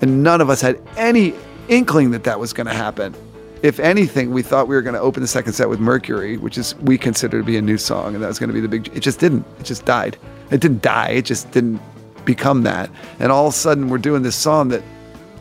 And 0.01 0.23
none 0.23 0.39
of 0.39 0.49
us 0.49 0.61
had 0.61 0.79
any 0.97 1.33
inkling 1.67 2.11
that 2.11 2.23
that 2.23 2.39
was 2.39 2.53
going 2.53 2.67
to 2.67 2.73
happen. 2.73 3.15
If 3.61 3.79
anything, 3.79 4.31
we 4.31 4.41
thought 4.41 4.67
we 4.67 4.75
were 4.75 4.81
going 4.81 4.95
to 4.95 4.99
open 4.99 5.21
the 5.21 5.27
second 5.27 5.53
set 5.53 5.69
with 5.69 5.79
Mercury, 5.79 6.37
which 6.37 6.57
is 6.57 6.75
we 6.81 6.97
consider 6.97 7.39
to 7.39 7.45
be 7.45 7.55
a 7.55 7.61
new 7.61 7.77
song, 7.77 8.13
and 8.13 8.21
that 8.21 8.27
was 8.27 8.37
going 8.37 8.49
to 8.49 8.53
be 8.53 8.59
the 8.59 8.67
big. 8.67 8.89
It 8.95 8.99
just 8.99 9.19
didn't. 9.19 9.45
It 9.59 9.63
just 9.63 9.85
died. 9.85 10.17
It 10.51 10.59
didn't 10.59 10.81
die. 10.81 11.11
It 11.11 11.23
just 11.23 11.49
didn't 11.51 11.81
become 12.25 12.63
that. 12.63 12.89
And 13.19 13.31
all 13.31 13.47
of 13.47 13.53
a 13.53 13.57
sudden, 13.57 13.87
we're 13.87 13.97
doing 13.99 14.21
this 14.21 14.35
song 14.35 14.67
that 14.69 14.83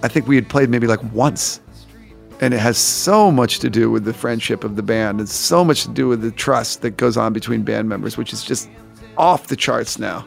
I 0.03 0.09
think 0.09 0.27
we 0.27 0.35
had 0.35 0.49
played 0.49 0.69
maybe 0.69 0.87
like 0.87 1.03
once, 1.13 1.61
and 2.41 2.53
it 2.53 2.61
has 2.61 2.77
so 2.77 3.31
much 3.31 3.61
to 3.61 3.71
do 3.71 3.91
with 3.91 4.05
the 4.05 4.13
friendship 4.13 4.65
of 4.65 4.77
the 4.77 4.83
band, 4.83 5.21
and 5.21 5.29
so 5.29 5.65
much 5.65 5.83
to 5.83 5.91
do 5.91 6.09
with 6.09 6.23
the 6.23 6.33
trust 6.33 6.83
that 6.83 6.97
goes 6.97 7.17
on 7.17 7.33
between 7.33 7.63
band 7.63 7.89
members, 7.89 8.17
which 8.17 8.33
is 8.33 8.43
just 8.43 8.69
off 9.17 9.47
the 9.47 9.57
charts 9.57 9.99
now, 9.99 10.27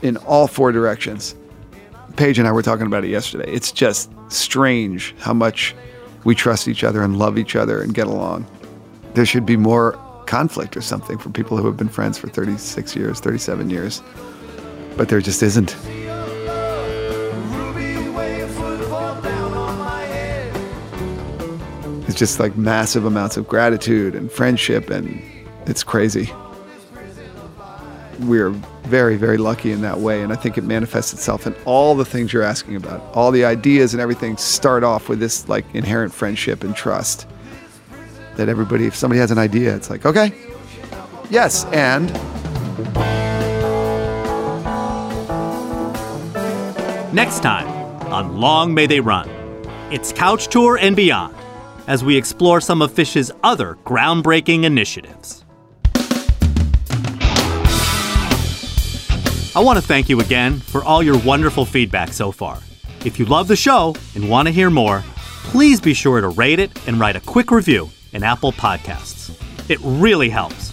in 0.00 0.16
all 0.18 0.46
four 0.46 0.72
directions. 0.72 1.34
Page 2.16 2.38
and 2.38 2.48
I 2.48 2.52
were 2.52 2.62
talking 2.62 2.86
about 2.86 3.04
it 3.04 3.08
yesterday. 3.08 3.50
It's 3.50 3.72
just 3.72 4.10
strange 4.28 5.14
how 5.18 5.34
much 5.34 5.74
we 6.24 6.34
trust 6.34 6.68
each 6.68 6.84
other 6.84 7.02
and 7.02 7.18
love 7.18 7.38
each 7.38 7.56
other 7.56 7.82
and 7.82 7.94
get 7.94 8.06
along. 8.06 8.46
There 9.14 9.26
should 9.26 9.44
be 9.44 9.56
more 9.56 9.92
conflict 10.26 10.76
or 10.76 10.80
something 10.80 11.18
for 11.18 11.30
people 11.30 11.56
who 11.56 11.66
have 11.66 11.76
been 11.76 11.88
friends 11.88 12.16
for 12.16 12.28
36 12.28 12.96
years, 12.96 13.20
37 13.20 13.68
years. 13.68 14.02
But 14.96 15.08
there 15.08 15.20
just 15.20 15.42
isn't. 15.42 15.76
It's 22.12 22.18
just 22.18 22.38
like 22.38 22.58
massive 22.58 23.06
amounts 23.06 23.38
of 23.38 23.48
gratitude 23.48 24.14
and 24.14 24.30
friendship, 24.30 24.90
and 24.90 25.22
it's 25.64 25.82
crazy. 25.82 26.30
We're 28.20 28.50
very, 28.50 29.16
very 29.16 29.38
lucky 29.38 29.72
in 29.72 29.80
that 29.80 30.00
way. 30.00 30.20
And 30.20 30.30
I 30.30 30.36
think 30.36 30.58
it 30.58 30.64
manifests 30.64 31.14
itself 31.14 31.46
in 31.46 31.54
all 31.64 31.94
the 31.94 32.04
things 32.04 32.30
you're 32.30 32.42
asking 32.42 32.76
about. 32.76 33.00
All 33.14 33.30
the 33.30 33.46
ideas 33.46 33.94
and 33.94 34.02
everything 34.02 34.36
start 34.36 34.84
off 34.84 35.08
with 35.08 35.20
this 35.20 35.48
like 35.48 35.64
inherent 35.74 36.12
friendship 36.12 36.62
and 36.62 36.76
trust. 36.76 37.26
That 38.36 38.50
everybody, 38.50 38.84
if 38.84 38.94
somebody 38.94 39.18
has 39.18 39.30
an 39.30 39.38
idea, 39.38 39.74
it's 39.74 39.88
like, 39.88 40.04
okay, 40.04 40.34
yes, 41.30 41.64
and. 41.72 42.12
Next 47.14 47.40
time 47.40 47.68
on 48.12 48.38
Long 48.38 48.74
May 48.74 48.86
They 48.86 49.00
Run, 49.00 49.30
it's 49.90 50.12
Couch 50.12 50.48
Tour 50.48 50.76
and 50.76 50.94
beyond 50.94 51.36
as 51.86 52.04
we 52.04 52.16
explore 52.16 52.60
some 52.60 52.82
of 52.82 52.92
Phish's 52.92 53.30
other 53.42 53.76
groundbreaking 53.84 54.64
initiatives. 54.64 55.44
I 59.54 59.60
want 59.60 59.78
to 59.78 59.86
thank 59.86 60.08
you 60.08 60.20
again 60.20 60.58
for 60.58 60.82
all 60.82 61.02
your 61.02 61.18
wonderful 61.18 61.66
feedback 61.66 62.14
so 62.14 62.32
far. 62.32 62.58
If 63.04 63.18
you 63.18 63.26
love 63.26 63.48
the 63.48 63.56
show 63.56 63.94
and 64.14 64.30
want 64.30 64.48
to 64.48 64.52
hear 64.52 64.70
more, 64.70 65.04
please 65.44 65.80
be 65.80 65.92
sure 65.92 66.20
to 66.20 66.28
rate 66.28 66.58
it 66.58 66.70
and 66.88 66.98
write 66.98 67.16
a 67.16 67.20
quick 67.20 67.50
review 67.50 67.90
in 68.12 68.22
Apple 68.22 68.52
Podcasts. 68.52 69.38
It 69.68 69.78
really 69.82 70.30
helps. 70.30 70.72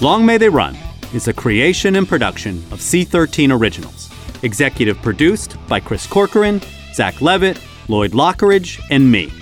Long 0.00 0.24
May 0.24 0.38
They 0.38 0.48
Run 0.48 0.76
is 1.12 1.28
a 1.28 1.32
creation 1.32 1.96
and 1.96 2.08
production 2.08 2.58
of 2.70 2.78
C13 2.78 3.58
Originals, 3.58 4.10
executive 4.42 5.00
produced 5.02 5.56
by 5.66 5.80
Chris 5.80 6.06
Corcoran, 6.06 6.62
Zach 6.94 7.20
Levitt, 7.20 7.60
Lloyd 7.88 8.12
Lockridge, 8.12 8.80
and 8.90 9.10
me. 9.10 9.32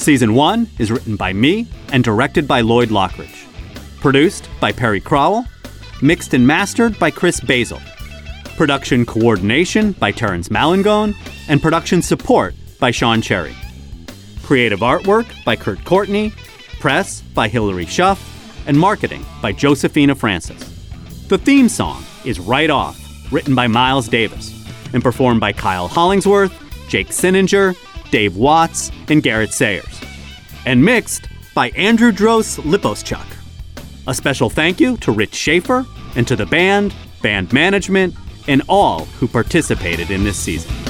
Season 0.00 0.32
1 0.32 0.66
is 0.78 0.90
written 0.90 1.14
by 1.14 1.34
me 1.34 1.66
and 1.92 2.02
directed 2.02 2.48
by 2.48 2.62
Lloyd 2.62 2.88
Lockridge. 2.88 3.46
Produced 4.00 4.48
by 4.58 4.72
Perry 4.72 4.98
Crowell. 4.98 5.44
Mixed 6.00 6.32
and 6.32 6.46
mastered 6.46 6.98
by 6.98 7.10
Chris 7.10 7.38
Basil. 7.38 7.78
Production 8.56 9.04
coordination 9.04 9.92
by 9.92 10.10
Terrence 10.10 10.50
Malangone. 10.50 11.14
And 11.50 11.60
production 11.60 12.00
support 12.00 12.54
by 12.78 12.90
Sean 12.90 13.20
Cherry. 13.20 13.54
Creative 14.42 14.80
artwork 14.80 15.26
by 15.44 15.54
Kurt 15.54 15.84
Courtney. 15.84 16.32
Press 16.80 17.20
by 17.20 17.48
Hilary 17.48 17.84
Schuff. 17.84 18.18
And 18.66 18.78
marketing 18.80 19.26
by 19.42 19.52
Josephina 19.52 20.14
Francis. 20.14 20.60
The 21.28 21.36
theme 21.36 21.68
song 21.68 22.02
is 22.24 22.40
Right 22.40 22.70
Off, 22.70 22.98
written 23.30 23.54
by 23.54 23.66
Miles 23.66 24.08
Davis. 24.08 24.56
and 24.94 25.02
performed 25.02 25.40
by 25.40 25.52
Kyle 25.52 25.86
Hollingsworth, 25.88 26.52
Jake 26.88 27.08
Cinninger, 27.08 27.76
Dave 28.10 28.36
Watts, 28.36 28.90
and 29.08 29.22
Garrett 29.22 29.52
Sayers. 29.52 30.00
And 30.66 30.84
mixed 30.84 31.28
by 31.54 31.70
Andrew 31.70 32.12
Dros 32.12 32.58
Liposchuk. 32.58 33.26
A 34.06 34.14
special 34.14 34.50
thank 34.50 34.80
you 34.80 34.96
to 34.98 35.12
Rich 35.12 35.34
Schaefer 35.34 35.86
and 36.16 36.26
to 36.26 36.36
the 36.36 36.46
band, 36.46 36.94
band 37.22 37.52
management, 37.52 38.14
and 38.48 38.62
all 38.68 39.04
who 39.04 39.28
participated 39.28 40.10
in 40.10 40.24
this 40.24 40.38
season. 40.38 40.89